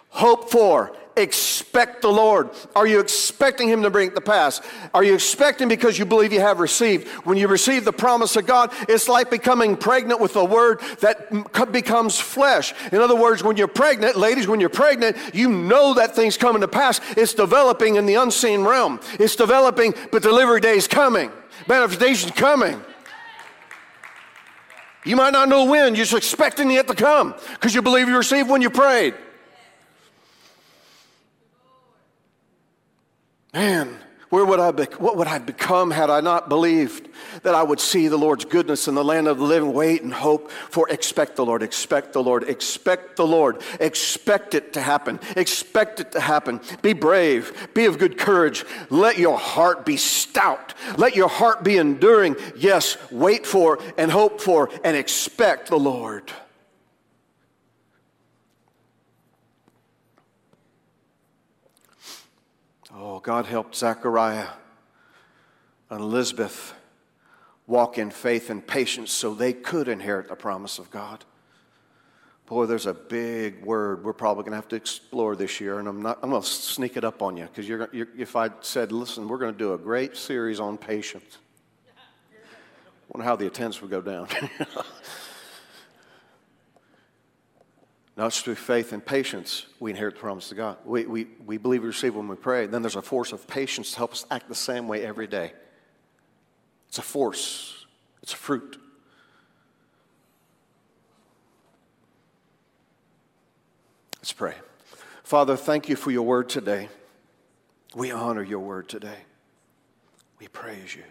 hope 0.09 0.51
for, 0.51 0.95
Expect 1.17 2.01
the 2.01 2.11
Lord. 2.11 2.49
Are 2.75 2.85
you 2.85 2.99
expecting 2.99 3.69
Him 3.69 3.83
to 3.83 3.89
bring 3.89 4.09
it 4.09 4.15
to 4.15 4.21
pass? 4.21 4.61
Are 4.93 5.03
you 5.03 5.13
expecting 5.13 5.69
because 5.69 5.97
you 5.97 6.05
believe 6.05 6.33
you 6.33 6.41
have 6.41 6.59
received? 6.59 7.07
When 7.25 7.37
you 7.37 7.47
receive 7.47 7.85
the 7.85 7.93
promise 7.93 8.35
of 8.35 8.45
God, 8.45 8.73
it's 8.89 9.07
like 9.07 9.29
becoming 9.29 9.77
pregnant 9.77 10.19
with 10.19 10.33
the 10.33 10.43
Word 10.43 10.81
that 10.99 11.71
becomes 11.71 12.19
flesh. 12.19 12.73
In 12.91 12.99
other 12.99 13.15
words, 13.15 13.43
when 13.43 13.55
you're 13.55 13.67
pregnant, 13.67 14.17
ladies, 14.17 14.47
when 14.47 14.59
you're 14.59 14.69
pregnant, 14.69 15.15
you 15.33 15.49
know 15.49 15.93
that 15.93 16.15
thing's 16.15 16.37
coming 16.37 16.61
to 16.61 16.67
pass. 16.67 16.99
It's 17.15 17.33
developing 17.33 17.95
in 17.95 18.05
the 18.05 18.15
unseen 18.15 18.63
realm. 18.63 18.99
It's 19.19 19.35
developing, 19.35 19.93
but 20.11 20.21
delivery 20.21 20.59
day 20.59 20.75
is 20.75 20.87
coming. 20.87 21.31
Manifestation's 21.67 22.33
coming. 22.33 22.81
You 25.05 25.15
might 25.15 25.33
not 25.33 25.47
know 25.47 25.65
when, 25.65 25.95
you're 25.95 26.05
just 26.05 26.13
expecting 26.13 26.71
it 26.71 26.87
to 26.87 26.95
come 26.95 27.35
because 27.53 27.73
you 27.73 27.81
believe 27.81 28.09
you 28.09 28.17
received 28.17 28.49
when 28.49 28.61
you 28.61 28.69
prayed. 28.69 29.13
Man, 33.55 33.97
where 34.27 34.43
would 34.43 34.59
I 34.59 34.71
be, 34.71 34.83
what 34.97 35.15
would 35.15 35.27
I 35.27 35.39
become 35.39 35.89
had 35.89 36.09
I 36.09 36.19
not 36.19 36.49
believed 36.49 37.07
that 37.43 37.55
I 37.55 37.63
would 37.63 37.79
see 37.79 38.09
the 38.09 38.17
Lord's 38.17 38.43
goodness 38.43 38.89
in 38.89 38.95
the 38.95 39.03
land 39.03 39.29
of 39.29 39.37
the 39.37 39.45
living? 39.45 39.71
Wait 39.71 40.01
and 40.01 40.13
hope 40.13 40.51
for 40.51 40.89
expect 40.89 41.37
the 41.37 41.45
Lord, 41.45 41.63
expect 41.63 42.11
the 42.11 42.21
Lord, 42.21 42.43
expect 42.43 43.15
the 43.15 43.25
Lord, 43.25 43.63
expect 43.79 44.55
it 44.55 44.73
to 44.73 44.81
happen, 44.81 45.21
expect 45.37 46.01
it 46.01 46.11
to 46.11 46.19
happen. 46.19 46.59
Be 46.81 46.91
brave, 46.91 47.69
be 47.73 47.85
of 47.85 47.97
good 47.97 48.17
courage. 48.17 48.65
Let 48.89 49.17
your 49.17 49.37
heart 49.37 49.85
be 49.85 49.95
stout, 49.95 50.73
let 50.97 51.15
your 51.15 51.29
heart 51.29 51.63
be 51.63 51.77
enduring. 51.77 52.35
Yes, 52.57 52.97
wait 53.09 53.45
for 53.45 53.79
and 53.97 54.11
hope 54.11 54.41
for 54.41 54.69
and 54.83 54.97
expect 54.97 55.69
the 55.69 55.79
Lord. 55.79 56.29
Oh, 63.15 63.19
God 63.21 63.45
helped 63.45 63.77
Zechariah 63.77 64.49
and 65.89 66.01
Elizabeth 66.01 66.73
walk 67.65 67.97
in 67.97 68.11
faith 68.11 68.49
and 68.49 68.67
patience 68.67 69.13
so 69.13 69.33
they 69.33 69.53
could 69.53 69.87
inherit 69.87 70.27
the 70.27 70.35
promise 70.35 70.79
of 70.79 70.91
God. 70.91 71.23
Boy, 72.45 72.65
there's 72.65 72.87
a 72.87 72.93
big 72.93 73.63
word 73.63 74.03
we're 74.03 74.11
probably 74.11 74.41
going 74.41 74.51
to 74.51 74.57
have 74.57 74.67
to 74.67 74.75
explore 74.75 75.37
this 75.37 75.61
year, 75.61 75.79
and 75.79 75.87
I'm 75.87 76.01
not. 76.01 76.19
I'm 76.23 76.31
going 76.31 76.41
to 76.41 76.47
sneak 76.47 76.97
it 76.97 77.05
up 77.05 77.21
on 77.21 77.37
you 77.37 77.45
because 77.45 77.69
you're, 77.69 77.87
you're, 77.93 78.09
if 78.17 78.35
I 78.35 78.49
said, 78.59 78.91
"Listen, 78.91 79.29
we're 79.29 79.37
going 79.37 79.53
to 79.53 79.57
do 79.57 79.73
a 79.73 79.77
great 79.77 80.17
series 80.17 80.59
on 80.59 80.77
patience," 80.77 81.37
I 81.87 81.91
wonder 83.13 83.23
how 83.23 83.37
the 83.37 83.47
attendance 83.47 83.81
would 83.81 83.91
go 83.91 84.01
down. 84.01 84.27
Now 88.17 88.27
it's 88.27 88.41
through 88.41 88.55
faith 88.55 88.93
and 88.93 89.05
patience 89.05 89.65
we 89.79 89.91
inherit 89.91 90.15
the 90.15 90.21
promise 90.21 90.49
of 90.51 90.57
God. 90.57 90.77
We, 90.85 91.05
we, 91.05 91.27
we 91.45 91.57
believe 91.57 91.81
we 91.81 91.87
receive 91.87 92.15
when 92.15 92.27
we 92.27 92.35
pray. 92.35 92.65
Then 92.65 92.81
there's 92.81 92.95
a 92.95 93.01
force 93.01 93.33
of 93.33 93.45
patience 93.45 93.91
to 93.91 93.97
help 93.97 94.13
us 94.13 94.25
act 94.31 94.47
the 94.47 94.55
same 94.55 94.87
way 94.87 95.05
every 95.05 95.27
day. 95.27 95.51
It's 96.87 96.97
a 96.97 97.01
force, 97.01 97.85
it's 98.23 98.33
a 98.33 98.37
fruit. 98.37 98.79
Let's 104.19 104.33
pray. 104.33 104.55
Father, 105.23 105.55
thank 105.55 105.87
you 105.87 105.95
for 105.95 106.09
your 106.09 106.23
word 106.23 106.49
today. 106.49 106.89
We 107.93 108.11
honor 108.11 108.41
your 108.41 108.59
word 108.59 108.89
today. 108.89 109.17
We 110.39 110.47
praise 110.47 110.95
you. 110.95 111.03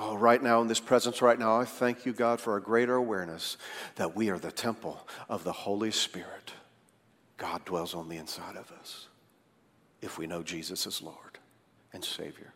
Oh, 0.00 0.16
right 0.16 0.40
now, 0.40 0.60
in 0.60 0.68
this 0.68 0.78
presence, 0.78 1.20
right 1.20 1.38
now, 1.38 1.60
I 1.60 1.64
thank 1.64 2.06
you, 2.06 2.12
God, 2.12 2.40
for 2.40 2.56
a 2.56 2.62
greater 2.62 2.94
awareness 2.94 3.56
that 3.96 4.14
we 4.14 4.30
are 4.30 4.38
the 4.38 4.52
temple 4.52 5.04
of 5.28 5.42
the 5.42 5.52
Holy 5.52 5.90
Spirit. 5.90 6.52
God 7.36 7.64
dwells 7.64 7.94
on 7.94 8.08
the 8.08 8.16
inside 8.16 8.56
of 8.56 8.70
us 8.70 9.08
if 10.00 10.16
we 10.16 10.28
know 10.28 10.44
Jesus 10.44 10.86
as 10.86 11.02
Lord 11.02 11.38
and 11.92 12.04
Savior. 12.04 12.52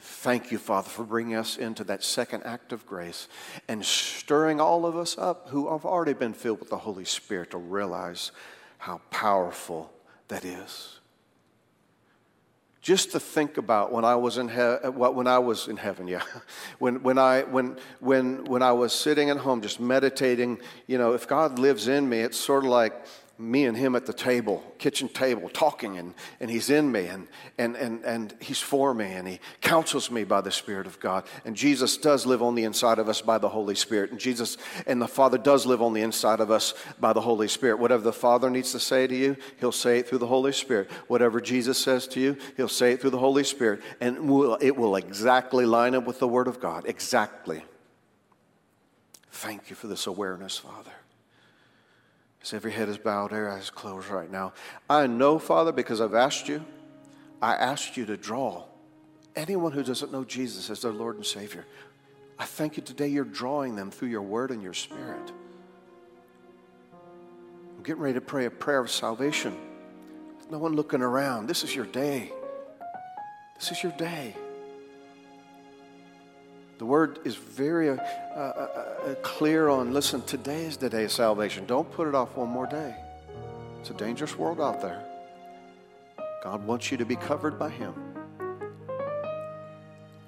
Thank 0.00 0.52
you, 0.52 0.58
Father, 0.58 0.88
for 0.88 1.04
bringing 1.04 1.34
us 1.34 1.56
into 1.56 1.84
that 1.84 2.02
second 2.02 2.42
act 2.44 2.72
of 2.72 2.86
grace 2.86 3.28
and 3.68 3.84
stirring 3.84 4.60
all 4.60 4.84
of 4.84 4.96
us 4.96 5.16
up 5.16 5.48
who 5.48 5.70
have 5.70 5.86
already 5.86 6.12
been 6.12 6.34
filled 6.34 6.60
with 6.60 6.70
the 6.70 6.78
Holy 6.78 7.04
Spirit 7.04 7.52
to 7.52 7.58
realize 7.58 8.32
how 8.78 9.00
powerful 9.10 9.92
that 10.28 10.44
is 10.44 10.98
just 12.82 13.12
to 13.12 13.20
think 13.20 13.58
about 13.58 13.92
when 13.92 14.04
I 14.04 14.16
was 14.16 14.38
in 14.38 14.48
he- 14.48 14.60
uh, 14.60 14.90
when 14.90 15.28
I 15.28 15.38
was 15.38 15.68
in 15.68 15.76
heaven, 15.76 16.08
yeah, 16.08 16.22
when 16.80 17.02
when 17.02 17.16
I 17.16 17.42
when 17.42 17.76
when 18.00 18.44
when 18.44 18.62
I 18.62 18.72
was 18.72 18.92
sitting 18.92 19.30
at 19.30 19.36
home 19.36 19.62
just 19.62 19.78
meditating, 19.80 20.60
you 20.88 20.98
know, 20.98 21.14
if 21.14 21.28
God 21.28 21.58
lives 21.60 21.86
in 21.86 22.08
me, 22.08 22.18
it's 22.20 22.36
sort 22.36 22.64
of 22.64 22.70
like 22.70 22.92
me 23.38 23.64
and 23.64 23.76
him 23.76 23.96
at 23.96 24.06
the 24.06 24.12
table, 24.12 24.62
kitchen 24.78 25.08
table, 25.08 25.48
talking, 25.48 25.98
and, 25.98 26.14
and 26.38 26.50
he's 26.50 26.70
in 26.70 26.92
me, 26.92 27.06
and, 27.06 27.26
and, 27.58 27.76
and, 27.76 28.04
and 28.04 28.34
he's 28.40 28.60
for 28.60 28.94
me, 28.94 29.06
and 29.06 29.26
he 29.26 29.40
counsels 29.60 30.10
me 30.10 30.22
by 30.24 30.40
the 30.40 30.50
Spirit 30.50 30.86
of 30.86 31.00
God. 31.00 31.24
And 31.44 31.56
Jesus 31.56 31.96
does 31.96 32.26
live 32.26 32.42
on 32.42 32.54
the 32.54 32.64
inside 32.64 32.98
of 32.98 33.08
us 33.08 33.20
by 33.20 33.38
the 33.38 33.48
Holy 33.48 33.74
Spirit. 33.74 34.10
And 34.10 34.20
Jesus 34.20 34.58
and 34.86 35.00
the 35.00 35.08
Father 35.08 35.38
does 35.38 35.66
live 35.66 35.82
on 35.82 35.92
the 35.92 36.02
inside 36.02 36.40
of 36.40 36.50
us 36.50 36.74
by 37.00 37.12
the 37.12 37.20
Holy 37.20 37.48
Spirit. 37.48 37.78
Whatever 37.78 38.02
the 38.02 38.12
Father 38.12 38.48
needs 38.50 38.72
to 38.72 38.80
say 38.80 39.06
to 39.06 39.14
you, 39.14 39.36
he'll 39.58 39.72
say 39.72 39.98
it 39.98 40.08
through 40.08 40.18
the 40.18 40.26
Holy 40.26 40.52
Spirit. 40.52 40.90
Whatever 41.08 41.40
Jesus 41.40 41.78
says 41.78 42.06
to 42.08 42.20
you, 42.20 42.36
he'll 42.56 42.68
say 42.68 42.92
it 42.92 43.00
through 43.00 43.10
the 43.10 43.18
Holy 43.18 43.44
Spirit. 43.44 43.80
And 44.00 44.16
it 44.60 44.76
will 44.76 44.96
exactly 44.96 45.66
line 45.66 45.94
up 45.94 46.06
with 46.06 46.18
the 46.18 46.28
Word 46.28 46.48
of 46.48 46.60
God. 46.60 46.84
Exactly. 46.86 47.64
Thank 49.30 49.70
you 49.70 49.76
for 49.76 49.88
this 49.88 50.06
awareness, 50.06 50.58
Father. 50.58 50.92
As 52.42 52.52
every 52.52 52.72
head 52.72 52.88
is 52.88 52.98
bowed, 52.98 53.32
every 53.32 53.48
eyes 53.48 53.70
closed 53.70 54.08
right 54.08 54.30
now. 54.30 54.52
I 54.90 55.06
know, 55.06 55.38
Father, 55.38 55.72
because 55.72 56.00
I've 56.00 56.14
asked 56.14 56.48
you, 56.48 56.64
I 57.40 57.54
asked 57.54 57.96
you 57.96 58.04
to 58.06 58.16
draw 58.16 58.64
anyone 59.36 59.72
who 59.72 59.82
doesn't 59.82 60.12
know 60.12 60.24
Jesus 60.24 60.70
as 60.70 60.82
their 60.82 60.92
Lord 60.92 61.16
and 61.16 61.26
Savior. 61.26 61.64
I 62.38 62.44
thank 62.44 62.76
you 62.76 62.82
today 62.82 63.08
you're 63.08 63.24
drawing 63.24 63.76
them 63.76 63.90
through 63.90 64.08
your 64.08 64.22
word 64.22 64.50
and 64.50 64.62
your 64.62 64.74
spirit. 64.74 65.32
I'm 67.76 67.82
getting 67.84 68.02
ready 68.02 68.14
to 68.14 68.20
pray 68.20 68.46
a 68.46 68.50
prayer 68.50 68.80
of 68.80 68.90
salvation. 68.90 69.56
No 70.50 70.58
one 70.58 70.74
looking 70.74 71.02
around. 71.02 71.46
This 71.46 71.64
is 71.64 71.74
your 71.74 71.86
day. 71.86 72.32
This 73.58 73.70
is 73.70 73.82
your 73.82 73.92
day. 73.92 74.36
The 76.78 76.86
word 76.86 77.20
is 77.24 77.36
very 77.36 77.90
uh, 77.90 77.96
uh, 78.34 78.38
uh, 78.38 79.14
clear 79.22 79.68
on 79.68 79.92
listen, 79.92 80.22
today 80.22 80.64
is 80.64 80.76
the 80.76 80.90
day 80.90 81.04
of 81.04 81.12
salvation. 81.12 81.66
Don't 81.66 81.90
put 81.92 82.08
it 82.08 82.14
off 82.14 82.36
one 82.36 82.48
more 82.48 82.66
day. 82.66 82.94
It's 83.80 83.90
a 83.90 83.94
dangerous 83.94 84.36
world 84.36 84.60
out 84.60 84.80
there. 84.80 85.04
God 86.42 86.66
wants 86.66 86.90
you 86.90 86.96
to 86.98 87.04
be 87.04 87.16
covered 87.16 87.58
by 87.58 87.68
Him. 87.68 87.94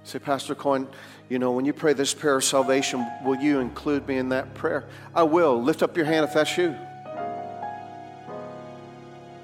Say, 0.05 0.19
Pastor 0.19 0.55
Coyne, 0.55 0.87
you 1.29 1.39
know, 1.39 1.53
when 1.53 1.65
you 1.65 1.73
pray 1.73 1.95
this 1.95 2.13
prayer 2.13 2.37
of 2.37 2.45
salvation, 2.45 3.07
will 3.25 3.37
you 3.37 3.59
include 3.59 4.07
me 4.07 4.19
in 4.19 4.29
that 4.29 4.55
prayer? 4.55 4.85
I 5.15 5.23
will. 5.23 5.61
Lift 5.63 5.83
up 5.83 5.97
your 5.97 6.07
hand 6.07 6.25
if 6.25 6.35
that's 6.35 6.57
you. 6.59 6.77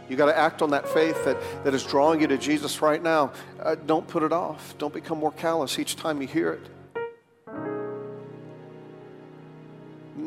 You 0.08 0.16
got 0.16 0.26
to 0.26 0.36
act 0.36 0.60
on 0.60 0.70
that 0.70 0.88
faith 0.88 1.24
that, 1.24 1.38
that 1.64 1.72
is 1.72 1.84
drawing 1.84 2.20
you 2.20 2.26
to 2.26 2.36
Jesus 2.36 2.82
right 2.82 3.02
now. 3.02 3.32
Uh, 3.60 3.76
don't 3.86 4.06
put 4.06 4.22
it 4.22 4.32
off. 4.32 4.74
Don't 4.76 4.92
become 4.92 5.18
more 5.18 5.32
callous 5.32 5.78
each 5.78 5.96
time 5.96 6.20
you 6.20 6.26
hear 6.28 6.52
it. 6.52 6.68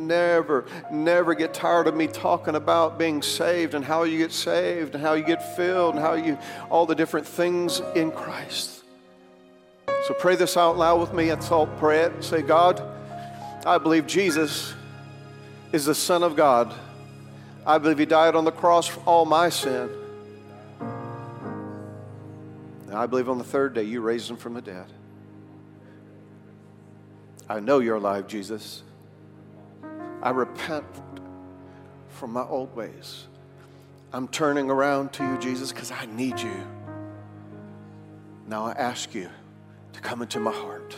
Never, 0.07 0.65
never 0.91 1.33
get 1.33 1.53
tired 1.53 1.87
of 1.87 1.95
me 1.95 2.07
talking 2.07 2.55
about 2.55 2.97
being 2.97 3.21
saved 3.21 3.73
and 3.73 3.83
how 3.83 4.03
you 4.03 4.17
get 4.17 4.31
saved 4.31 4.95
and 4.95 5.03
how 5.03 5.13
you 5.13 5.23
get 5.23 5.55
filled 5.55 5.95
and 5.95 6.03
how 6.03 6.13
you, 6.13 6.37
all 6.69 6.85
the 6.85 6.95
different 6.95 7.27
things 7.27 7.81
in 7.95 8.11
Christ. 8.11 8.83
So 10.07 10.13
pray 10.13 10.35
this 10.35 10.57
out 10.57 10.77
loud 10.77 10.99
with 10.99 11.13
me. 11.13 11.29
Let's 11.29 11.49
all 11.49 11.67
pray 11.67 12.01
it. 12.01 12.23
Say, 12.23 12.41
God, 12.41 12.81
I 13.65 13.77
believe 13.77 14.05
Jesus 14.05 14.73
is 15.71 15.85
the 15.85 15.95
Son 15.95 16.23
of 16.23 16.35
God. 16.35 16.73
I 17.65 17.77
believe 17.77 17.97
He 17.97 18.05
died 18.05 18.35
on 18.35 18.43
the 18.43 18.51
cross 18.51 18.85
for 18.87 18.99
all 19.01 19.25
my 19.25 19.49
sin. 19.49 19.89
And 22.87 22.95
I 22.95 23.05
believe 23.07 23.29
on 23.29 23.37
the 23.37 23.43
third 23.43 23.73
day 23.73 23.83
you 23.83 24.01
raised 24.01 24.29
Him 24.29 24.35
from 24.35 24.53
the 24.53 24.61
dead. 24.61 24.85
I 27.49 27.59
know 27.59 27.79
you're 27.79 27.95
alive, 27.95 28.27
Jesus. 28.27 28.83
I 30.23 30.29
repent 30.29 30.85
from 32.07 32.31
my 32.31 32.43
old 32.43 32.73
ways. 32.77 33.25
I'm 34.13 34.29
turning 34.29 34.69
around 34.69 35.11
to 35.13 35.23
you, 35.23 35.37
Jesus, 35.37 35.73
because 35.73 35.91
I 35.91 36.05
need 36.05 36.39
you. 36.39 36.55
Now 38.47 38.65
I 38.65 38.71
ask 38.71 39.13
you 39.13 39.29
to 39.91 39.99
come 39.99 40.21
into 40.21 40.39
my 40.39 40.53
heart, 40.53 40.95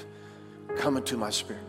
come 0.77 0.95
into 0.95 1.17
my 1.17 1.31
spirit. 1.31 1.63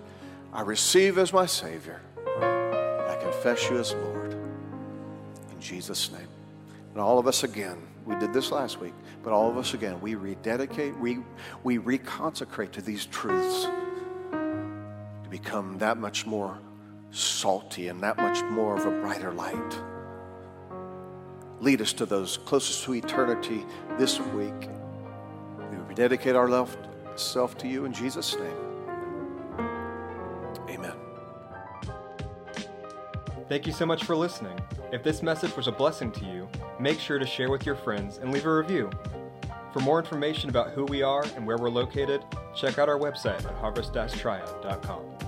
I 0.53 0.61
receive 0.61 1.17
as 1.17 1.33
my 1.33 1.47
Savior. 1.47 2.03
I 2.27 3.17
confess 3.23 3.71
you 3.71 3.79
as 3.79 3.95
Lord. 3.95 4.33
In 4.35 5.59
Jesus' 5.59 6.13
name. 6.13 6.29
And 6.93 7.01
all 7.01 7.19
of 7.19 7.27
us 7.27 7.43
again, 7.43 7.79
we 8.05 8.17
did 8.17 8.35
this 8.35 8.53
last 8.53 8.81
week, 8.81 8.95
but 9.23 9.33
all 9.33 9.49
of 9.49 9.57
us 9.57 9.73
again, 9.73 9.99
we 10.03 10.15
rededicate, 10.15 10.95
we, 10.99 11.21
we 11.65 11.79
reconsecrate 11.79 12.73
to 12.73 12.83
these 12.83 13.07
truths 13.07 13.67
to 14.31 15.29
become 15.31 15.79
that 15.79 15.97
much 15.97 16.27
more 16.27 16.59
salty 17.11 17.89
and 17.89 18.01
that 18.01 18.17
much 18.17 18.43
more 18.45 18.77
of 18.77 18.87
a 18.87 19.01
brighter 19.01 19.33
light. 19.33 19.81
lead 21.61 21.81
us 21.81 21.93
to 21.95 22.07
those 22.07 22.37
closest 22.39 22.85
to 22.85 22.95
eternity 22.95 23.65
this 23.99 24.21
week. 24.21 24.69
We 25.89 25.95
dedicate 25.95 26.37
our 26.37 26.49
love 26.49 26.77
self 27.17 27.57
to 27.59 27.69
you 27.69 27.85
in 27.87 27.93
Jesus' 27.93 28.37
name. 28.37 28.57
Amen. 30.69 30.93
Thank 33.49 33.67
you 33.67 33.73
so 33.73 33.87
much 33.87 34.05
for 34.05 34.17
listening. 34.17 34.59
If 34.93 35.03
this 35.03 35.23
message 35.23 35.57
was 35.57 35.67
a 35.67 35.73
blessing 35.73 36.13
to 36.13 36.25
you, 36.27 36.49
make 36.79 37.01
sure 37.01 37.19
to 37.19 37.27
share 37.27 37.51
with 37.51 37.65
your 37.65 37.77
friends 37.77 38.19
and 38.19 38.33
leave 38.33 38.47
a 38.47 38.55
review. 38.55 38.91
For 39.73 39.81
more 39.81 39.99
information 39.99 40.51
about 40.51 40.71
who 40.71 40.85
we 40.85 41.03
are 41.03 41.25
and 41.37 41.47
where 41.47 41.59
we're 41.59 41.71
located, 41.71 42.25
check 42.55 42.79
out 42.79 42.89
our 42.89 42.99
website 42.99 43.45
at 43.45 43.55
harvest-triad.com. 43.57 45.26